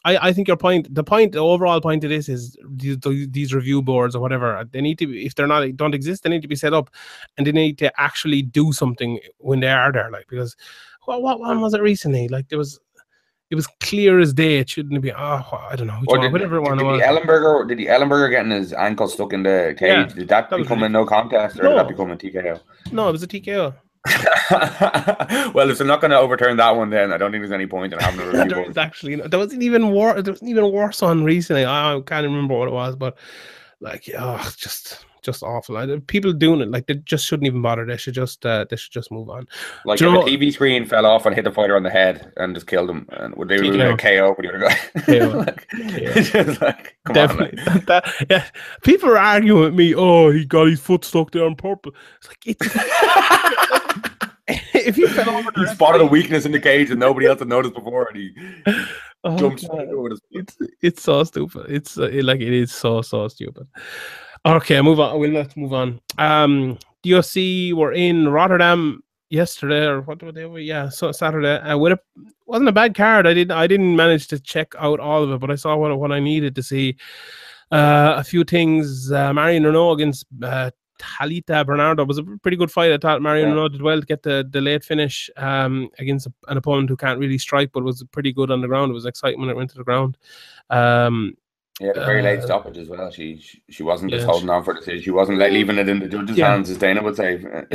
[0.05, 3.53] I, I think your point, the point, the overall point of this is these, these
[3.53, 4.65] review boards or whatever.
[4.71, 6.89] They need to, be, if they're not don't exist, they need to be set up,
[7.37, 10.09] and they need to actually do something when they are there.
[10.09, 10.55] Like because
[11.03, 12.29] what what one was it recently?
[12.29, 12.79] Like there was
[13.51, 14.57] it was clear as day.
[14.59, 15.11] It shouldn't be.
[15.11, 15.17] Oh,
[15.69, 15.99] I don't know.
[16.05, 17.01] One, did, whatever one did, was.
[17.01, 19.89] the Ellenberger did the Ellenberger getting his ankle stuck in the cage?
[19.89, 21.69] Yeah, did that, that become a no contest or No.
[21.71, 22.59] did that become a TKO?
[22.91, 23.75] No, it was a TKO.
[25.53, 27.67] well, if they're not going to overturn that one, then I don't think there's any
[27.67, 28.45] point in having a review.
[28.55, 30.23] there was actually there wasn't even worse.
[30.23, 31.65] There was even worse one recently.
[31.65, 33.17] I can't remember what it was, but
[33.81, 35.75] like, oh, just just awful.
[35.75, 37.85] Like, people doing it like they just shouldn't even bother.
[37.85, 39.47] They should just uh, they should just move on.
[39.85, 41.83] Like Do you if know a TV screen fell off and hit the fighter on
[41.83, 43.93] the head and just killed him, and would they TKO.
[43.93, 44.75] a KO other guy?
[45.01, 45.37] KO.
[45.45, 45.77] like, KO.
[45.77, 47.37] it's just like, come on,
[47.87, 48.45] that, yeah.
[48.83, 49.93] People are arguing with me.
[49.95, 51.93] Oh, he got his foot stuck there on purpose.
[52.17, 52.61] It's like it's
[54.75, 57.47] if you fell over he spotted a weakness in the cage that nobody else had
[57.47, 58.33] noticed before, and he
[59.23, 61.67] Oh, jumps over with It's it's so stupid.
[61.69, 63.67] It's uh, it, like it is so so stupid.
[64.45, 65.19] Okay, move on.
[65.19, 66.01] We'll let's move on.
[66.17, 70.47] Um, UFC were in Rotterdam yesterday, or what were they?
[70.61, 71.57] Yeah, so Saturday.
[71.57, 71.99] Uh, with a
[72.45, 73.27] wasn't a bad card.
[73.27, 75.97] I didn't I didn't manage to check out all of it, but I saw what
[75.99, 76.97] what I needed to see.
[77.71, 79.11] Uh, a few things.
[79.11, 82.91] Uh, Marion Reneau against uh, Talita Bernardo was a pretty good fight.
[82.91, 83.55] I thought Marion Yeah.
[83.55, 87.17] Reneau did well to get the, the late finish um, against an opponent who can't
[87.17, 88.91] really strike, but was pretty good on the ground.
[88.91, 90.17] It was exciting when it went to the ground.
[90.69, 91.35] Um,
[91.79, 93.09] Yeah, very late Uh, stoppage as well.
[93.09, 95.01] She she, she wasn't just yeah, holding on for the decision.
[95.03, 96.51] She wasn't like leaving it in the judge's Yeah.
[96.51, 97.37] hands, as Dana would say.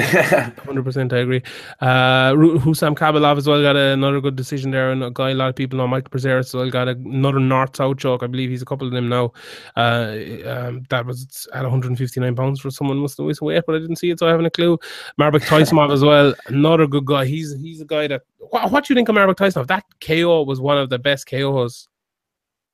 [0.64, 1.42] Hundred percent, I agree.
[1.80, 5.48] Uh, Husam Khabilov as well got another good decision there, and a guy a lot
[5.48, 8.22] of people know, Michael Prazeres as well got another north-south choke.
[8.22, 9.32] I believe he's a couple of them now.
[9.76, 10.16] Uh,
[10.46, 14.10] um, that was at 159 pounds for someone must always weight, but I didn't see
[14.10, 14.78] it, so I haven't a clue.
[15.18, 17.24] Mairbek Taisumov as well, another good guy.
[17.24, 18.22] He's he's a guy that.
[18.50, 19.66] What, what do you think of Mairbek Taisumov?
[19.66, 21.88] That KO was one of the best KOs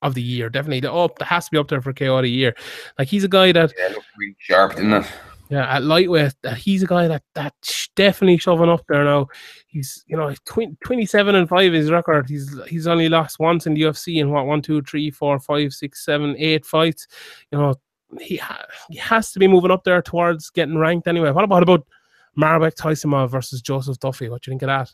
[0.02, 0.80] of the year, definitely.
[0.80, 2.54] The up, that has to be up there for KO of the year.
[2.98, 5.06] Like he's a guy that yeah, looked really sharp, didn't it?
[5.52, 9.26] yeah, at lightweight, uh, he's a guy that that sh- definitely shoving up there now.
[9.66, 12.28] He's you know tw- 27 and five is his record.
[12.28, 15.74] He's he's only lost once in the UFC in what one, two, three, four, five,
[15.74, 17.06] six, seven, eight fights.
[17.50, 17.74] You know
[18.18, 21.30] he ha- he has to be moving up there towards getting ranked anyway.
[21.30, 21.86] What about about
[22.38, 24.30] Mairbek Taisumov versus Joseph Duffy?
[24.30, 24.90] What do you think of that?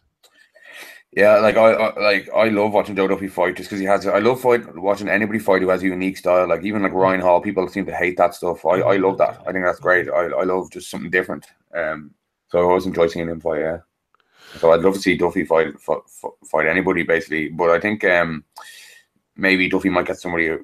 [1.18, 4.06] Yeah, like I, I like I love watching Joe Duffy fight just because he has.
[4.06, 6.46] I love fight watching anybody fight who has a unique style.
[6.46, 8.64] Like even like Ryan Hall, people seem to hate that stuff.
[8.64, 9.42] I, I love that.
[9.44, 10.08] I think that's great.
[10.08, 11.48] I, I love just something different.
[11.74, 12.12] Um,
[12.46, 13.62] so I always enjoy seeing him fight.
[13.62, 13.78] Yeah.
[14.60, 16.02] So I'd love to see Duffy fight fight,
[16.48, 17.48] fight anybody basically.
[17.48, 18.44] But I think um
[19.36, 20.58] maybe Duffy might get somebody a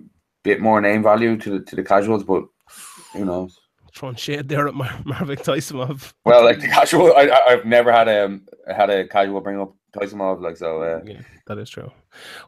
[0.44, 2.22] bit more name value to the to the casuals.
[2.22, 2.44] But
[3.12, 3.58] who knows?
[3.92, 6.12] Throwing shade there at Mar- Mairbek Taisumov.
[6.24, 8.38] Well, like the casual, I, I I've never had a
[8.72, 10.82] had a casual bring up Like so.
[10.82, 11.90] Uh, Yeah, that is true.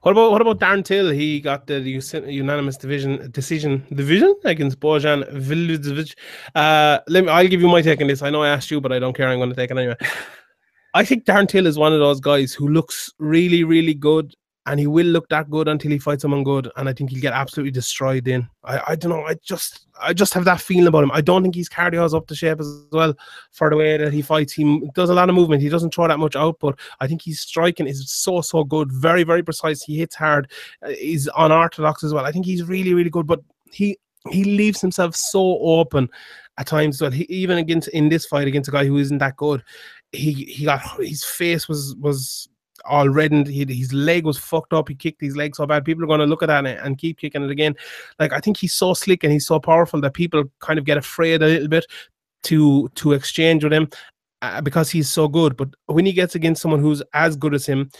[0.02, 1.10] What about what about Darren Till?
[1.10, 6.14] He got the us- unanimous division decision division against Bojan Veličković.
[6.54, 7.30] Uh, let me.
[7.30, 8.22] I'll give you my take on this.
[8.22, 9.28] I know I asked you, but I don't care.
[9.28, 9.96] I'm going to take it anyway.
[10.94, 14.34] I think Darren Till is one of those guys who looks really, really good,
[14.66, 17.20] and he will look that good until he fights someone good, and I think he'll
[17.20, 18.26] get absolutely destroyed.
[18.26, 19.24] In I, I don't know.
[19.24, 21.12] I just, I just have that feeling about him.
[21.12, 23.14] I don't think his cardio is up to shape as well
[23.52, 24.52] for the way that he fights.
[24.52, 25.62] He does a lot of movement.
[25.62, 26.78] He doesn't throw that much output.
[27.00, 28.90] I think his striking is so, so good.
[28.92, 29.82] Very, very precise.
[29.82, 30.50] He hits hard.
[30.82, 32.26] Uh, he's unorthodox as well.
[32.26, 33.26] I think he's really, really good.
[33.26, 33.40] But
[33.72, 33.98] he
[34.30, 36.08] he leaves himself so open
[36.58, 37.00] at times.
[37.00, 39.62] Well, he, even against in this fight against a guy who isn't that good,
[40.10, 42.48] he he got his face was was
[42.84, 43.46] all reddened.
[43.46, 44.88] He, his leg was fucked up.
[44.88, 45.84] He kicked his leg so bad.
[45.84, 47.74] People are going to look at that and, and keep kicking it again.
[48.18, 50.98] Like I think he's so slick and he's so powerful that people kind of get
[50.98, 51.86] afraid a little bit
[52.44, 53.88] to to exchange with him
[54.42, 55.56] uh, because he's so good.
[55.56, 57.90] But when he gets against someone who's as good as him,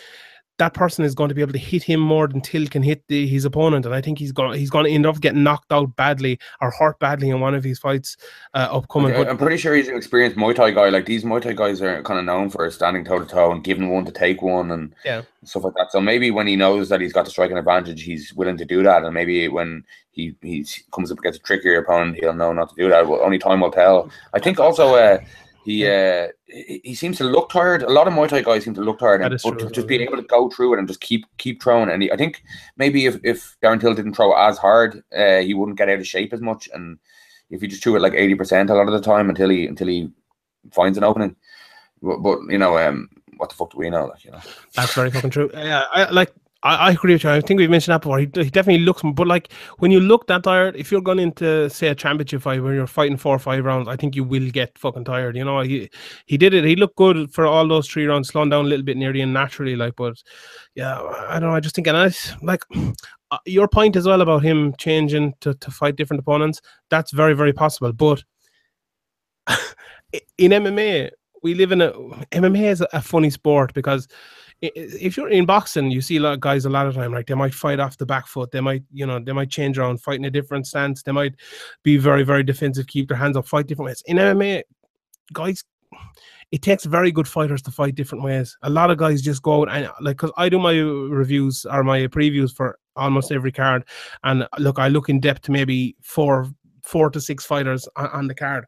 [0.58, 3.02] that person is going to be able to hit him more than Till can hit
[3.08, 5.70] the, his opponent, and I think he's going he's going to end up getting knocked
[5.72, 8.16] out badly or hurt badly in one of his fights
[8.54, 9.12] uh, upcoming.
[9.12, 10.88] I- But I'm pretty sure he's an experienced Muay Thai guy.
[10.88, 13.62] Like these Muay Thai guys are kind of known for standing toe to toe and
[13.62, 15.22] giving one to take one and Yeah.
[15.44, 15.92] stuff like that.
[15.92, 18.82] So maybe when he knows that he's got the striking advantage, he's willing to do
[18.82, 19.04] that.
[19.04, 22.74] And maybe when he he comes up against a trickier opponent, he'll know not to
[22.76, 23.06] do that.
[23.06, 24.10] Well, only time will tell.
[24.32, 25.18] I think also uh,
[25.66, 27.82] he uh, he seems to look tired.
[27.82, 30.00] A lot of Muay Thai guys seem to look tired, and but true, just being
[30.00, 31.90] able to go through it and just keep keep throwing.
[31.90, 32.44] And he, I think
[32.76, 36.06] maybe if if Darren Till didn't throw as hard, uh, he wouldn't get out of
[36.06, 36.68] shape as much.
[36.72, 36.98] And
[37.50, 39.66] if he just threw it like eighty percent a lot of the time until he
[39.66, 40.08] until he
[40.70, 41.34] finds an opening.
[42.00, 44.06] But, but you know, um, what the fuck do we know?
[44.06, 44.40] Like you know,
[44.74, 45.50] That's very fucking true.
[45.52, 46.32] Yeah, I like.
[46.66, 47.30] I, I agree with you.
[47.30, 48.18] I think we've mentioned that before.
[48.18, 51.70] He, he definitely looks, but like when you look that tired, if you're going into
[51.70, 54.50] say a championship fight where you're fighting four or five rounds, I think you will
[54.50, 55.36] get fucking tired.
[55.36, 55.88] You know, he
[56.26, 56.64] he did it.
[56.64, 59.22] He looked good for all those three rounds, slowing down a little bit near the
[59.22, 59.76] end naturally.
[59.76, 60.20] Like, but
[60.74, 61.56] yeah, I don't know.
[61.56, 62.10] I just think, and I
[62.42, 62.64] like
[63.30, 66.60] uh, your point as well about him changing to to fight different opponents.
[66.90, 67.92] That's very very possible.
[67.92, 68.24] But
[70.36, 71.10] in MMA,
[71.44, 74.08] we live in a MMA is a funny sport because
[74.62, 77.26] if you're in boxing, you see a lot of guys a lot of time, like
[77.26, 80.00] they might fight off the back foot, they might, you know, they might change around,
[80.00, 81.34] fight in a different stance, they might
[81.82, 84.02] be very, very defensive, keep their hands up, fight different ways.
[84.06, 84.62] In MMA,
[85.32, 85.62] guys,
[86.52, 88.56] it takes very good fighters to fight different ways.
[88.62, 91.84] A lot of guys just go out and like, cause I do my reviews or
[91.84, 93.84] my previews for almost every card,
[94.24, 96.50] and look, I look in depth to maybe four,
[96.82, 98.64] four to six fighters on, on the card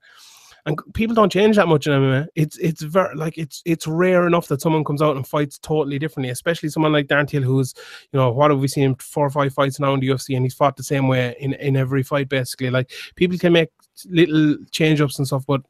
[0.68, 2.26] and people don't change that much in MMA.
[2.34, 5.98] It's it's very like it's it's rare enough that someone comes out and fights totally
[5.98, 7.72] differently, especially someone like Darren Till, who's
[8.12, 10.44] you know what have we seen four or five fights now in the UFC, and
[10.44, 12.68] he's fought the same way in in every fight basically.
[12.68, 13.70] Like people can make
[14.04, 15.62] little change ups and stuff, but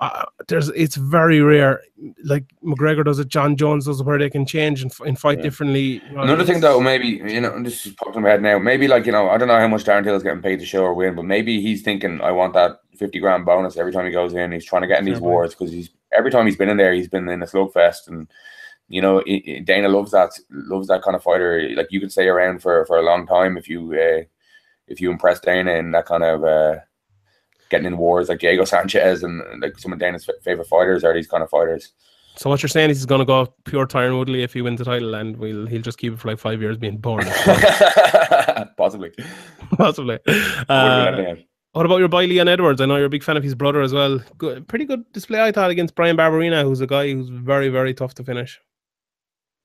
[0.00, 1.80] uh, there's it's very rare.
[2.24, 5.38] Like McGregor does it, John Jones does it, where they can change and, and fight
[5.38, 5.44] yeah.
[5.44, 6.02] differently.
[6.08, 8.58] You know, Another thing though, maybe you know, this is popping in my head now.
[8.58, 10.66] Maybe like you know, I don't know how much Darren Till is getting paid to
[10.66, 14.06] show or win, but maybe he's thinking, I want that fifty grand bonus every time
[14.06, 14.50] he goes in.
[14.50, 16.92] He's trying to get in these wars because he's every time he's been in there,
[16.92, 18.28] he's been in a slugfest, and
[18.88, 19.22] you know,
[19.62, 21.70] Dana loves that loves that kind of fighter.
[21.76, 24.24] Like you can stay around for for a long time if you uh,
[24.88, 26.42] if you impress Dana in that kind of.
[26.42, 26.80] Uh,
[27.72, 31.26] getting in wars like Diego Sanchez and like some of Dana's favorite fighters are these
[31.26, 31.90] kind of fighters.
[32.36, 34.78] So what you're saying is he's going to go pure Tyron Woodley if he wins
[34.78, 37.24] the title, and we'll he'll just keep it for like five years being born.
[38.76, 39.12] Possibly,
[39.76, 40.18] possibly.
[40.68, 41.34] Uh,
[41.72, 42.80] what about your boy Leon Edwards?
[42.80, 44.20] I know you're a big fan of his brother as well.
[44.38, 47.94] Good, pretty good display I thought against Bryan Barberena, who's a guy who's very very
[47.94, 48.60] tough to finish.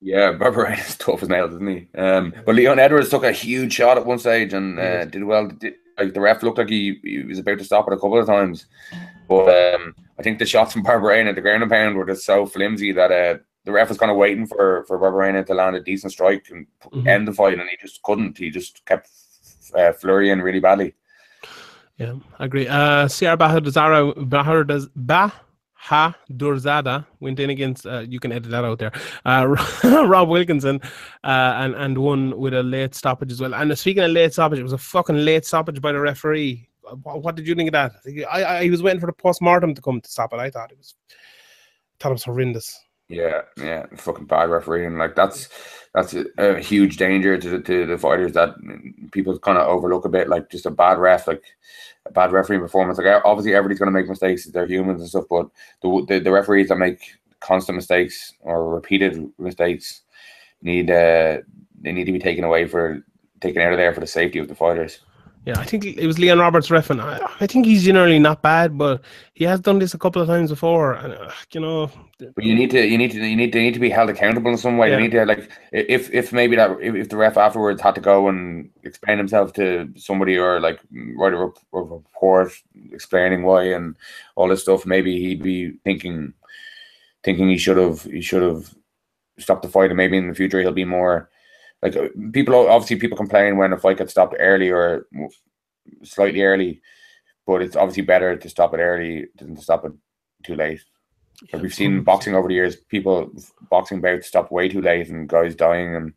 [0.00, 1.88] Yeah, Barberena is tough as nails, isn't he?
[1.98, 5.48] Um, but Leon Edwards took a huge shot at one stage and uh, did well.
[5.48, 8.18] Did, like the ref looked like he, he was about to stop it a couple
[8.18, 8.66] of times,
[9.28, 12.24] but um, I think the shots from Barberena at the ground and pound were just
[12.24, 15.76] so flimsy that uh, the ref was kind of waiting for for Barberena to land
[15.76, 17.06] a decent strike and mm-hmm.
[17.06, 18.38] end the fight, and he just couldn't.
[18.38, 19.10] He just kept
[19.74, 20.94] uh, flurrying really badly.
[21.96, 22.68] Yeah, I agree.
[22.68, 25.32] Uh, Sierra Bahadazara Bahadaz Bah
[25.80, 27.86] Ha Durzada went in against.
[27.86, 28.92] Uh, you can edit that out there.
[29.24, 29.56] Uh,
[30.06, 30.80] Rob Wilkinson,
[31.22, 33.54] uh, and and won with a late stoppage as well.
[33.54, 36.68] And speaking of late stoppage, it was a fucking late stoppage by the referee.
[37.02, 37.92] What, did you think of that?
[38.30, 40.38] I, I, was waiting for the post mortem to come to stop it.
[40.38, 40.94] I thought it was,
[42.00, 42.80] thought it was horrendous.
[43.08, 44.98] Yeah, yeah, fucking bad refereeing.
[44.98, 45.48] Like that's
[45.94, 48.50] that's a, a huge danger to to the fighters that
[49.12, 50.28] people kind of overlook a bit.
[50.28, 51.42] Like just a bad ref, like
[52.04, 52.98] a bad refereeing performance.
[52.98, 55.24] Like obviously everybody's going to make mistakes; they're humans and stuff.
[55.30, 55.48] But
[55.82, 57.00] the, the, the referees that make
[57.40, 60.02] constant mistakes or repeated mistakes
[60.62, 61.38] need uh
[61.80, 63.04] they need to be taken away for
[63.40, 65.00] taken out of there for the safety of the fighters.
[65.48, 68.42] Yeah, I think it was Leon Roberts ref, and I, I, think he's generally not
[68.42, 69.00] bad, but
[69.32, 71.90] he has done this a couple of times before, and uh, you know.
[72.18, 74.50] But you need to, you need to, you need to, need to be held accountable
[74.50, 74.90] in some way.
[74.90, 74.98] Yeah.
[74.98, 78.02] You need to like, if if maybe that if, if, the ref afterwards had to
[78.02, 80.80] go and explain himself to somebody or like
[81.16, 82.52] write a, a report
[82.92, 83.96] explaining why and
[84.36, 86.34] all this stuff, maybe he'd be thinking,
[87.24, 88.74] thinking he should have, he should have
[89.38, 91.30] stopped the fight, and maybe in the future he'll be more
[91.82, 95.06] like uh, people obviously people complain when a fight gets stopped early or
[96.02, 96.80] slightly early,
[97.46, 99.92] but it's obviously better to stop it early than to stop it
[100.44, 100.82] too late.
[101.52, 103.30] Like we've seen boxing over the years, people
[103.70, 106.12] boxing bouts stop way too late and guys dying, and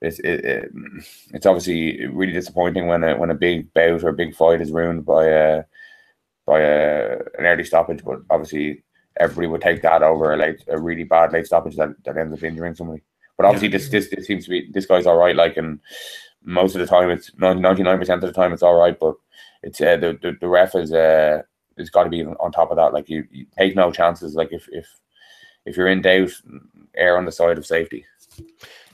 [0.00, 0.72] it's it, it,
[1.34, 4.72] it's obviously really disappointing when a when a big bout or a big fight is
[4.72, 5.64] ruined by a
[6.46, 8.02] by a an early stoppage.
[8.02, 8.84] But obviously,
[9.18, 12.32] everybody would take that over a late a really bad late stoppage that, that ends
[12.32, 13.02] up injuring somebody.
[13.42, 13.78] But obviously, yeah.
[13.78, 15.34] this, this this seems to be this guy's all right.
[15.34, 15.80] Like, and
[16.44, 18.98] most of the time, it's ninety nine percent of the time, it's all right.
[18.98, 19.16] But
[19.62, 21.42] it's uh, the, the the ref is uh
[21.76, 22.92] has got to be on top of that.
[22.92, 24.36] Like, you, you take no chances.
[24.36, 24.86] Like, if if
[25.66, 26.30] if you're in doubt,
[26.96, 28.06] err on the side of safety.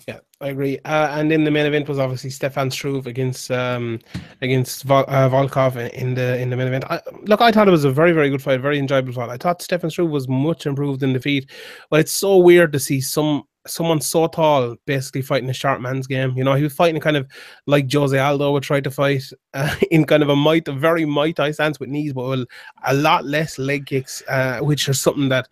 [0.07, 0.79] Yeah, I agree.
[0.87, 3.99] Uh, and in the main event was obviously Stefan Struve against um,
[4.41, 6.85] against Vol- uh, Volkov in the in the main event.
[6.89, 9.29] I, look, I thought it was a very very good fight, very enjoyable fight.
[9.29, 11.51] I thought Stefan Struve was much improved in defeat,
[11.91, 16.07] but it's so weird to see some someone so tall basically fighting a short man's
[16.07, 16.33] game.
[16.37, 17.27] You know, he was fighting kind of
[17.67, 21.05] like Jose Aldo would try to fight uh, in kind of a might, a very
[21.05, 22.47] might high stance with knees, but
[22.85, 25.49] a lot less leg kicks, uh, which is something that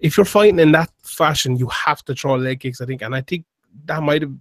[0.00, 3.02] if you're fighting in that fashion, you have to throw leg kicks, I think.
[3.02, 3.44] And I think
[3.86, 4.32] that might have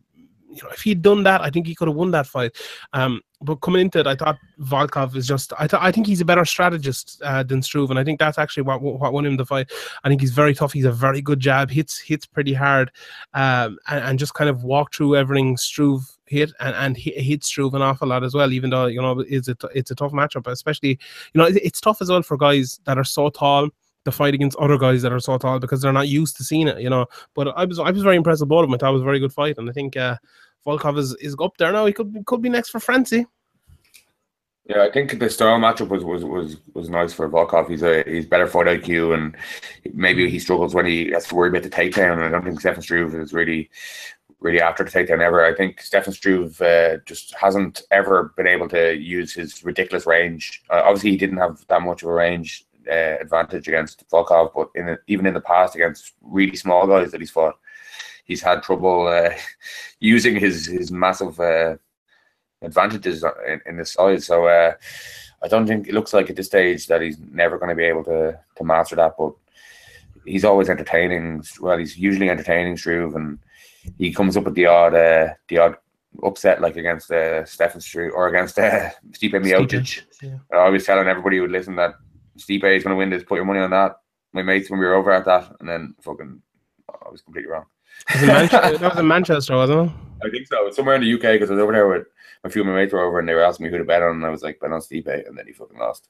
[0.53, 2.55] you know, if he'd done that, I think he could have won that fight.
[2.93, 5.54] Um, but coming into it, I thought Volkov is just.
[5.60, 8.38] I, th- I think he's a better strategist uh, than Struve, and I think that's
[8.38, 9.72] actually what what won him the fight.
[10.04, 10.74] I think he's very tough.
[10.74, 12.91] He's a very good jab, hits hits pretty hard,
[13.34, 17.48] um, and, and just kind of walk through everything Struve hit and and he hits
[17.48, 18.52] Struve an awful lot as well.
[18.52, 21.00] Even though you know it's a t- it's a tough matchup, especially
[21.34, 23.70] you know it's tough as well for guys that are so tall
[24.06, 26.68] the fight against other guys that are so tall because they're not used to seeing
[26.68, 27.06] it, you know.
[27.34, 28.76] But I was I was very impressed with both of them.
[28.76, 30.18] I thought it was a very good fight, and I think uh,
[30.66, 31.86] Volkov is, is up there now.
[31.86, 33.26] He could could be next for Francie.
[34.66, 37.70] Yeah, I think the style matchup was was was was nice for Volkov.
[37.70, 39.36] He's a he's better fight IQ, and
[39.93, 42.14] maybe he struggles when he has to worry about the takedown.
[42.14, 43.70] And I don't think Stefan Struve is really
[44.39, 45.43] really after the takedown ever.
[45.43, 50.64] I think Stefan Struve uh, just hasn't ever been able to use his ridiculous range.
[50.70, 54.70] Uh, obviously, he didn't have that much of a range uh, advantage against Volkov, but
[54.76, 57.55] in even in the past against really small guys that he's fought,
[58.24, 59.32] he's had trouble uh,
[59.99, 61.76] using his his massive uh,
[62.64, 64.26] advantages in, in the size.
[64.26, 64.74] So uh,
[65.43, 67.84] I don't think it looks like at this stage that he's never going to be
[67.84, 69.16] able to to master that.
[69.18, 69.34] But
[70.26, 71.43] he's always entertaining.
[71.59, 73.39] Well, he's usually entertaining Struve, and
[73.97, 75.76] he comes up with the odd uh, the odd
[76.24, 80.03] upset like against uh, Stefan Struve or against uh, Stipe Miocic.
[80.22, 80.38] Yeah.
[80.53, 81.95] I was telling everybody who would listen that
[82.38, 83.24] Stipe is going to win this.
[83.24, 83.97] Put your money on that.
[84.32, 86.41] My mates when we were over at that, and then fucking
[86.89, 87.66] I was completely wrong.
[88.22, 89.96] Was that was in Manchester, wasn't it?
[90.26, 90.62] I think so.
[90.62, 92.08] It was somewhere in the UK because I was over there with
[92.44, 94.02] a few of my mates were over and they were asking me who to bet
[94.02, 96.10] on, and I was like, bet on Stipe, and then he fucking lost.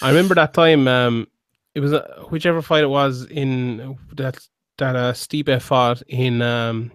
[0.00, 0.86] I remember that time.
[0.86, 1.28] Um,
[1.74, 4.38] it was uh, whichever fight it was in that
[4.78, 6.90] that uh, Stipe fought in um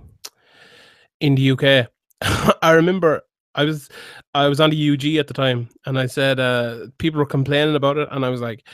[1.20, 1.88] in the UK.
[2.62, 3.24] I remember
[3.56, 3.90] I was
[4.34, 7.76] I was on the UG at the time, and I said uh, people were complaining
[7.76, 8.68] about it, and I was like,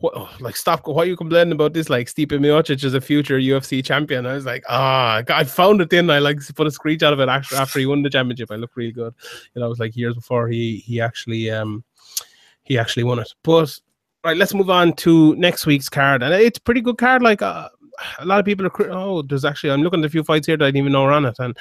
[0.00, 0.40] "What?
[0.40, 0.86] Like, stop!
[0.86, 1.88] Why are you complaining about this?
[1.88, 5.80] Like, Stipe Miocic is a future UFC champion." I was like, "Ah, oh, I found
[5.80, 5.90] it.
[5.90, 8.50] Then I like put a screenshot of it after after he won the championship.
[8.50, 9.14] I looked really good.
[9.54, 11.84] You know, it was like years before he he actually um
[12.62, 13.32] he actually won it.
[13.42, 13.78] But
[14.24, 17.22] right, let's move on to next week's card, and it's pretty good card.
[17.22, 17.68] Like, uh,
[18.18, 20.56] a lot of people are oh, there's actually I'm looking at a few fights here
[20.56, 21.56] that I didn't even know were on it, and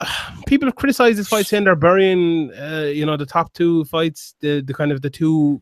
[0.46, 4.34] people have criticized this fight saying they're burying, uh, you know, the top two fights,
[4.40, 5.60] the the kind of the two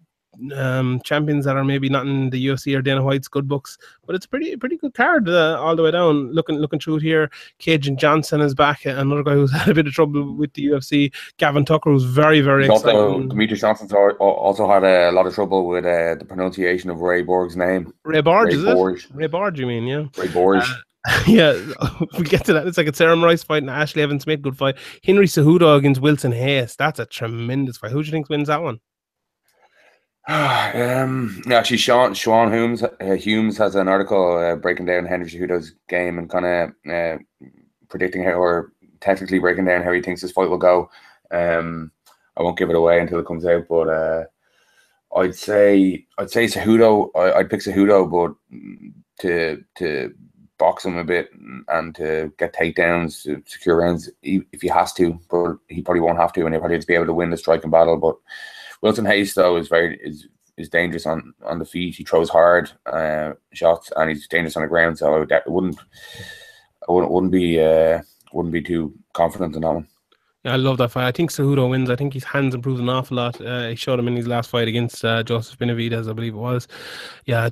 [0.54, 4.14] um, champions that are maybe not in the UFC or Dana White's good books, but
[4.14, 6.32] it's pretty pretty good card uh, all the way down.
[6.32, 7.30] Looking looking through it here,
[7.60, 11.12] Kajan Johnson is back, another guy who's had a bit of trouble with the UFC.
[11.36, 15.84] Gavin Tucker was very very Also, Demetrious Johnson's also had a lot of trouble with
[15.84, 17.92] uh, the pronunciation of Ray Borg's name.
[18.04, 18.98] Ray Borg, is Borg.
[18.98, 19.06] it?
[19.12, 19.84] Ray Borg, you mean?
[19.84, 20.04] Yeah.
[20.16, 20.62] Ray Borg.
[20.62, 20.74] Uh,
[21.26, 21.58] yeah,
[22.18, 22.66] we get to that.
[22.66, 24.76] It's like a Sarah Rice fight and Ashlee Evans-Smith, good fight.
[25.02, 26.76] Henry Cejudo against Wilson Reis.
[26.76, 27.92] That's a tremendous fight.
[27.92, 28.80] Who do you think wins that one?
[30.28, 35.74] um, actually, Sean Sean Humes uh, Humes has an article uh, breaking down Henry Cejudo's
[35.88, 37.18] game and kind of uh,
[37.88, 40.90] predicting how, or technically breaking down how he thinks this fight will go.
[41.30, 41.90] Um,
[42.36, 44.24] I won't give it away until it comes out, but uh,
[45.16, 47.10] I'd say I'd say Cejudo.
[47.14, 48.58] I, would pick Cejudo, but
[49.20, 50.14] to to
[50.58, 51.30] box him a bit
[51.68, 56.18] and to get takedowns, to secure rounds if he has to, but he probably won't
[56.18, 57.96] have to, and he'll probably just be able to win the striking battle.
[57.96, 58.16] But
[58.82, 61.96] Wilson Reis though is very is is dangerous on on the feet.
[61.96, 64.98] He throws hard uh, shots and he's dangerous on the ground.
[64.98, 65.78] So I, would, I wouldn't
[66.88, 68.00] I wouldn't wouldn't be uh,
[68.32, 69.88] wouldn't be too confident in that one.
[70.44, 71.06] Yeah, I love that fight.
[71.06, 71.90] I think Cejudo wins.
[71.90, 73.38] I think his hands improved an awful lot.
[73.42, 76.38] Uh, he showed him in his last fight against uh, Joseph Benavidez, I believe it
[76.38, 76.66] was.
[77.26, 77.50] Yeah,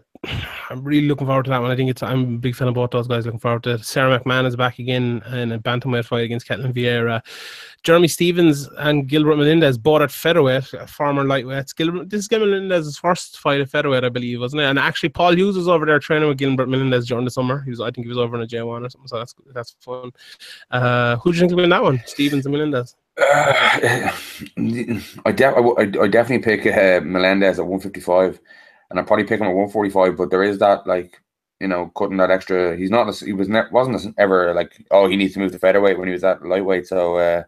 [0.71, 1.71] I'm really looking forward to that one.
[1.71, 3.25] I think it's I'm a big fan of both those guys.
[3.25, 3.85] Looking forward to it.
[3.85, 7.23] Sara McMann is back again in a bantamweight fight against Ketlen Vieira.
[7.85, 11.75] Jeremy Stephens and Gilbert Melendez both at featherweight, former lightweights.
[11.75, 14.67] Gilbert, this is Gilbert Melendez's first fight at featherweight, I believe, wasn't it?
[14.67, 17.63] And actually, Paul Hughes was over there training with Gilbert Melendez during the summer.
[17.63, 19.09] He was, I think, he was over in a J1 or something.
[19.09, 20.11] So that's that's fun.
[20.71, 22.03] Uh, who do you think will win that one?
[22.07, 22.97] Stephens and Melendez.
[23.19, 24.13] Uh,
[25.27, 28.41] I, de- I, I definitely pick uh, Melendez at 155,
[28.91, 30.17] and I probably pick him at 145.
[30.17, 31.21] But there is that like
[31.61, 32.77] you know cutting that extra.
[32.77, 33.15] He's not.
[33.19, 36.13] He was ne- wasn't ever like oh he needs to move to featherweight when he
[36.13, 36.87] was at lightweight.
[36.87, 37.43] So uh,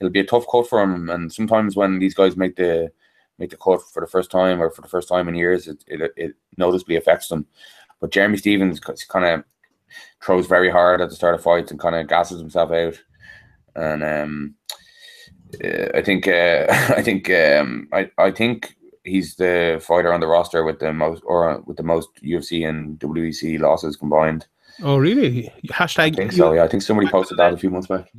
[0.00, 1.10] it'll be a tough cut for him.
[1.10, 2.90] And sometimes when these guys make the
[3.38, 5.84] make the cut for the first time or for the first time in years, it
[5.86, 7.46] it, it noticeably affects them.
[8.00, 9.44] But Jeremy Stephens kind of
[10.22, 13.00] throws very hard at the start of fights and kind of gasses himself out.
[13.74, 14.54] And um,
[15.64, 16.66] uh, I think uh,
[16.96, 18.76] I think um, I I think
[19.08, 22.98] he's the fighter on the roster with the most or with the most UFC and
[22.98, 24.46] WEC losses combined.
[24.82, 25.52] Oh really?
[25.70, 26.12] Hashtag.
[26.12, 26.52] I think so.
[26.52, 28.10] Yeah, I think somebody posted that a few months back.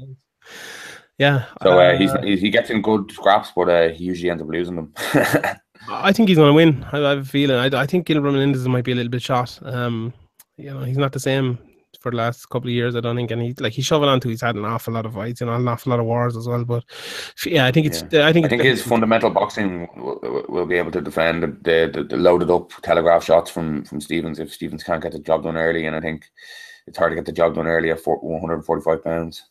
[1.17, 1.45] Yeah.
[1.61, 4.49] So uh, he's uh, he gets in good scraps, but uh, he usually ends up
[4.49, 4.93] losing them.
[5.89, 6.85] I think he's going to win.
[6.91, 7.57] I, I have a feeling.
[7.57, 9.59] I, I think Gilbert Melendez might be a little bit shot.
[9.63, 10.13] Um,
[10.57, 11.57] you know, he's not the same
[11.99, 12.95] for the last couple of years.
[12.95, 14.29] I don't think, and he like he's shoving onto.
[14.29, 16.65] He's had an awful lot of fights and an awful lot of wars as well.
[16.65, 16.83] But
[17.45, 18.03] yeah, I think it's.
[18.11, 18.27] Yeah.
[18.27, 18.45] I think.
[18.45, 22.49] I think his fundamental boxing will, will, be able to defend the, the, the loaded
[22.49, 25.95] up telegraph shots from from Stephens if Stephens can't get the job done early, and
[25.95, 26.29] I think
[26.87, 29.43] it's hard to get the job done early at 145 pounds.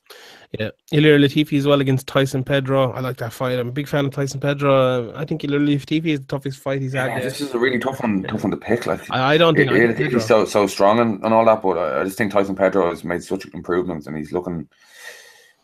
[0.53, 2.91] Yeah, Ilir Latifi as well against Tyson Pedro.
[2.93, 3.59] I like that fight.
[3.59, 5.15] I'm a big fan of Tyson Pedro.
[5.15, 7.23] I think Ilir Latifi is the toughest fight he's had.
[7.23, 8.87] This is a really tough one, tough one to pick.
[8.87, 11.77] Like I, I don't think Ilir Latifi's so so strong and, and all that, but
[11.77, 14.69] I just think Tyson Pedro has made such improvements and he's looking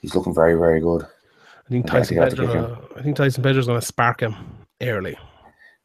[0.03, 1.03] he's looking very very good.
[1.67, 2.89] I think Tyson Pedro.
[2.97, 4.37] I think Tyson Pedro is going to spark him.
[4.83, 5.17] early.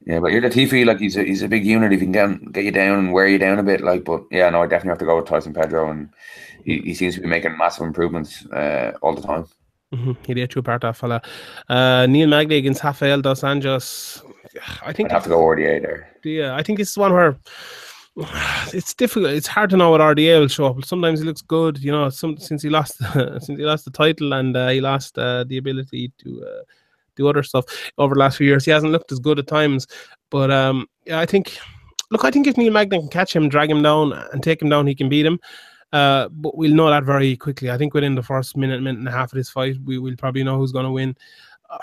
[0.10, 1.94] Yeah, but you're the Latifi, like he's a he's a big unit.
[1.94, 4.24] If he can get, get you down and wear you down a bit, like, but
[4.32, 6.10] yeah, no, I definitely have to go with Tyson Pedro, and
[6.66, 9.46] he, he seems to be making massive improvements uh, all the time.
[9.94, 10.14] Mm-hmm.
[10.26, 11.22] He did two part that fella.
[11.68, 14.24] Uh, Neil Magny against Rafael dos Anjos.
[14.84, 16.10] I think I'd have to go RDA there.
[16.24, 17.38] Yeah, I think it's one where
[18.74, 19.34] it's difficult.
[19.34, 20.86] It's hard to know what RDA will show up.
[20.86, 22.10] Sometimes he looks good, you know.
[22.10, 25.58] Some since he lost since he lost the title and uh, he lost uh, the
[25.58, 26.64] ability to uh,
[27.20, 27.66] do other stuff
[27.98, 28.66] over the last few years.
[28.66, 29.88] He hasn't looked as good at times,
[30.30, 31.58] but um, yeah, I think.
[32.12, 34.70] Look, I think if Neil Magny can catch him, drag him down, and take him
[34.70, 35.40] down, he can beat him.
[35.94, 37.70] Uh, but we'll know that very quickly.
[37.70, 40.16] I think within the first minute, minute and a half of this fight, we will
[40.16, 41.16] probably know who's going to win.
[41.70, 41.78] Uh,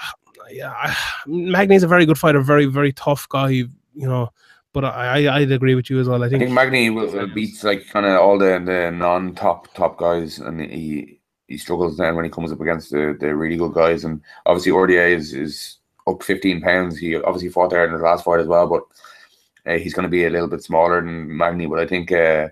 [0.51, 0.95] yeah,
[1.27, 3.51] Magny's a very good fighter, very very tough guy.
[3.51, 4.31] You know,
[4.73, 6.23] but I I'd agree with you as well.
[6.23, 9.73] I think, I think Magny will, beats like kind of all the the non top
[9.75, 11.16] top guys, and he
[11.49, 14.05] he struggles then when he comes up against the the really good guys.
[14.05, 16.99] And obviously, RDA is is up 15 pounds.
[16.99, 18.83] He obviously fought there in his last fight as well, but
[19.71, 21.67] uh, he's going to be a little bit smaller than Magny.
[21.67, 22.49] But I think uh,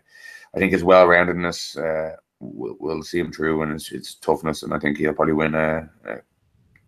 [0.55, 4.73] I think his well roundedness uh, will, will see him through, and it's, toughness, and
[4.73, 6.17] I think he'll probably win a, a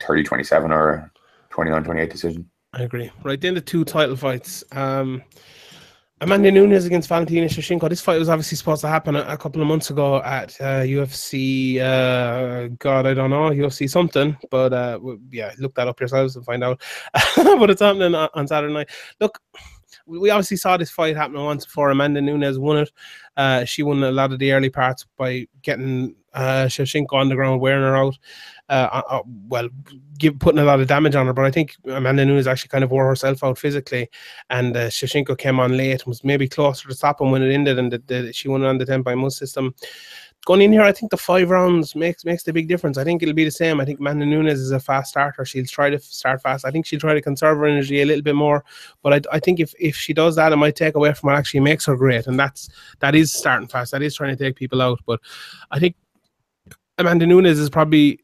[0.01, 1.11] 30 27 or a
[1.51, 2.51] 29 28 decision.
[2.73, 3.11] I agree.
[3.23, 4.63] Right, then the two title fights.
[4.73, 5.23] Um,
[6.23, 7.91] Amanda Nunes against Valentina Shevchenko.
[7.91, 10.81] This fight was obviously supposed to happen a, a couple of months ago at uh,
[10.81, 11.79] UFC.
[11.79, 14.99] Uh, God, I don't know UFC something, but uh,
[15.31, 16.81] yeah, look that up yourselves and find out.
[17.37, 18.89] what it's happening on, on Saturday night.
[19.21, 19.39] Look,
[20.07, 21.91] we obviously saw this fight happen once before.
[21.91, 22.91] Amanda Nunes won it.
[23.37, 27.35] Uh, she won a lot of the early parts by getting uh, Shevchenko on the
[27.35, 28.17] ground, wearing her out.
[28.69, 29.69] Uh, uh, uh, well,
[30.19, 31.33] give, putting a lot of damage on her.
[31.33, 34.09] But I think Amanda Nunes actually kind of wore herself out physically,
[34.51, 34.91] and uh,
[35.39, 38.33] came on late, and was maybe closer to stopping when it ended, and the, the,
[38.33, 39.75] she won on the 10 by most system
[40.47, 42.97] going in here, I think the five rounds makes makes the big difference.
[42.97, 43.81] I think it'll be the same.
[43.81, 45.45] I think Amanda Nunes is a fast starter.
[45.45, 46.65] She'll try to start fast.
[46.65, 48.65] I think she'll try to conserve her energy a little bit more.
[49.03, 51.37] But I, I think if, if she does that, it might take away from what
[51.37, 52.29] actually makes her great.
[52.29, 52.69] And that's
[53.01, 53.91] that is starting fast.
[53.91, 55.01] That is trying to take people out.
[55.05, 55.21] But
[55.73, 55.97] I think
[56.97, 58.21] Amanda Nunes is probably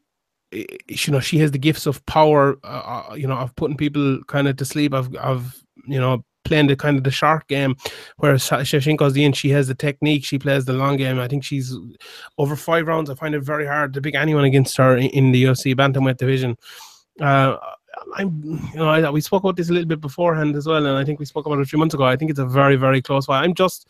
[0.53, 4.19] you know she has the gifts of power uh, uh you know of putting people
[4.27, 5.55] kind of to sleep of of
[5.87, 7.75] you know playing the kind of the shark game,
[8.17, 9.35] whereas Shevchenko's the end.
[9.35, 10.25] She has the technique.
[10.25, 11.19] She plays the long game.
[11.19, 11.75] I think she's
[12.37, 13.09] over five rounds.
[13.09, 16.17] I find it very hard to pick anyone against her in, in the UFC bantamweight
[16.17, 16.57] division.
[17.19, 17.57] Uh,
[18.15, 18.43] I'm,
[18.73, 21.05] you know, I, we spoke about this a little bit beforehand as well, and I
[21.05, 22.03] think we spoke about it a few months ago.
[22.03, 23.43] I think it's a very, very close fight.
[23.43, 23.87] I'm just,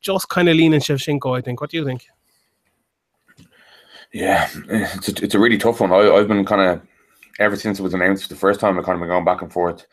[0.00, 1.36] just kind of leaning Shevchenko.
[1.36, 1.60] I think.
[1.60, 2.06] What do you think?
[4.12, 5.92] Yeah, it's a, it's a really tough one.
[5.92, 6.82] I, I've been kind of
[7.38, 8.78] ever since it was announced the first time.
[8.78, 9.86] I've kind of been going back and forth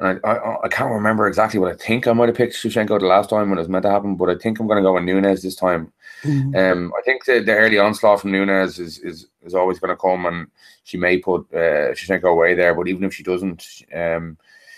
[0.00, 3.00] and I, I, I can't remember exactly what I think I might have picked Shevchenko
[3.00, 4.82] the last time when it was meant to happen, but I think I'm going to
[4.82, 5.92] go with Nunes this time.
[6.22, 6.54] Mm-hmm.
[6.56, 9.96] Um, I think the, the early onslaught from Nunes is is, is always going to
[9.96, 10.48] come, and
[10.84, 12.74] she may put uh, Shevchenko away there.
[12.74, 14.36] But even if she doesn't, um,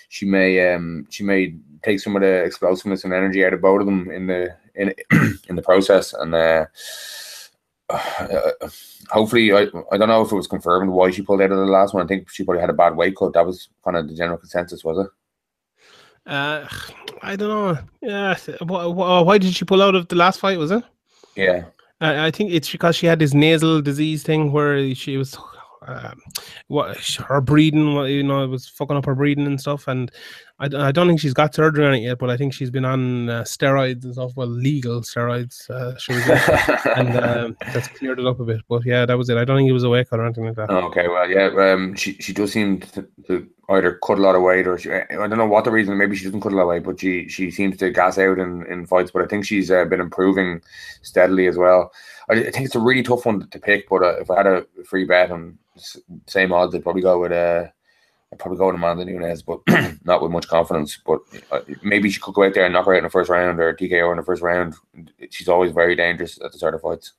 [0.08, 3.80] she may um, she may take some of the explosiveness and energy out of both
[3.80, 4.94] of them in the in
[5.48, 6.34] in the process, and.
[6.34, 6.66] Uh,
[7.90, 8.68] uh,
[9.10, 11.64] hopefully, I, I don't know if it was confirmed why she pulled out of the
[11.64, 12.04] last one.
[12.04, 13.32] I think she probably had a bad weight cut.
[13.34, 16.30] That was kind of the general consensus, was it?
[16.30, 16.66] Uh,
[17.22, 17.78] I don't know.
[18.02, 20.58] Yeah, why did she pull out of the last fight?
[20.58, 20.84] Was it?
[21.34, 21.64] Yeah.
[22.00, 25.36] I think it's because she had this nasal disease thing where she was
[25.86, 26.20] um,
[26.68, 26.96] what
[27.28, 29.88] her breeding, you know, it was fucking up her breeding and stuff.
[29.88, 30.10] And
[30.60, 32.84] I, I don't think she's got surgery on it yet, but I think she's been
[32.84, 34.32] on uh, steroids and stuff.
[34.36, 35.96] Well, legal steroids, uh,
[36.96, 38.60] and um, that's cleared it up a bit.
[38.68, 39.38] But yeah, that was it.
[39.38, 40.70] I don't think it was a cut or anything like that.
[40.70, 44.42] Okay, well, yeah, um, she she does seem to, to either cut a lot of
[44.42, 45.96] weight or she, I don't know what the reason.
[45.96, 48.38] Maybe she doesn't cut a lot of weight, but she she seems to gas out
[48.38, 49.10] in, in fights.
[49.12, 50.60] But I think she's uh, been improving
[51.00, 51.90] steadily as well.
[52.28, 53.88] I, I, think it's a really tough one to pick.
[53.88, 55.58] But uh, if I had a free bet on
[56.26, 57.66] same odds, I'd probably go with uh,
[58.32, 59.60] I'd probably go with Amanda Nunes, but
[60.04, 60.98] not with much confidence.
[61.04, 61.20] But
[61.50, 63.58] uh, maybe she could go out there and knock her out in the first round
[63.58, 64.74] or TKO in the first round.
[65.30, 67.12] She's always very dangerous at the start of fights.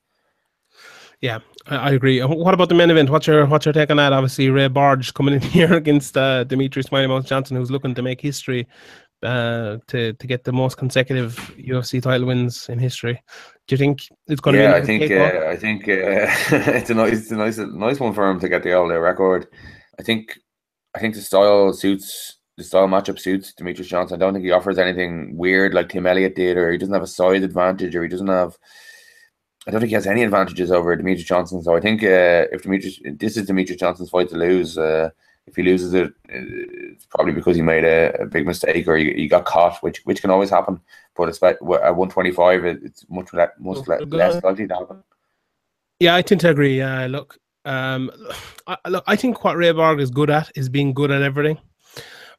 [1.19, 1.37] Yeah,
[1.67, 2.19] I, agree.
[2.19, 3.11] What about the main event?
[3.11, 4.11] What's your what's your take on that?
[4.11, 8.19] Obviously, Ray Barge coming in here against uh, Dimitri Smiley Johnson, who's looking to make
[8.19, 8.67] history
[9.23, 13.21] uh, to to get the most consecutive UFC title wins in history.
[13.67, 14.63] Do you think it's going to?
[14.63, 15.87] Yeah, I think uh, I think uh,
[16.77, 18.95] it's a nice it's a nice nice one for him to get the all day
[18.95, 19.47] record.
[19.99, 20.39] I think
[20.95, 24.15] I think the style suits the style matchup suits Demetrious Johnson.
[24.15, 27.03] I don't think he offers anything weird like Tim Elliott did, or he doesn't have
[27.03, 28.57] a size advantage, or he doesn't have.
[29.67, 31.61] I don't think he has any advantages over Demetrious Johnson.
[31.61, 34.77] So I think uh, if Demetrious, this is Demetrious Johnson's fight to lose.
[34.77, 35.11] Uh,
[35.47, 39.13] if he loses it, it's probably because he made a, a big mistake or he,
[39.13, 40.79] he, got caught, which which can always happen.
[41.15, 45.03] But it's at 125, it's much less, much less likely to happen.
[45.99, 46.77] Yeah, I tend to agree.
[46.77, 48.11] Yeah, look, um,
[48.67, 51.57] I, look, I think what Ray Borg is good at is being good at everything.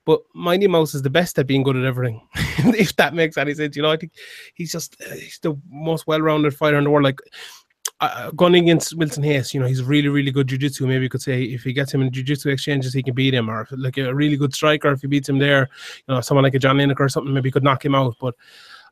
[0.05, 3.55] But Mighty Mouse is the best at being good at everything, if that makes any
[3.55, 3.77] sense.
[3.77, 4.13] You know, I think
[4.55, 7.05] he's just uh, he's the most well-rounded fighter in the world.
[7.05, 7.21] Like
[8.03, 10.87] uh, going against Wilson Reis, you know, he's really, really good jiu-jitsu.
[10.87, 13.49] Maybe you could say if he gets him in jiu-jitsu exchanges, he can beat him.
[13.49, 15.69] Or like a really good striker, if he beats him there,
[16.09, 18.17] you know, someone like a John Lineker or something, maybe could knock him out.
[18.21, 18.35] But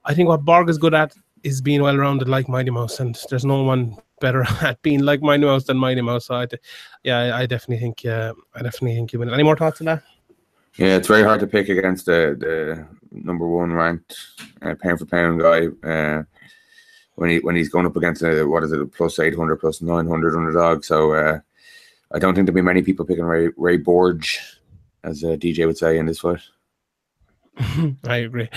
[0.04, 3.44] I think what Borg is good at is being well-rounded like Mighty Mouse, and there's
[3.44, 6.26] no one better at being like Mighty Mouse than Mighty Mouse.
[6.26, 6.46] So I,
[7.02, 9.34] yeah, I, I definitely think, uh, I definitely think you win.
[9.34, 10.02] Any more thoughts on that?
[10.76, 14.16] Yeah, it's very hard to pick against the the number one ranked
[14.62, 15.66] uh, pound for pound guy.
[15.82, 16.22] Uh,
[17.20, 19.56] when he when he's going up against a what is it a plus eight hundred
[19.56, 20.82] plus nine hundred underdog.
[20.84, 21.38] So uh,
[22.12, 24.24] I don't think there'll be many people picking Ray Ray Borg,
[25.04, 26.40] as uh, DJ would say in this fight.
[28.04, 28.48] I agree.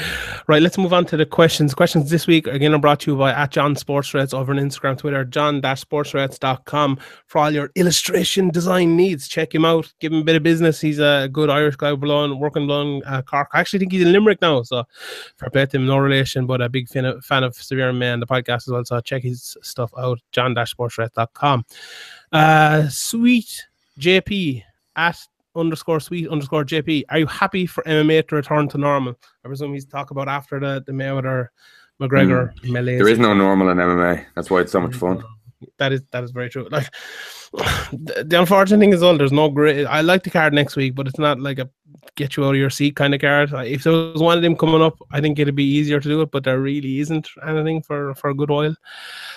[0.47, 1.73] Right, let's move on to the questions.
[1.73, 4.59] Questions this week again are brought to you by at John Sports Reds over on
[4.59, 9.27] Instagram, Twitter, john-sportsreds.com for all your illustration design needs.
[9.27, 10.79] Check him out, give him a bit of business.
[10.79, 13.49] He's a good Irish guy, blown, working along uh, Cork.
[13.53, 14.83] I actually think he's in Limerick now, so
[15.35, 18.27] for play him, no relation, but a big fan of, fan of Severe Man, the
[18.27, 18.85] podcast as well.
[18.85, 21.65] So check his stuff out, john-sportsreds.com.
[22.31, 23.65] Uh, sweet
[23.99, 24.63] JP
[24.95, 25.17] at
[25.55, 27.03] underscore sweet underscore JP.
[27.09, 29.15] Are you happy for MMA to return to normal?
[29.43, 31.49] I presume he's talk about after the the Mayweather
[32.01, 32.71] McGregor mm.
[32.71, 32.97] melee.
[32.97, 34.25] There is no normal in MMA.
[34.35, 35.23] That's why it's so much fun.
[35.77, 36.67] That is that is very true.
[36.69, 36.89] Like
[37.53, 39.85] the, the unfortunate thing is, all there's no great.
[39.85, 41.69] I like the card next week, but it's not like a
[42.15, 43.51] get you out of your seat kind of card.
[43.53, 46.21] If there was one of them coming up, I think it'd be easier to do
[46.21, 48.75] it, but there really isn't anything for for a good while.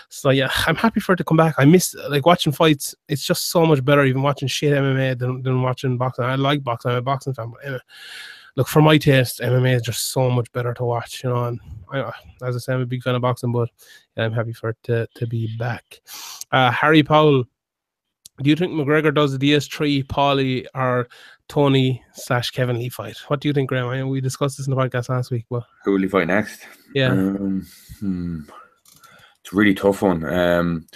[0.08, 1.54] So yeah, I'm happy for it to come back.
[1.58, 2.94] I miss like watching fights.
[3.08, 6.24] It's just so much better even watching shit MMA than, than watching boxing.
[6.24, 6.92] I like boxing.
[6.92, 7.78] I'm a boxing fan, but uh,
[8.56, 11.22] look for my taste, MMA is just so much better to watch.
[11.22, 11.60] You know, and
[11.92, 13.68] I, as I say, I'm a big fan of boxing, but
[14.16, 16.00] I'm happy for it to to be back.
[16.52, 17.44] Uh, Harry Powell.
[18.42, 21.08] Do you think McGregor does the Diaz 3, Paulie, or
[21.48, 23.16] Tony slash Kevin Lee fight?
[23.28, 23.88] What do you think, Graham?
[23.88, 26.26] I know we discussed this in the podcast last week, but who will he fight
[26.26, 26.60] next?
[26.94, 27.12] Yeah.
[27.12, 27.66] Um,
[27.98, 28.42] hmm
[29.46, 30.24] it's a really tough one.
[30.24, 30.86] Um,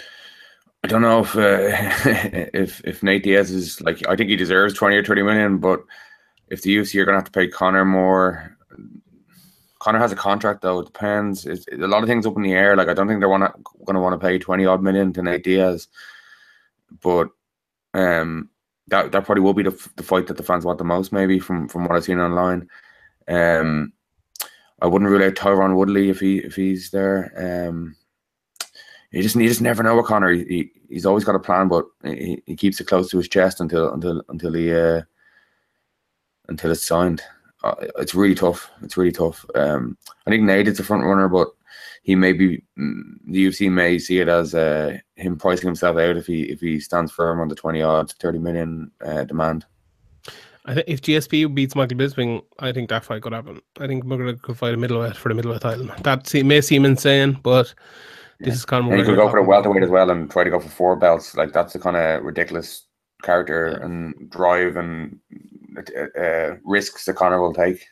[0.82, 4.74] I don't know if uh, if if Nate Diaz is like I think he deserves
[4.74, 5.80] twenty or thirty million, but
[6.50, 8.56] if the UFC are going to have to pay Conor more,
[9.78, 10.80] Conor has a contract though.
[10.80, 11.46] It depends.
[11.46, 12.76] It's, a lot of things up in the air.
[12.76, 13.52] Like I don't think they're wanna,
[13.84, 15.88] going to want to pay twenty odd million to Nate Diaz,
[17.02, 17.30] but
[17.94, 18.50] um,
[18.88, 21.12] that that probably will be the, the fight that the fans want the most.
[21.12, 22.68] Maybe from from what I've seen online.
[23.26, 23.92] Um,
[24.82, 27.32] I wouldn't rule out Tyron Woodley if he if he's there.
[27.68, 27.96] Um,
[29.12, 30.32] you just you just never know with Conor.
[30.32, 33.60] He, he's always got a plan, but he, he keeps it close to his chest
[33.60, 35.02] until until until he uh,
[36.50, 37.22] until it's signed.
[37.64, 38.70] Uh, it's really tough.
[38.82, 39.44] It's really tough.
[39.54, 39.96] Um,
[40.26, 41.48] I think Nate is a front runner, but
[42.02, 46.16] he may be mm, the UFC may see it as uh, him pricing himself out
[46.16, 49.64] if he if he stands firm on the twenty odd thirty million uh, demand.
[50.66, 53.60] I think if GSP beats Michael Bisping, I think that fight could happen.
[53.78, 55.88] I think McGregor could fight a middleweight for the middleweight title.
[56.02, 57.74] That may seem insane, but
[58.40, 58.90] this is kind of.
[58.92, 60.96] And he could go for a welterweight as well and try to go for four
[60.96, 61.34] belts.
[61.34, 62.86] Like that's the kind of ridiculous
[63.22, 63.84] character yeah.
[63.84, 65.18] and drive and
[65.76, 67.86] uh, uh, risks that Conor will take.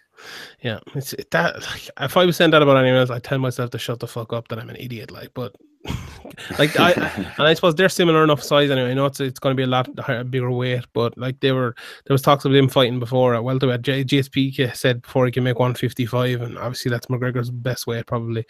[0.61, 1.63] Yeah, it's that.
[1.63, 4.09] Like, if I was saying that about anyone else, I tell myself to shut the
[4.09, 4.49] fuck up.
[4.49, 5.11] That I'm an idiot.
[5.11, 5.55] Like, but
[6.59, 6.93] like I
[7.39, 8.91] and I suppose they're similar enough size anyway.
[8.91, 11.53] I know it's it's going to be a lot higher, bigger weight, but like they
[11.53, 11.75] were
[12.07, 13.83] there was talks of them fighting before at welterweight.
[13.83, 18.45] GSP said before he can make 155, and obviously that's McGregor's best weight probably.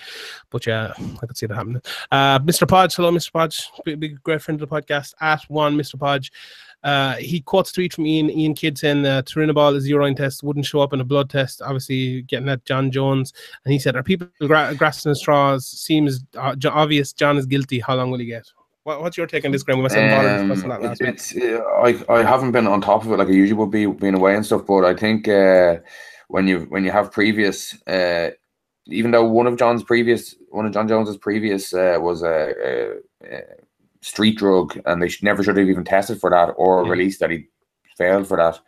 [0.50, 1.82] But yeah, I could see that happening.
[2.10, 2.66] Uh, Mr.
[2.66, 3.32] Podge, hello, Mr.
[3.32, 5.14] Podge, big, big great friend of the podcast.
[5.20, 5.98] At one, Mr.
[5.98, 6.32] Podge.
[6.84, 10.66] Uh, he quotes tweet from Iain Iain Kidd saying uh, Turinabol is urine test wouldn't
[10.66, 11.60] show up in a blood test.
[11.60, 13.32] Obviously, getting at Jon Jones,
[13.64, 15.66] and he said, "Are people gra- grasping straws?
[15.66, 17.12] Seems uh, obvious.
[17.12, 17.80] Jon is guilty.
[17.80, 18.46] How long will he get?"
[18.84, 19.80] What, what's your take on this, Graham?
[19.80, 20.50] We um,
[20.82, 23.70] it, it's uh, I I haven't been on top of it like I usually would
[23.70, 25.76] be being away and stuff, but I think uh,
[26.28, 27.74] when you when you have previous.
[27.86, 28.30] Uh,
[28.90, 32.90] even though one of Jon's previous, one of Jon Jones's previous uh, was a, a,
[33.30, 33.42] a
[34.00, 36.90] street drug, and they should, never should have even tested for that or yeah.
[36.90, 37.48] released that he
[37.96, 38.58] failed for that.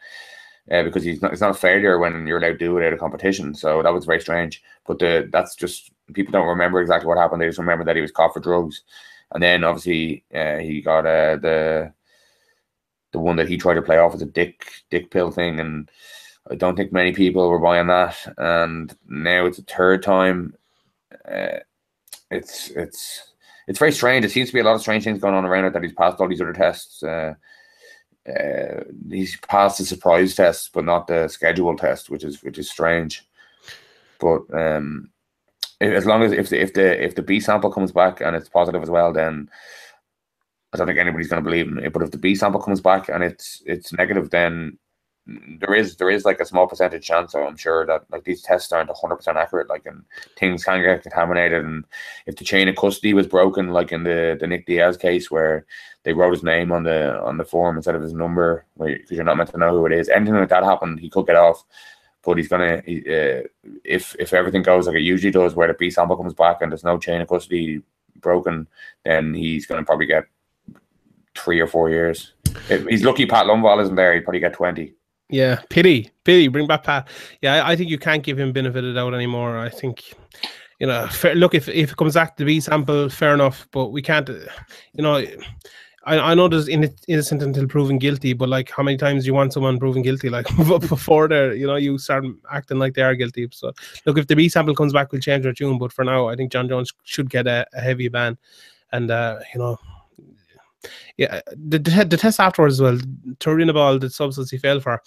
[0.70, 2.92] Uh, because he's not, it's not a failure when you're allowed to do it at
[2.92, 3.54] a competition.
[3.54, 4.62] So that was very strange.
[4.86, 7.40] But the, that's just people don't remember exactly what happened.
[7.42, 8.82] They just remember that he was caught for drugs,
[9.32, 11.92] and then obviously uh, he got uh, the
[13.12, 15.90] the one that he tried to play off as a dick dick pill thing, and
[16.50, 18.16] I don't think many people were buying that.
[18.38, 20.54] And now it's a third time.
[21.28, 21.58] Uh,
[22.30, 23.29] it's it's
[23.66, 24.24] it's very strange.
[24.24, 25.92] It seems to be a lot of strange things going on around it that he's
[25.92, 27.02] passed all these other tests.
[27.02, 27.34] Uh,
[28.28, 32.70] uh, he's passed the surprise test, but not the schedule test, which is which is
[32.70, 33.26] strange.
[34.18, 35.10] But um,
[35.80, 38.48] as long as if the if the if the B sample comes back and it's
[38.48, 39.48] positive as well, then
[40.72, 41.90] I don't think anybody's going to believe him.
[41.92, 44.78] But if the B sample comes back and it's it's negative, then
[45.26, 47.32] there is there is like a small percentage chance.
[47.32, 49.68] So I'm sure that like these tests aren't 100 percent accurate.
[49.68, 50.04] Like and
[50.38, 51.64] things can get contaminated.
[51.64, 51.84] And
[52.26, 55.66] if the chain of custody was broken, like in the the Nick Diaz case where
[56.02, 59.24] they wrote his name on the on the form instead of his number, because you're
[59.24, 60.08] not meant to know who it is.
[60.08, 61.64] Anything like that happened, he could get off.
[62.22, 63.42] But he's gonna he, uh,
[63.84, 66.72] if if everything goes like it usually does, where the B sample comes back and
[66.72, 67.82] there's no chain of custody
[68.16, 68.68] broken,
[69.04, 70.24] then he's gonna probably get
[71.36, 72.32] three or four years.
[72.68, 74.94] If he's lucky Pat Lundvall isn't there, he'd probably get twenty.
[75.30, 76.48] Yeah, pity, pity.
[76.48, 77.08] Bring back Pat.
[77.40, 79.58] Yeah, I, think you can't give him benefit of doubt anymore.
[79.58, 80.12] I think,
[80.80, 83.68] you know, fair, look if if it comes back to B sample, fair enough.
[83.72, 85.24] But we can't, you know.
[86.04, 89.52] I, I know there's innocent until proven guilty, but like how many times you want
[89.52, 90.30] someone proven guilty?
[90.30, 93.46] Like before there, you know, you start acting like they are guilty.
[93.52, 93.72] So
[94.06, 95.76] look, if the B sample comes back, we'll change our tune.
[95.78, 98.38] But for now, I think Jon Jones should get a, a heavy ban,
[98.92, 99.78] and uh, you know,
[101.16, 102.96] yeah, the, the, test afterwards as well,
[103.38, 105.02] turinabol, the substance he failed for,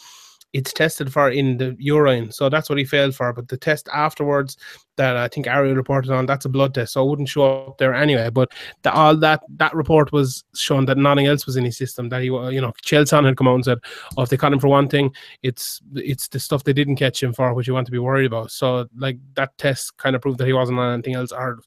[0.54, 2.32] it's tested for in the urine.
[2.32, 3.34] So that's what he failed for.
[3.34, 4.56] But the test afterwards
[4.96, 6.94] that I think Ariel reported on, that's a blood test.
[6.94, 8.30] So it wouldn't show up there anyway.
[8.30, 8.52] But
[8.84, 12.10] the, all that that report was shown that nothing else was in his system.
[12.10, 13.80] That he, you know, Chelson had come out and said,
[14.16, 17.24] oh, if they caught him for one thing, it's it's the stuff they didn't catch
[17.24, 18.52] him for, which you want to be worried about.
[18.52, 21.60] So like that test kind of proved that he wasn't on anything else or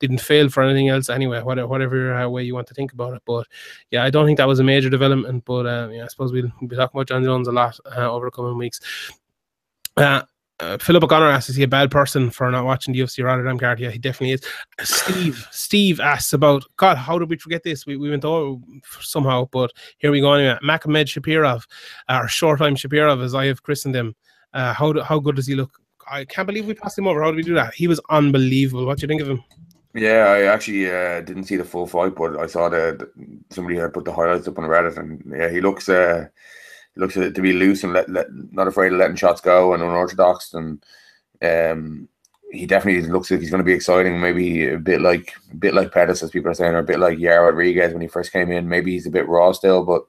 [0.00, 3.14] didn't fail for anything else anyway, whatever, whatever uh, way you want to think about
[3.14, 3.22] it.
[3.24, 3.46] But
[3.92, 5.44] yeah, I don't think that was a major development.
[5.44, 8.10] But uh, yeah, I suppose we'll, we'll be talking about Jon Jones a lot uh,
[8.10, 8.80] over coming weeks.
[9.96, 10.22] Uh,
[10.60, 13.58] uh, Philip O'Connor asks, is he a bad person for not watching the UFC Rotterdam
[13.58, 13.80] card?
[13.80, 14.42] Yeah, he definitely is.
[14.82, 17.84] Steve, Steve asks about, God, how did we forget this?
[17.84, 18.62] We, we went over
[19.00, 20.58] somehow, but here we go anyway.
[20.62, 21.64] Magomedsharipov,
[22.08, 24.14] or short time Shapirov, as I have christened him.
[24.54, 25.80] Uh, how, do, how good does he look?
[26.08, 27.22] I can't believe we passed him over.
[27.22, 27.74] How did we do that?
[27.74, 28.86] He was unbelievable.
[28.86, 29.42] What do you think of him?
[29.94, 33.10] Yeah, I actually uh, didn't see the full fight, but I saw that
[33.50, 36.28] somebody had put the highlights up on Reddit, and yeah, he looks uh,
[36.96, 40.54] looks to be loose and let, let, not afraid of letting shots go and unorthodox.
[40.54, 40.84] And
[41.42, 42.08] um,
[42.52, 44.20] he definitely looks like he's going to be exciting.
[44.20, 46.98] Maybe a bit like a bit like Pettis, as people are saying, or a bit
[46.98, 48.68] like Yair Rodriguez when he first came in.
[48.68, 50.04] Maybe he's a bit raw still, but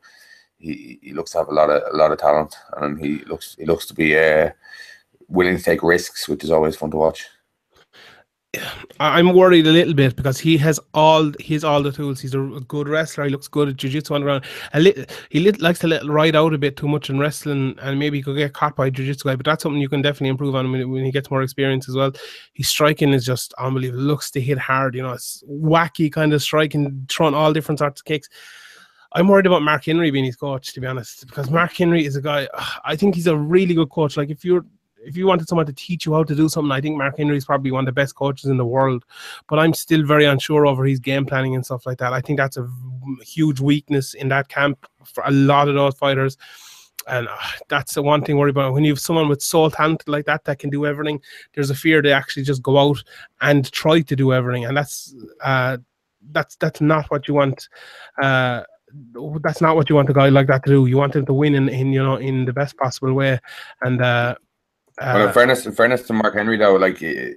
[0.57, 3.55] he, he looks to have a lot of a lot of talent, and he looks
[3.57, 4.49] he looks to be uh,
[5.29, 7.27] willing to take risks, which is always fun to watch.
[8.99, 12.19] I'm worried a little bit because he has all he's all the tools.
[12.21, 13.23] He's a good wrestler.
[13.23, 14.45] He looks good at jiu-jitsu on the ground.
[14.73, 17.75] A li- he li- likes to let ride out a bit too much in wrestling,
[17.81, 19.35] and maybe he could get caught by jiu-jitsu guy.
[19.35, 21.95] But that's something you can definitely improve on when, when he gets more experience as
[21.95, 22.11] well.
[22.53, 24.03] His striking is just unbelievable.
[24.03, 24.93] Looks to hit hard.
[24.93, 28.29] You know, it's wacky kind of striking, throwing all different sorts of kicks.
[29.13, 32.15] I'm worried about Mark Henry being his coach, to be honest, because Mark Henry is
[32.15, 32.47] a guy.
[32.85, 34.15] I think he's a really good coach.
[34.15, 34.65] Like if you're
[35.05, 37.37] if you wanted someone to teach you how to do something, I think Mark Henry
[37.37, 39.05] is probably one of the best coaches in the world.
[39.47, 42.13] But I'm still very unsure over his game planning and stuff like that.
[42.13, 42.67] I think that's a
[43.21, 46.37] huge weakness in that camp for a lot of those fighters.
[47.07, 47.37] And uh,
[47.67, 50.45] that's the one thing worry about when you have someone with soul talent like that
[50.45, 51.21] that can do everything.
[51.53, 53.03] There's a fear they actually just go out
[53.41, 55.79] and try to do everything, and that's uh,
[56.31, 57.67] that's that's not what you want.
[58.21, 58.61] Uh,
[59.41, 60.85] that's not what you want a guy like that to do.
[60.85, 63.39] You want him to win in, in you know in the best possible way,
[63.81, 64.35] and uh,
[65.01, 67.33] well, in uh, fairness, in fairness to Mark Henry, though, like eh,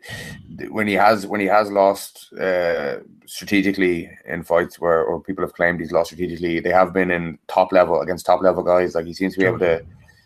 [0.69, 5.55] when he has when he has lost uh, strategically in fights where or people have
[5.55, 8.95] claimed he's lost strategically, they have been in top level against top level guys.
[8.95, 9.85] Like he seems to be able to,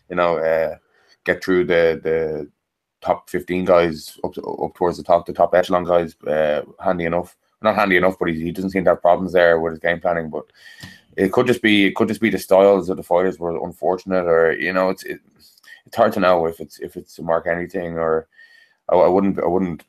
[0.08, 0.76] you know, uh,
[1.24, 2.50] get through the the
[3.00, 7.04] top fifteen guys up to, up towards the top, the top echelon guys, uh, handy
[7.04, 7.36] enough.
[7.62, 10.00] Not handy enough, but he, he doesn't seem to have problems there with his game
[10.00, 10.30] planning.
[10.30, 10.46] But
[11.16, 14.24] it could just be it could just be the styles of the fighters were unfortunate,
[14.24, 15.04] or you know, it's.
[15.04, 15.20] It,
[15.86, 18.28] it's hard to know if it's if it's a Mark Henry thing or
[18.88, 19.84] I, I wouldn't I wouldn't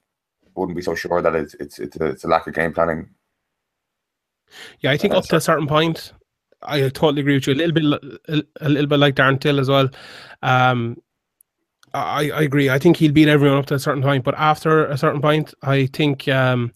[0.55, 3.09] wouldn't be so sure that it's it's it's a, it's a lack of game planning.
[4.79, 6.11] Yeah, I think up to a certain point,
[6.61, 7.53] I totally agree with you.
[7.53, 9.89] A little bit, a, a little bit like Darren Till as well.
[10.41, 11.01] Um,
[11.93, 12.69] I, I agree.
[12.69, 15.53] I think he'll beat everyone up to a certain point, but after a certain point,
[15.61, 16.73] I think um,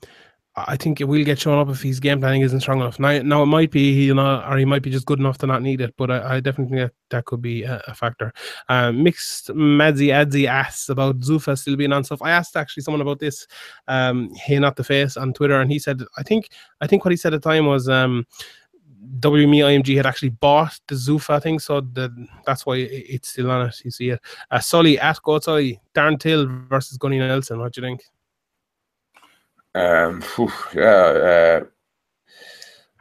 [0.58, 2.98] I think it will get shown up if his game planning isn't strong enough.
[2.98, 5.48] Now, now it might be you know, or he might be just good enough to
[5.48, 5.94] not need it.
[5.98, 8.32] But I, I definitely think that, that could be a, a factor.
[8.70, 12.22] Um, mixed Madzi Adzi asks about Zuffa still being on stuff.
[12.22, 13.48] I asked actually someone about this.
[13.90, 16.50] Um, not the face on Twitter, and he said I think
[16.80, 18.26] I think what he said at the time was um.
[19.20, 23.68] WME IMG had actually bought the Zuffa thing, so the, that's why it's still on
[23.68, 23.76] it.
[23.86, 24.20] You see it.
[24.50, 27.60] Uh, Sully at Goatsai, Darren Till versus Gunny Nelson.
[27.60, 28.02] What do you think?
[29.76, 31.62] Um, whew, yeah.
[31.62, 31.64] Uh,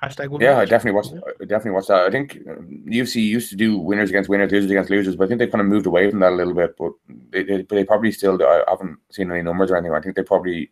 [0.02, 1.14] Hashtag yeah, I definitely watched.
[1.14, 2.04] I definitely watched that.
[2.04, 5.28] I think UFC um, used to do winners against winners, losers against losers, but I
[5.28, 6.76] think they kind of moved away from that a little bit.
[6.76, 6.92] But
[7.30, 8.36] they, they, they probably still.
[8.36, 9.94] Do, I haven't seen any numbers or anything.
[9.94, 10.70] I think they probably,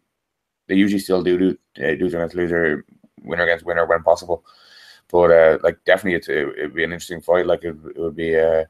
[0.66, 2.84] they usually still do do uh, loser against loser,
[3.22, 4.44] winner against winner when possible.
[5.10, 7.46] But uh, like definitely, it's it, would be an interesting fight.
[7.46, 8.38] Like it, it would be.
[8.38, 8.64] Uh,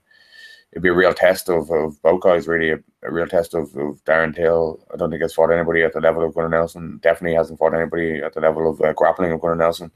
[0.72, 3.74] it'd be a real test of, of both guys, really, a, a real test of,
[3.76, 4.84] of Darren Till.
[4.92, 6.98] I don't think he's fought anybody at the level of Gunnar Nelson.
[7.02, 9.90] Definitely hasn't fought anybody at the level of uh, grappling of Gunnar Nelson.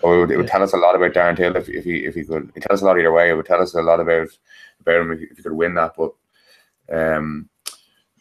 [0.00, 2.04] So it would, it would tell us a lot about Darren Till if, if he
[2.04, 2.52] if he could.
[2.54, 3.30] It tell us a lot either way.
[3.30, 4.28] It would tell us a lot about
[4.80, 5.94] about him if, if he could win that.
[5.96, 6.12] But
[6.92, 7.48] um,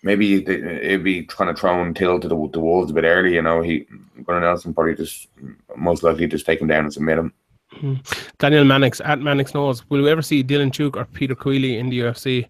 [0.01, 3.33] maybe it'd be kind of throwing Till to the, the wolves a bit early.
[3.33, 3.85] You know, he
[4.23, 5.27] Gunnar Nelson probably just
[5.75, 7.33] most likely just take him down and submit him.
[7.79, 7.95] Hmm.
[8.39, 9.87] Daniel Mannix at Mannix knows.
[9.89, 12.47] Will we ever see Dylan Tuke or Peter Queally in the UFC?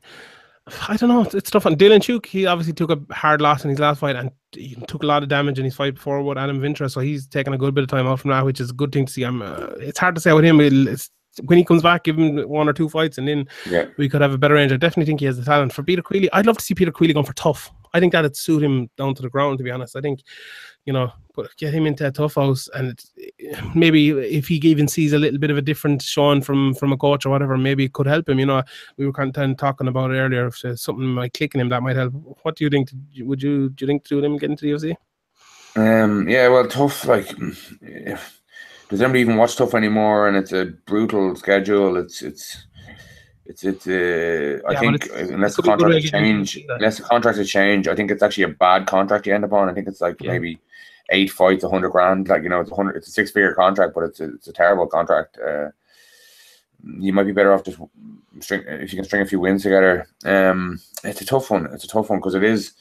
[0.87, 1.21] I don't know.
[1.37, 2.25] It's tough on Dylan Tuke.
[2.25, 5.21] He obviously took a hard loss in his last fight and he took a lot
[5.21, 6.89] of damage in his fight before with Adam Vintra.
[6.89, 8.91] So he's taken a good bit of time off from that, which is a good
[8.91, 9.23] thing to see.
[9.23, 10.59] I'm, uh, it's hard to say with him.
[10.59, 11.11] It's,
[11.43, 13.85] when he comes back, give him one or two fights, and then yeah.
[13.97, 14.71] we could have a better range.
[14.71, 16.31] I definitely think he has the talent for Peter Queally.
[16.31, 17.69] I'd love to see Peter Queally going for TUF.
[17.95, 19.57] I think that'd suit him down to the ground.
[19.57, 20.21] To be honest, I think
[20.85, 21.11] you know,
[21.57, 23.01] get him into a TUF house, and
[23.73, 26.97] maybe if he even sees a little bit of a different showing from from a
[26.97, 28.39] coach or whatever, maybe it could help him.
[28.39, 28.63] You know,
[28.97, 31.81] we were kind of talking about it earlier, if something might click in him that
[31.81, 32.13] might help.
[32.43, 32.91] What do you think?
[33.19, 34.95] Would you do you think to him getting to the UFC?
[35.77, 37.05] Um, yeah, well, tough.
[37.05, 37.33] Like,
[37.81, 38.41] if,
[38.89, 40.27] does anybody even watch TUF anymore?
[40.27, 41.97] And it's a brutal schedule.
[41.97, 42.67] It's it's
[43.45, 43.87] it's it's.
[43.87, 48.23] Uh, I yeah, think unless the contract change, unless the contract change, I think it's
[48.23, 49.69] actually a bad contract you end up on.
[49.69, 50.31] I think it's like yeah.
[50.31, 50.59] maybe
[51.11, 52.27] eight fights, a hundred grand.
[52.27, 52.95] Like you know, it's a hundred.
[52.95, 55.37] It's a six figure contract, but it's a, it's a terrible contract.
[55.37, 55.69] Uh,
[56.99, 57.79] you might be better off just
[58.39, 60.07] string if you can string a few wins together.
[60.25, 61.67] Um, it's a tough one.
[61.71, 62.73] It's a tough one because it is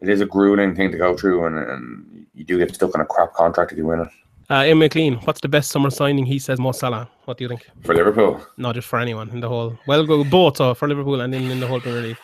[0.00, 3.00] it is a grueling thing to go through, and, and you do get stuck on
[3.00, 4.08] a crap contract if you win it.
[4.50, 6.26] Uh, Ian McLean, what's the best summer signing?
[6.26, 7.08] He says Mo Salah.
[7.24, 7.68] What do you think?
[7.84, 8.44] For Liverpool?
[8.56, 9.78] Not just for anyone in the whole.
[9.86, 12.16] Well, go both so for Liverpool and in, in the whole Premier League.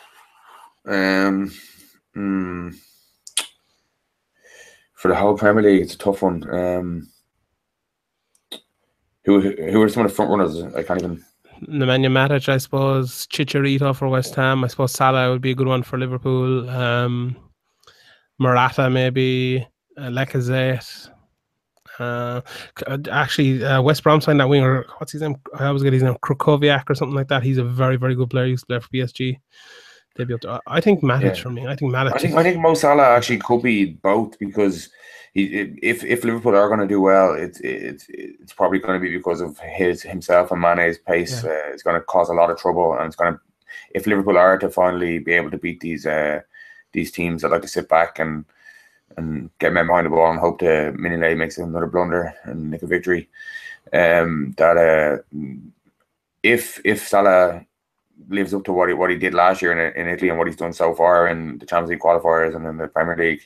[0.86, 1.52] Um,
[2.14, 2.70] hmm.
[4.94, 6.52] for the whole Premier League, it's a tough one.
[6.52, 7.08] Um,
[9.24, 10.60] who who are some of the front runners?
[10.74, 11.24] I can't even.
[11.68, 13.28] Nemanja Matic, I suppose.
[13.28, 14.64] Chicharito for West Ham.
[14.64, 16.68] I suppose Salah would be a good one for Liverpool.
[16.68, 17.36] Um,
[18.40, 19.64] Morata maybe.
[19.96, 21.10] Uh, Lacazette.
[21.98, 22.40] Uh,
[22.86, 24.86] uh, actually, uh, West Brom signed that winger.
[24.98, 25.36] What's his name?
[25.54, 27.42] I always get his name, Krychowiak or something like that.
[27.42, 28.44] He's a very, very good player.
[28.44, 29.38] He used to play for PSG.
[30.16, 31.42] They'd be able to, I think Matic yeah.
[31.42, 31.66] for me.
[31.66, 32.14] I think Matic.
[32.14, 34.88] I think, I think Mo Salah actually could be both because
[35.34, 35.44] he,
[35.82, 39.14] if if Liverpool are going to do well, it's it's it's probably going to be
[39.14, 41.44] because of his himself and Mane's pace.
[41.44, 41.50] Yeah.
[41.50, 43.40] Uh, it's going to cause a lot of trouble, and it's going to
[43.90, 46.40] if Liverpool are to finally be able to beat these uh,
[46.92, 48.46] these teams that like to sit back and
[49.16, 52.82] and get men behind the ball and hope that Mignolet makes another blunder and make
[52.82, 53.28] a victory.
[53.92, 55.38] Um, that uh,
[56.42, 57.64] if if Salah
[58.28, 60.46] lives up to what he, what he did last year in, in Italy and what
[60.46, 63.42] he's done so far in the Champions League qualifiers and in the Premier League,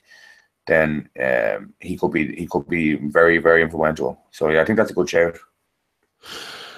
[0.66, 4.18] then um, he could be he could be very very influential.
[4.30, 5.38] So yeah, I think that's a good shout.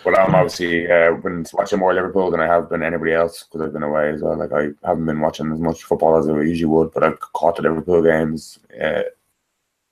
[0.04, 3.60] But I'm obviously uh, been watching more Liverpool than I have been anybody else because
[3.60, 4.36] I've been away as well.
[4.36, 7.56] Like I haven't been watching as much football as I usually would, but I've caught
[7.56, 9.02] the Liverpool games, uh,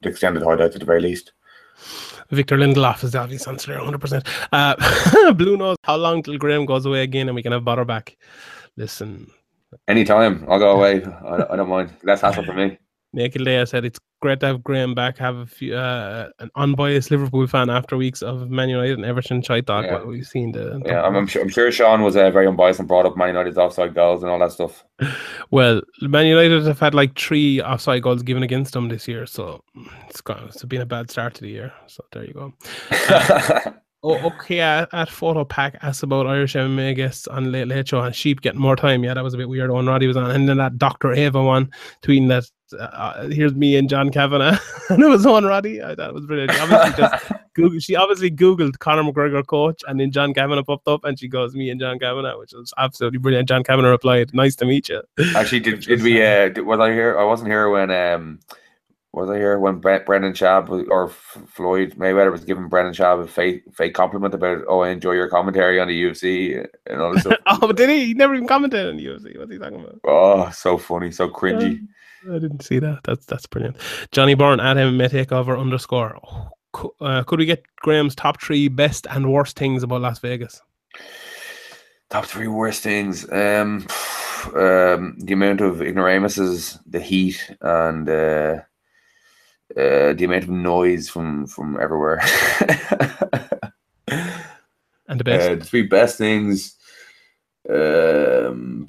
[0.02, 1.32] the extended highlights at the very least.
[2.30, 4.26] Victor Lindelof is the obvious answer, 100%.
[4.52, 7.84] Uh, Blue knows how long till Graham goes away again and we can have Butter
[7.84, 8.16] back.
[8.76, 9.30] Listen.
[9.88, 10.44] Anytime.
[10.48, 11.04] I'll go away.
[11.04, 11.92] I, I don't mind.
[12.02, 12.78] Less hassle for me.
[13.12, 15.18] Naked Day, said it's great to have Graham back.
[15.18, 19.42] Have a few, uh, an unbiased Liverpool fan after weeks of Man United and Everton.
[19.50, 19.94] I thought yeah.
[19.94, 20.52] what we've seen.
[20.52, 23.16] The, yeah, I'm, I'm, sure, I'm sure Sean was uh, very unbiased and brought up
[23.16, 24.84] Man United's offside goals and all that stuff.
[25.50, 29.64] Well, Man United have had like three offside goals given against them this year, so
[30.08, 30.44] it's gone.
[30.46, 31.72] It's been a bad start to the year.
[31.88, 32.52] So there you go.
[34.02, 34.60] Oh, okay.
[34.60, 38.40] At, at Photo Pack asked about Irish MMA guests on Late Late Show and Sheep
[38.40, 39.04] getting more time.
[39.04, 39.70] Yeah, that was a bit weird.
[39.70, 41.70] Owen Roddy was on, and then that Doctor Ava one
[42.02, 42.44] tweeting that
[42.78, 44.58] uh, here's me and John Kavanagh,
[44.88, 45.82] and it was Owen Roddy.
[45.82, 46.52] I thought it was brilliant.
[46.52, 50.88] She obviously just Google, she obviously googled Conor McGregor coach, and then John Kavanagh popped
[50.88, 53.48] up, and she goes, "Me and John Kavanagh," which was absolutely brilliant.
[53.48, 55.02] John Kavanagh replied, "Nice to meet you."
[55.36, 56.24] Actually, did, did we?
[56.24, 57.18] Uh, was I here?
[57.18, 58.40] I wasn't here when um
[59.12, 63.64] was I here when Brendan Schaub or Floyd Mayweather was giving Brendan Schaub a fake
[63.74, 67.38] fake compliment about oh I enjoy your commentary on the UFC and all this stuff.
[67.46, 68.06] oh, but did he?
[68.06, 69.36] He never even commented on the UFC.
[69.38, 70.00] What's he talking about?
[70.04, 71.80] Oh, so funny, so cringy.
[72.28, 73.00] I didn't see that.
[73.04, 73.78] That's that's brilliant.
[74.12, 76.16] Johnny Byrne at him takeover underscore.
[76.24, 80.62] Oh, uh, could we get Graham's top three best and worst things about Las Vegas?
[82.10, 83.24] Top three worst things.
[83.32, 83.86] Um,
[84.54, 88.08] um the amount of ignoramuses, the heat, and.
[88.08, 88.60] Uh,
[89.76, 92.20] uh, the amount of noise from from everywhere.
[95.08, 96.76] and the best, uh, the three best things.
[97.68, 98.88] Um,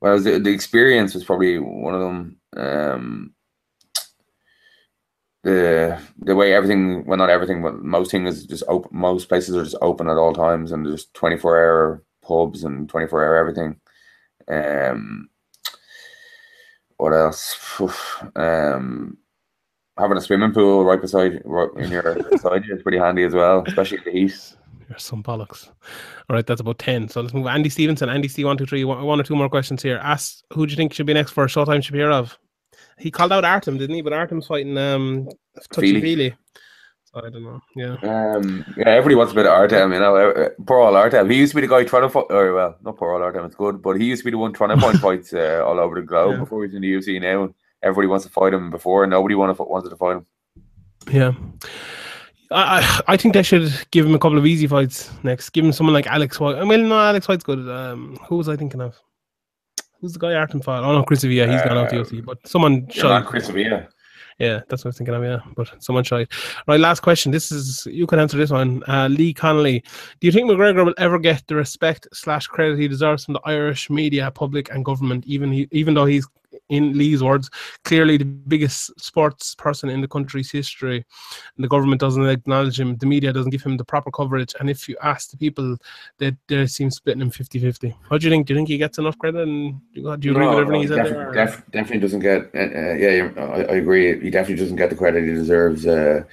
[0.00, 2.36] well, the, the experience was probably one of them.
[2.56, 3.34] Um,
[5.46, 9.54] the the way everything well not everything but most things is just open most places
[9.54, 13.76] are just open at all times and there's 24 hour pubs and 24 hour everything
[14.48, 15.28] um
[16.98, 17.56] what else
[18.36, 19.16] um
[19.98, 23.62] having a swimming pool right beside right in your side is pretty handy as well
[23.66, 24.56] especially in the heat
[24.88, 25.68] you're some bollocks.
[26.28, 27.08] All right, that's about 10.
[27.08, 27.46] So let's move.
[27.46, 29.98] Andy Stevenson, Andy C123, one, one or two more questions here.
[30.02, 32.36] Ask who do you think should be next for a Showtime Shapirov?
[32.98, 34.02] He called out Artem, didn't he?
[34.02, 35.28] But Artem's fighting um
[35.72, 36.34] Touchy Fili.
[37.16, 37.60] I don't know.
[37.74, 37.96] Yeah.
[38.02, 38.64] Um.
[38.76, 38.88] Yeah.
[38.88, 39.92] Everybody wants a bit of Artem.
[39.92, 41.30] You know, uh, poor old Artem.
[41.30, 42.26] He used to be the guy trying to fight.
[42.30, 43.44] Or well, not poor old Artem.
[43.44, 45.80] It's good, but he used to be the one trying to find fights uh, all
[45.80, 46.40] over the globe yeah.
[46.40, 47.20] before he's in the UFC.
[47.20, 48.70] Now everybody wants to fight him.
[48.70, 50.26] Before and nobody wanted wanted to fight him.
[51.10, 51.32] Yeah.
[52.50, 55.50] I, I think they should give him a couple of easy fights next.
[55.50, 56.56] Give him someone like Alex White.
[56.56, 57.68] I mean, no, Alex White's good.
[57.68, 58.94] Um, who was I thinking of?
[60.00, 60.84] Who's the guy Artem fought?
[60.84, 61.50] Oh no, Chris Avila.
[61.50, 62.86] He's uh, gone out the UFC, but someone.
[62.94, 63.88] Yeah, Chris Avila.
[64.38, 65.24] Yeah, that's what I was thinking of.
[65.24, 66.04] Yeah, but someone.
[66.10, 66.28] Right,
[66.66, 67.32] right last question.
[67.32, 68.82] This is you can answer this one.
[68.86, 69.82] Uh, Lee Connolly,
[70.20, 73.40] do you think McGregor will ever get the respect slash credit he deserves from the
[73.44, 75.24] Irish media, public, and government?
[75.26, 76.28] Even he, even though he's
[76.68, 77.50] in Lee's words,
[77.84, 81.04] clearly the biggest sports person in the country's history,
[81.56, 82.96] and the government doesn't acknowledge him.
[82.96, 85.76] The media doesn't give him the proper coverage, and if you ask the people,
[86.18, 87.94] they they seem splitting him 50-50.
[88.08, 88.46] What do you think?
[88.46, 89.42] Do you think he gets enough credit?
[89.42, 91.32] And do you, agree no, with everything no, he said?
[91.32, 92.50] Def, definitely doesn't get.
[92.54, 94.20] Uh, uh, yeah, I, I, agree.
[94.20, 95.86] He definitely doesn't get the credit he deserves.
[95.86, 96.24] Uh,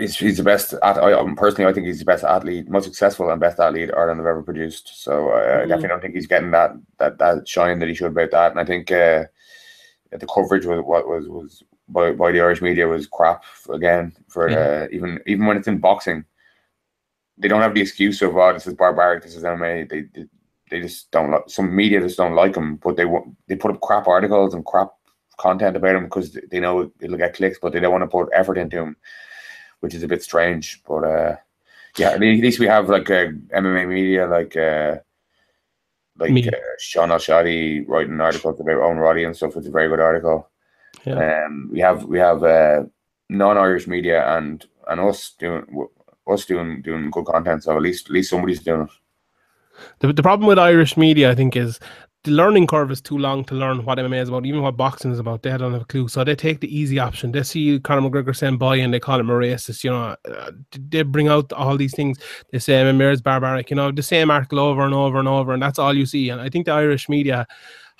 [0.00, 0.72] he's, he's the best.
[0.82, 3.90] At, I, um, personally, I think he's the best athlete, most successful and best athlete
[3.94, 5.02] Ireland have ever produced.
[5.02, 5.56] So uh, mm.
[5.56, 8.50] I definitely don't think he's getting that that that shine that he should about that.
[8.50, 9.24] And I think uh,
[10.10, 14.12] the coverage was what was was by, by the Irish media was crap again.
[14.28, 16.24] For uh, even even when it's in boxing,
[17.38, 19.88] they don't have the excuse of oh this is barbaric, this is MMA.
[19.88, 20.26] They they,
[20.70, 23.04] they just don't like some media just don't like him, but they
[23.48, 24.90] they put up crap articles and crap
[25.38, 28.28] content about him because they know it'll get clicks, but they don't want to put
[28.32, 28.96] effort into him
[29.80, 30.82] which is a bit strange.
[30.86, 31.36] But uh,
[31.98, 34.98] yeah, at least we have like uh, MMA media, like uh,
[36.18, 39.56] like uh, Shaun Al-Shatti writing articles about Owen Roddy and stuff.
[39.56, 40.48] It's a very good article.
[41.04, 41.44] Yeah.
[41.46, 42.84] Um, we have we have uh,
[43.28, 45.88] non-Irish media and and us doing
[46.28, 47.64] us doing doing good content.
[47.64, 48.90] So at least at least somebody's doing it.
[50.00, 51.80] The, the problem with Irish media, I think, is
[52.24, 55.10] the learning curve is too long to learn what MMA is about, even what boxing
[55.10, 55.42] is about.
[55.42, 57.32] They don't have a clue, so they take the easy option.
[57.32, 59.82] They see Conor McGregor saying "boy" and they call him a racist.
[59.84, 62.18] You know, uh, they bring out all these things.
[62.52, 63.70] They say MMA is barbaric.
[63.70, 66.28] You know, the same article over and over and over, and that's all you see.
[66.28, 67.46] And I think the Irish media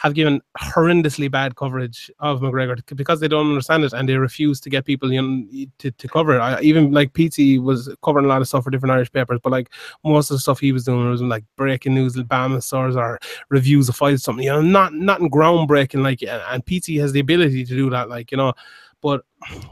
[0.01, 4.59] have given horrendously bad coverage of McGregor because they don't understand it and they refuse
[4.59, 6.39] to get people you know, to, to cover it.
[6.39, 9.52] I, even like PT was covering a lot of stuff for different Irish papers, but
[9.52, 9.68] like
[10.02, 13.18] most of the stuff he was doing was like breaking news, Bama stars or
[13.51, 16.02] reviews of fights, something you know, not not groundbreaking.
[16.02, 18.55] Like and PT has the ability to do that, like you know,
[19.02, 19.22] but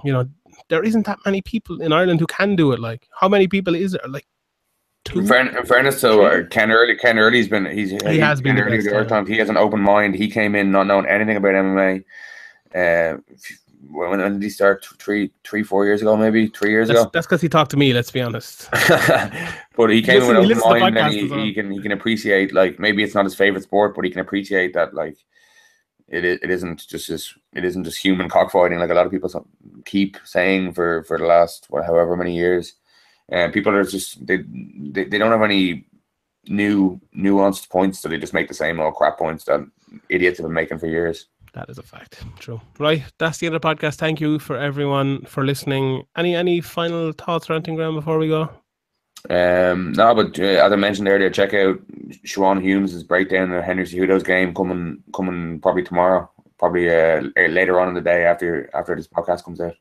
[0.05, 0.28] you know
[0.68, 2.80] there isn't that many people in Ireland who can do it.
[2.80, 4.02] Like how many people is there?
[4.06, 4.26] Like
[5.14, 8.40] in, fairness, in fairness to uh, Ken Early, Ken Early's been he's he, he has
[8.40, 9.26] been Ken Early the time.
[9.26, 10.14] He has an open mind.
[10.14, 12.05] He came in not knowing anything about MMA.
[12.74, 13.18] Uh,
[13.90, 14.85] when, when did he start?
[14.98, 17.10] Three, three, four years ago, maybe three years that's, ago.
[17.12, 17.93] That's because he talked to me.
[17.93, 18.68] Let's be honest.
[19.76, 22.52] but he came listen, with an open mind, and he, he can he can appreciate
[22.52, 25.16] like maybe it's not his favorite sport, but he can appreciate that like
[26.09, 29.47] it it isn't just this it isn't just human cockfighting like a lot of people
[29.85, 32.74] keep saying for for the last what, however many years
[33.28, 34.38] and people are just they,
[34.92, 35.86] they they don't have any
[36.48, 39.60] new nuanced points, so they just make the same old crap points that
[40.09, 41.26] idiots have been making for years.
[41.55, 42.22] That is a fact.
[42.38, 42.60] True.
[42.78, 43.02] Right.
[43.18, 43.96] That's the end of the podcast.
[43.96, 46.05] Thank you for everyone for listening.
[46.16, 48.50] Any any final thoughts or anything, Graham, before we go?
[49.30, 51.80] Um, no, but uh, as I mentioned earlier, check out
[52.24, 57.88] Siobhan Humes' breakdown of Henry Cejudo's game coming coming probably tomorrow, probably uh, later on
[57.88, 59.74] in the day after after this podcast comes out.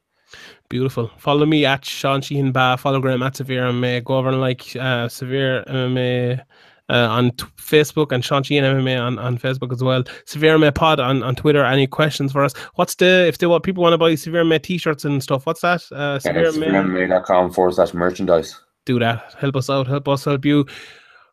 [0.69, 1.09] Beautiful.
[1.17, 2.77] Follow me at Sean Sheehan Ba.
[2.77, 4.03] Follow Graham at Severe MMA.
[4.03, 6.41] Go over and like uh, Severe MMA
[6.89, 10.03] uh, on t- Facebook and Sean Sheehan MMA on, on Facebook as well.
[10.25, 11.63] Severe MMA Pod on, on Twitter.
[11.63, 12.53] Any questions for us?
[12.75, 15.45] What's the if they want people want to buy Severe MMA t-shirts and stuff?
[15.45, 15.83] What's that?
[15.91, 18.59] Uh, Severe MMA.com forward slash merchandise.
[18.85, 19.35] Do that.
[19.37, 19.87] Help us out.
[19.87, 20.65] Help us help you.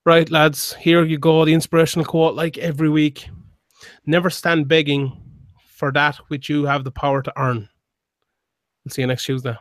[0.06, 0.74] Right, lads.
[0.74, 1.44] Here you go.
[1.44, 3.28] The inspirational quote, like every week.
[4.06, 5.12] Never stand begging
[5.66, 7.68] for that which you have the power to earn.
[8.84, 9.56] We'll see you next Tuesday.